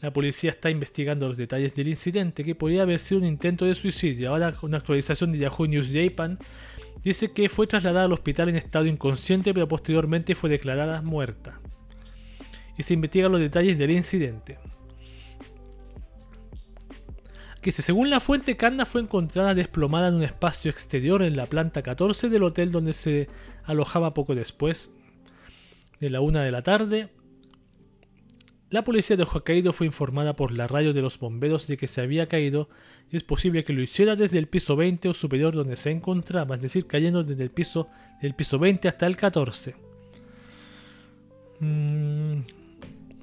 [0.00, 3.74] La policía está investigando los detalles del incidente, que podría haber sido un intento de
[3.74, 4.30] suicidio.
[4.30, 6.38] Ahora, una actualización de Yahoo News Japan
[7.02, 11.60] dice que fue trasladada al hospital en estado inconsciente, pero posteriormente fue declarada muerta.
[12.78, 14.58] Y se investigan los detalles del incidente.
[17.60, 21.82] Que según la fuente, Kanda fue encontrada desplomada en un espacio exterior en la planta
[21.82, 23.28] 14 del hotel donde se
[23.64, 24.92] alojaba poco después
[26.00, 27.10] de la una de la tarde
[28.70, 32.00] la policía de Hokkaido fue informada por la radio de los bomberos de que se
[32.00, 32.68] había caído
[33.10, 36.54] y es posible que lo hiciera desde el piso 20 o superior donde se encontraba,
[36.54, 37.88] es decir, cayendo desde el piso
[38.22, 39.74] del piso 20 hasta el 14.
[41.58, 42.42] Mm,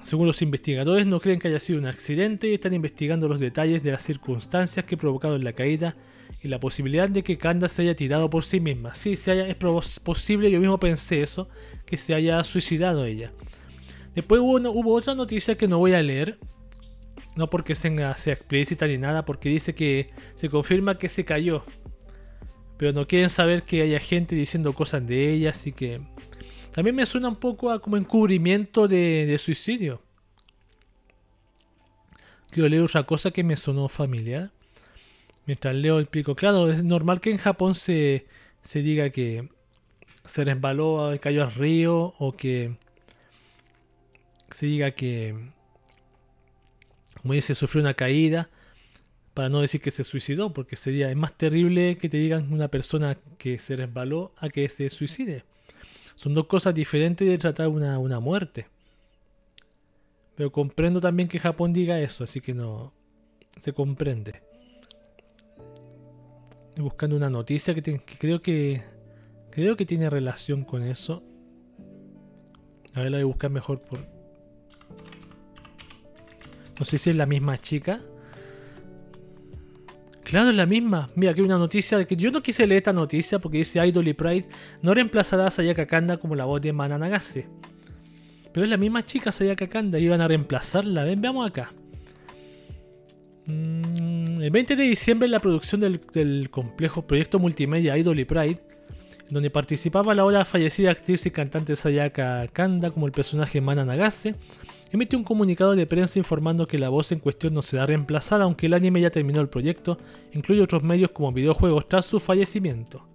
[0.01, 3.83] según los investigadores, no creen que haya sido un accidente y están investigando los detalles
[3.83, 5.95] de las circunstancias que provocaron la caída
[6.41, 8.95] y la posibilidad de que Kanda se haya tirado por sí misma.
[8.95, 11.47] Sí, se es posible, yo mismo pensé eso,
[11.85, 13.31] que se haya suicidado ella.
[14.17, 16.39] Después hubo, otra noticia que no voy a leer.
[17.35, 21.63] No porque sea, explícita ni nada, porque dice que se confirma que se cayó.
[22.77, 26.01] Pero no quieren saber que haya gente diciendo cosas de ella, así que...
[26.71, 30.01] También me suena un poco a como encubrimiento de, suicidio.
[32.49, 34.49] Quiero leer otra cosa que me sonó familiar.
[35.45, 36.33] Mientras leo explico.
[36.33, 38.25] Claro, es normal que en Japón se,
[38.63, 39.47] se diga que
[40.25, 42.77] se resbaló, cayó al río o que
[44.57, 45.35] se diga que,
[47.21, 48.49] como dice, sufrió una caída,
[49.35, 52.67] para no decir que se suicidó, porque sería es más terrible que te digan una
[52.67, 55.43] persona que se resbaló a que se suicide.
[56.15, 58.65] Son dos cosas diferentes de tratar una, una muerte.
[60.33, 62.91] Pero comprendo también que Japón diga eso, así que no
[63.61, 64.41] se comprende.
[66.69, 68.81] Estoy buscando una noticia que, que creo que
[69.51, 71.21] creo que tiene relación con eso.
[72.95, 74.16] A ver, la voy a buscar mejor por,
[76.79, 78.01] no sé si es la misma chica.
[80.23, 81.09] Claro, es la misma.
[81.15, 83.85] Mira, aquí hay una noticia de que yo no quise leer esta noticia porque dice
[83.87, 84.45] Idol y Pride
[84.81, 87.47] no reemplazará a Sayaka Kanda como la voz de Mananagase.
[88.51, 91.05] Pero es la misma chica Sayaka Kanda, iban a reemplazarla.
[91.05, 91.71] Veamos acá.
[93.45, 98.59] Mm, el 20 de diciembre la producción del, del complejo proyecto multimedia Idol y Pride,
[99.29, 104.35] donde participaba la ahora fallecida actriz y cantante Sayaka Kanda como el personaje Mana Nagase,
[104.91, 108.67] emite un comunicado de prensa informando que la voz en cuestión no será reemplazada aunque
[108.67, 109.97] el anime ya terminó el proyecto,
[110.33, 113.05] incluye otros medios como videojuegos tras su fallecimiento.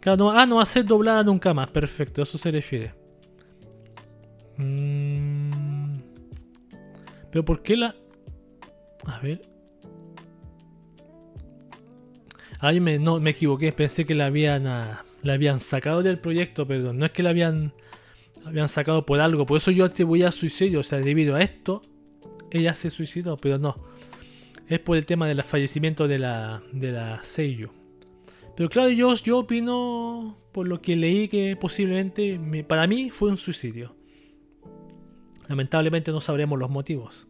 [0.00, 2.94] Claro, no, ah, no va a ser doblada nunca más, perfecto, a eso se refiere.
[4.56, 6.00] Mm,
[7.30, 7.94] pero ¿por qué la...?
[9.06, 9.40] A ver...
[12.62, 16.66] Ay, me, no, me equivoqué, pensé que la habían, ah, la habían sacado del proyecto,
[16.66, 16.98] perdón.
[16.98, 17.72] No es que la habían,
[18.44, 21.82] habían sacado por algo, por eso yo atribuía suicidio, o sea, debido a esto,
[22.50, 23.76] ella se suicidó, pero no.
[24.68, 27.70] Es por el tema del fallecimiento de la, de la Seiyu.
[28.56, 32.38] Pero claro, yo, yo opino, por lo que leí, que posiblemente
[32.68, 33.94] para mí fue un suicidio.
[35.48, 37.26] Lamentablemente no sabremos los motivos.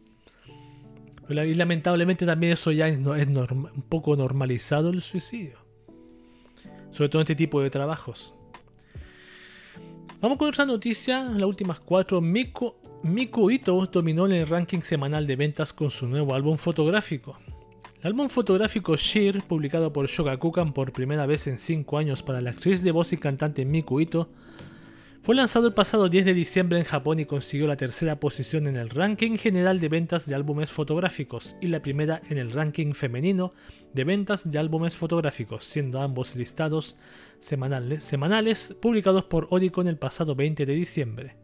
[1.29, 5.57] Y lamentablemente también eso ya es, un poco normalizado el suicidio.
[6.91, 8.33] Sobre todo en este tipo de trabajos.
[10.21, 12.21] Vamos con otra noticia, las últimas cuatro.
[12.21, 17.39] Miku, Miku Ito dominó en el ranking semanal de ventas con su nuevo álbum fotográfico.
[18.01, 22.51] El álbum fotográfico Sheer, publicado por Shogakukan por primera vez en 5 años para la
[22.51, 24.29] actriz de voz y cantante Miku Ito,
[25.23, 28.75] fue lanzado el pasado 10 de diciembre en Japón y consiguió la tercera posición en
[28.75, 33.53] el ranking general de ventas de álbumes fotográficos y la primera en el ranking femenino
[33.93, 36.97] de ventas de álbumes fotográficos, siendo ambos listados
[37.39, 41.35] semanales, semanales publicados por Oricon el pasado 20 de diciembre.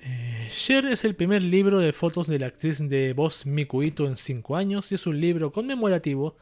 [0.00, 4.16] Eh, Cher es el primer libro de fotos de la actriz de voz Mikuito en
[4.16, 6.38] 5 años y es un libro conmemorativo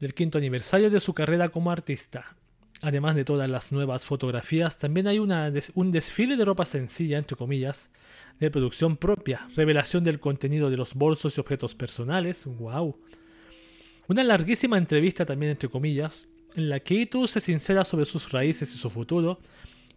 [0.00, 2.37] del quinto aniversario de su carrera como artista.
[2.80, 7.90] Además de todas las nuevas fotografías, también hay un desfile de ropa sencilla, entre comillas,
[8.38, 12.96] de producción propia, revelación del contenido de los bolsos y objetos personales, wow.
[14.06, 18.72] Una larguísima entrevista también, entre comillas, en la que Itu se sincera sobre sus raíces
[18.72, 19.40] y su futuro,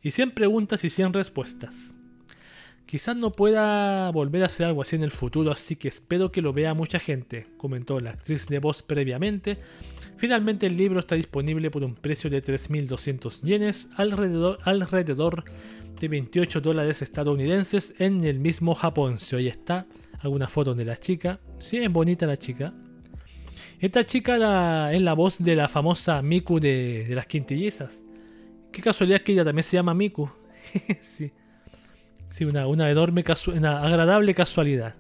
[0.01, 1.95] y 100 preguntas y 100 respuestas.
[2.87, 6.41] Quizás no pueda volver a hacer algo así en el futuro, así que espero que
[6.41, 9.59] lo vea mucha gente, comentó la actriz de voz previamente.
[10.21, 15.43] Finalmente el libro está disponible por un precio de 3.200 yenes, alrededor, alrededor
[15.99, 19.17] de 28 dólares estadounidenses en el mismo Japón.
[19.17, 19.87] Si hoy está
[20.19, 21.39] alguna foto de la chica.
[21.57, 22.71] Sí, es bonita la chica.
[23.79, 28.03] Esta chica es la voz de la famosa Miku de, las quintillizas.
[28.71, 30.29] Qué casualidad que ella también se llama Miku.
[31.01, 31.31] sí.
[32.29, 34.93] Sí, una, enorme, una agradable casualidad.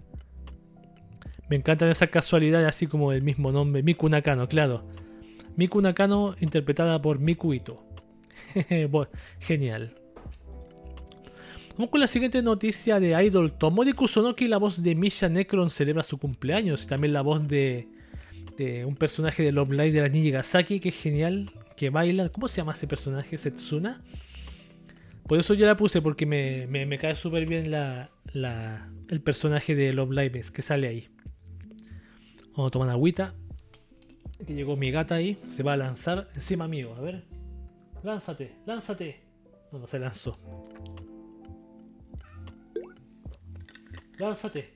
[1.47, 4.83] Me encantan esas casualidades así como el mismo nombre, Miku Nakano, claro.
[5.55, 7.83] Miku Nakano interpretada por Miku Ito.
[9.39, 9.95] Genial.
[11.77, 13.51] Vamos con la siguiente noticia de Idol.
[13.53, 16.83] Tomori Kusunoki, la voz de Misha Necron, celebra su cumpleaños.
[16.83, 17.87] Y también la voz de,
[18.57, 22.29] de un personaje de Love Live de la niña Gasaki, que es genial, que baila.
[22.29, 23.37] ¿Cómo se llama este personaje?
[23.37, 24.03] ¿Setsuna?
[25.27, 30.11] Por eso yo la puse, porque me, cae súper bien la, el personaje de Love
[30.11, 31.07] Live que sale ahí.
[32.51, 33.33] Vamos a tomar agüita.
[34.45, 35.41] Que llegó mi gata ahí.
[35.47, 36.93] Se va a lanzar encima mío.
[36.95, 37.23] A ver.
[38.03, 39.21] Lánzate, lánzate.
[39.71, 40.37] No, no se lanzó.
[44.17, 44.73] Lánzate.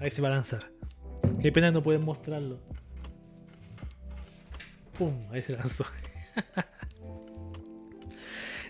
[0.00, 0.70] Ahí se va a lanzar.
[1.40, 2.60] Qué pena no pueden mostrarlo.
[4.98, 5.14] ¡Pum!
[5.30, 5.84] Ahí se lanzó.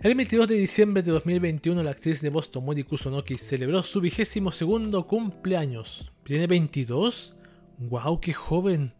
[0.00, 4.52] El 22 de diciembre de 2021, la actriz de Boston, Mori Kusunoki, celebró su vigésimo
[4.52, 6.12] segundo cumpleaños.
[6.22, 7.36] ¿Tiene 22?
[7.78, 8.94] ¡Wow, qué joven!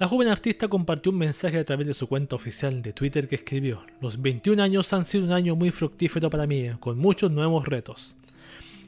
[0.00, 3.36] La joven artista compartió un mensaje a través de su cuenta oficial de Twitter que
[3.36, 7.68] escribió: Los 21 años han sido un año muy fructífero para mí, con muchos nuevos
[7.68, 8.16] retos.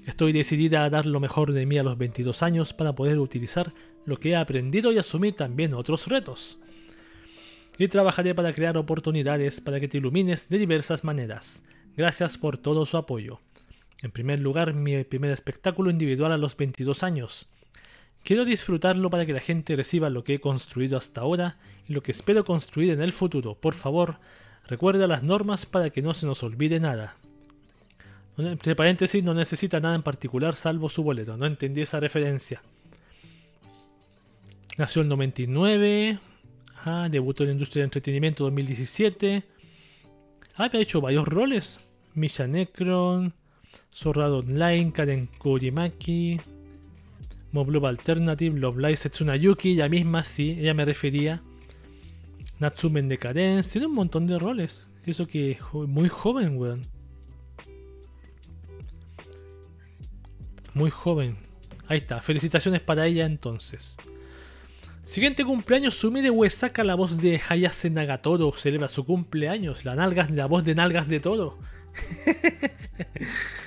[0.07, 3.73] Estoy decidida a dar lo mejor de mí a los 22 años para poder utilizar
[4.05, 6.59] lo que he aprendido y asumir también otros retos
[7.79, 11.63] y trabajaré para crear oportunidades para que te ilumines de diversas maneras.
[11.97, 13.41] Gracias por todo su apoyo.
[14.03, 17.49] En primer lugar, mi primer espectáculo individual a los 22 años.
[18.25, 21.57] Quiero disfrutarlo para que la gente reciba lo que he construido hasta ahora
[21.89, 23.55] y lo que espero construir en el futuro.
[23.55, 24.19] Por favor,
[24.69, 27.17] recuerda las normas para que no se nos olvide nada.
[28.39, 31.37] Entre paréntesis, no necesita nada en particular salvo su boleto.
[31.37, 32.63] No entendí esa referencia.
[34.79, 36.19] Nació en 99,
[37.11, 39.43] debutó en la industria del entretenimiento 2017.
[40.57, 41.81] Ah, ha hecho varios roles.
[42.15, 43.35] Misha Necron,
[43.93, 46.41] Zorrado Online, Karen Kurimaki,
[47.53, 51.43] Mob Alternative, Love Live Setsuna Yuki, ella misma, sí, ella me refería.
[52.59, 54.89] Natsumen Decadence, tiene un montón de roles.
[55.05, 56.83] Eso que muy joven, weón.
[60.75, 61.37] Muy joven.
[61.89, 63.99] Ahí está, felicitaciones para ella entonces.
[65.05, 69.85] Siguiente cumpleaños, Sumire Uesaka, la voz de Hayase Nagatoro, celebra su cumpleaños.
[69.85, 71.59] La, nalgas, la voz de Nalgas de Toro.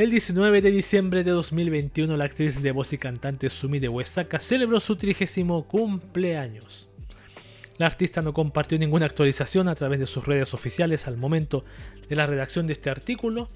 [0.00, 4.80] El 19 de diciembre de 2021, la actriz de voz y cantante Sumire Uesaka celebró
[4.80, 6.88] su trigésimo cumpleaños.
[7.76, 11.66] La artista no compartió ninguna actualización a través de sus redes oficiales al momento
[12.08, 13.50] de la redacción de este artículo,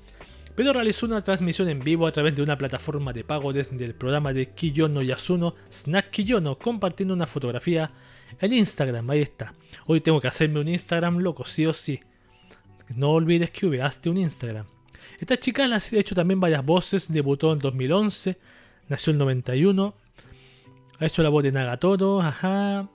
[0.55, 3.95] pero realizó una transmisión en vivo a través de una plataforma de pago desde el
[3.95, 7.91] programa de Kiyono Yasuno, Snack Kiyono, compartiendo una fotografía
[8.39, 9.09] en Instagram.
[9.09, 9.55] Ahí está.
[9.87, 12.01] Hoy tengo que hacerme un Instagram loco, sí o sí.
[12.95, 14.74] No olvides que hazte un Instagram.
[15.19, 18.37] Esta chica ha hecho también varias voces, debutó en 2011,
[18.89, 19.95] nació en 91,
[20.99, 22.89] ha hecho la voz de Nagatoro, ajá,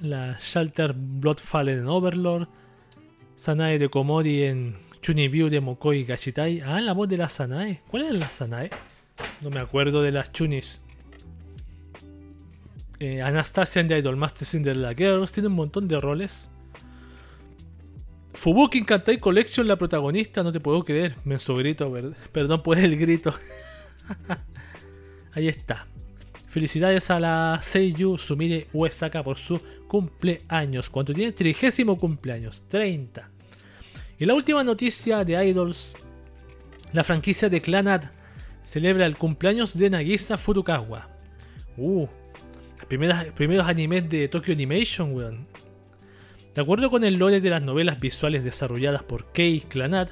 [0.00, 2.48] la Shelter Bloodfallen en Overlord,
[3.36, 6.60] Sanae de Komori en Chunibyu de Mokoi Gashitai.
[6.60, 7.80] Ah, la voz de la Sanae.
[7.88, 8.70] ¿Cuál es la Sanae?
[9.42, 10.82] No me acuerdo de las Chunis.
[12.98, 15.32] Eh, Anastasia de Idol Master Cinderella Girls.
[15.32, 16.50] Tiene un montón de roles.
[18.32, 20.42] Fubuki Kantai Collection, la protagonista.
[20.42, 21.16] No te puedo creer.
[21.24, 21.92] Menso grito,
[22.32, 23.34] perdón por el grito.
[25.32, 25.86] Ahí está.
[26.48, 30.88] Felicidades a la Seiyu Sumire Uesaka por su cumpleaños.
[30.88, 31.32] ¿Cuánto tiene?
[31.32, 32.64] Trigésimo cumpleaños.
[32.68, 33.28] 30.
[34.18, 35.94] Y la última noticia de Idols,
[36.92, 38.04] la franquicia de Clanad
[38.64, 41.08] celebra el cumpleaños de Nagisa Furukawa.
[41.76, 42.06] Uh,
[42.88, 45.46] primeros animes de Tokyo Animation, weón.
[46.58, 50.08] De acuerdo con el lore de las novelas visuales desarrolladas por Kei Clanad,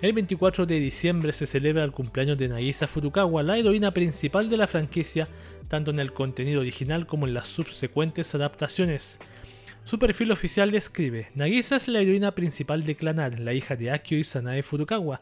[0.00, 4.56] el 24 de diciembre se celebra el cumpleaños de Nagisa Furukawa, la heroína principal de
[4.56, 5.28] la franquicia,
[5.68, 9.18] tanto en el contenido original como en las subsecuentes adaptaciones.
[9.84, 14.18] Su perfil oficial describe, Nagisa es la heroína principal de Clanad, la hija de Akio
[14.18, 15.20] y Sanae Furukawa.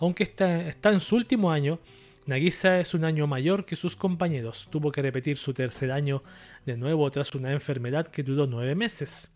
[0.00, 1.80] Aunque está en su último año,
[2.26, 4.68] Nagisa es un año mayor que sus compañeros.
[4.70, 6.20] Tuvo que repetir su tercer año
[6.66, 9.30] de nuevo tras una enfermedad que duró nueve meses.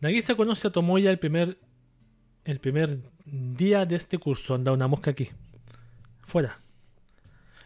[0.00, 1.58] Nagisa conoce a Tomoya el primer,
[2.44, 4.54] el primer día de este curso.
[4.54, 5.28] Anda una mosca aquí.
[6.22, 6.58] Fuera.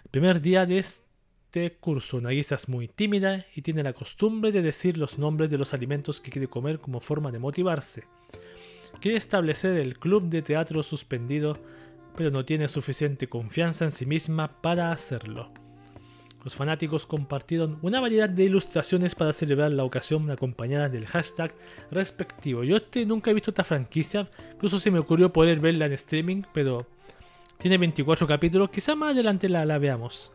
[0.03, 2.21] El primer día de este curso.
[2.21, 6.21] Nagisa es muy tímida y tiene la costumbre de decir los nombres de los alimentos
[6.21, 8.03] que quiere comer como forma de motivarse.
[9.01, 11.61] Quiere establecer el club de teatro suspendido,
[12.17, 15.49] pero no tiene suficiente confianza en sí misma para hacerlo.
[16.45, 21.55] Los fanáticos compartieron una variedad de ilustraciones para celebrar la ocasión acompañadas del hashtag
[21.91, 22.63] respectivo.
[22.65, 26.43] Yo este nunca he visto esta franquicia, incluso se me ocurrió poder verla en streaming,
[26.53, 26.87] pero
[27.59, 30.33] tiene 24 capítulos, quizá más adelante la, veamos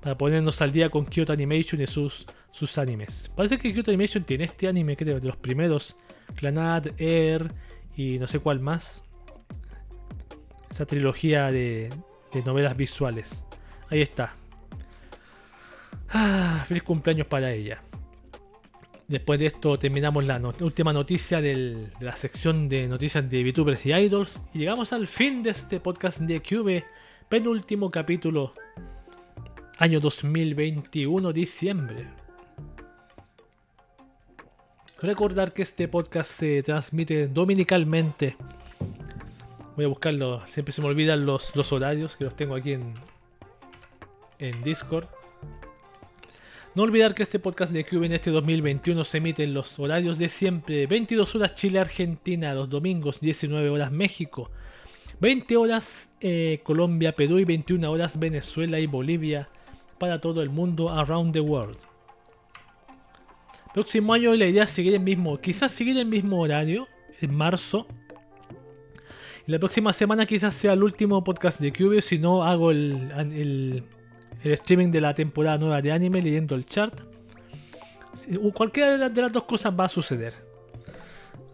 [0.00, 3.28] para ponernos al día con Kyoto Animation y sus, sus animes.
[3.34, 5.96] Parece que Kyoto Animation tiene este anime, creo, de los primeros.
[6.36, 7.52] Clanad, Air
[7.96, 9.04] y no sé cuál más.
[10.70, 11.90] Esa trilogía de,
[12.32, 13.44] de novelas visuales.
[13.88, 14.36] Ahí está.
[16.12, 17.82] Ah, feliz cumpleaños para ella.
[19.06, 23.92] Después de esto terminamos la última noticia de la sección de noticias de VTubers y
[23.92, 24.40] Idols.
[24.52, 26.84] Y llegamos al fin de este podcast de Cube.
[27.28, 28.52] Penúltimo capítulo
[29.78, 32.08] Año 2021, diciembre.
[35.00, 38.36] Recordar que este podcast se transmite dominicalmente.
[39.76, 42.94] Voy a buscarlo, siempre se me olvidan los, los horarios que los tengo aquí en,
[44.38, 45.06] en Discord.
[46.74, 50.18] No olvidar que este podcast de Cube en este 2021 se emite en los horarios
[50.18, 54.50] de siempre: 22 horas Chile-Argentina, los domingos 19 horas México,
[55.20, 59.48] 20 horas eh, Colombia, Perú y 21 horas Venezuela y Bolivia
[59.98, 61.76] para todo el mundo around the world.
[63.74, 66.86] Próximo año la idea es seguir el mismo, quizás seguir el mismo horario,
[67.20, 67.86] en marzo.
[69.46, 73.84] La próxima semana quizás sea el último podcast de Cube, si no hago el,
[74.44, 77.00] streaming de la temporada nueva de anime leyendo el chart.
[78.54, 80.34] Cualquiera de las, dos cosas va a suceder.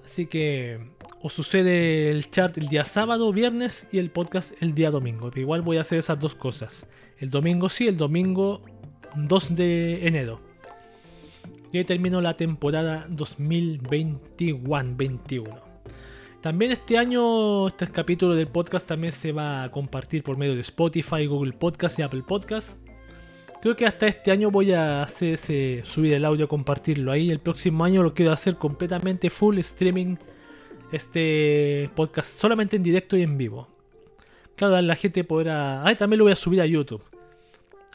[0.04, 0.78] Así que
[1.20, 5.30] o sucede el chart el día sábado, viernes y el podcast el día domingo.
[5.30, 6.86] Pero igual voy a hacer esas dos cosas.
[7.18, 8.62] El domingo sí, el domingo
[9.16, 10.40] 2 de enero.
[11.72, 15.65] Y ahí terminó la temporada 2021-21.
[16.47, 20.60] También este año, este capítulo del podcast también se va a compartir por medio de
[20.60, 22.78] Spotify, Google Podcast y Apple Podcast.
[23.60, 27.31] Creo que hasta este año voy a hacer subir el audio, compartirlo ahí.
[27.31, 30.18] El próximo año lo quiero hacer completamente full streaming
[30.93, 33.66] este podcast solamente en directo y en vivo.
[34.55, 35.85] Claro, la gente podrá.
[35.85, 37.02] Ah, también lo voy a subir a YouTube.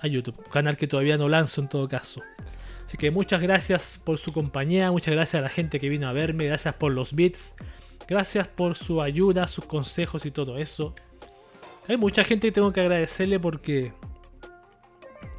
[0.02, 2.22] A YouTube, canal que todavía no lanzo en todo caso.
[2.86, 6.12] Así que muchas gracias por su compañía, muchas gracias a la gente que vino a
[6.12, 7.56] verme, gracias por los bits,
[8.12, 10.94] gracias por su ayuda, sus consejos y todo eso.
[11.88, 13.94] Hay mucha gente que tengo que agradecerle porque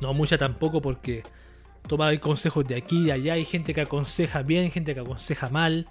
[0.01, 1.23] No mucha tampoco porque
[1.87, 3.35] toma consejos de aquí y de allá.
[3.35, 5.87] Hay gente que aconseja bien, gente que aconseja mal.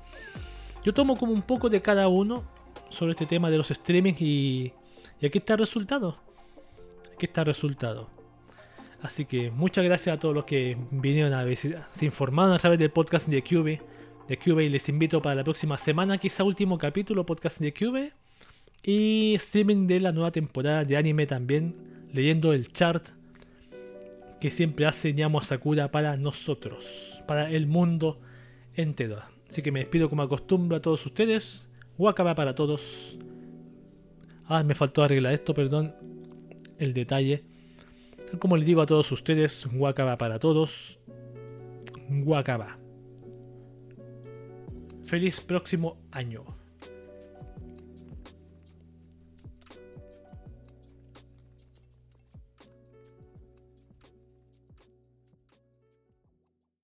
[0.84, 2.44] Yo tomo como un poco de cada uno
[2.90, 4.74] sobre este tema de los streamings y,
[5.20, 6.18] y aquí está el resultado.
[7.14, 8.10] Aquí está el resultado.
[9.04, 12.78] Así que muchas gracias a todos los que vinieron a visitar, se informaron a través
[12.80, 13.82] del podcast de Cube,
[14.32, 18.14] de Cube y les invito para la próxima semana, quizá último capítulo podcast de Cube
[18.82, 21.76] y streaming de la nueva temporada de anime también,
[22.14, 23.10] leyendo el chart
[24.40, 28.22] que siempre hace Ñamo Sakura para nosotros, para el mundo
[28.74, 29.22] entero.
[29.50, 31.68] Así que me despido como acostumbro a todos ustedes.
[31.98, 33.20] Wakaba para todos.
[34.46, 35.94] Ah, me faltó arreglar esto, perdón.
[36.80, 37.44] El detalle.
[38.40, 41.00] Como les digo a todos ustedes, Wakaba para todos.
[42.10, 42.81] Wakaba.
[45.12, 46.46] Feliz próximo año.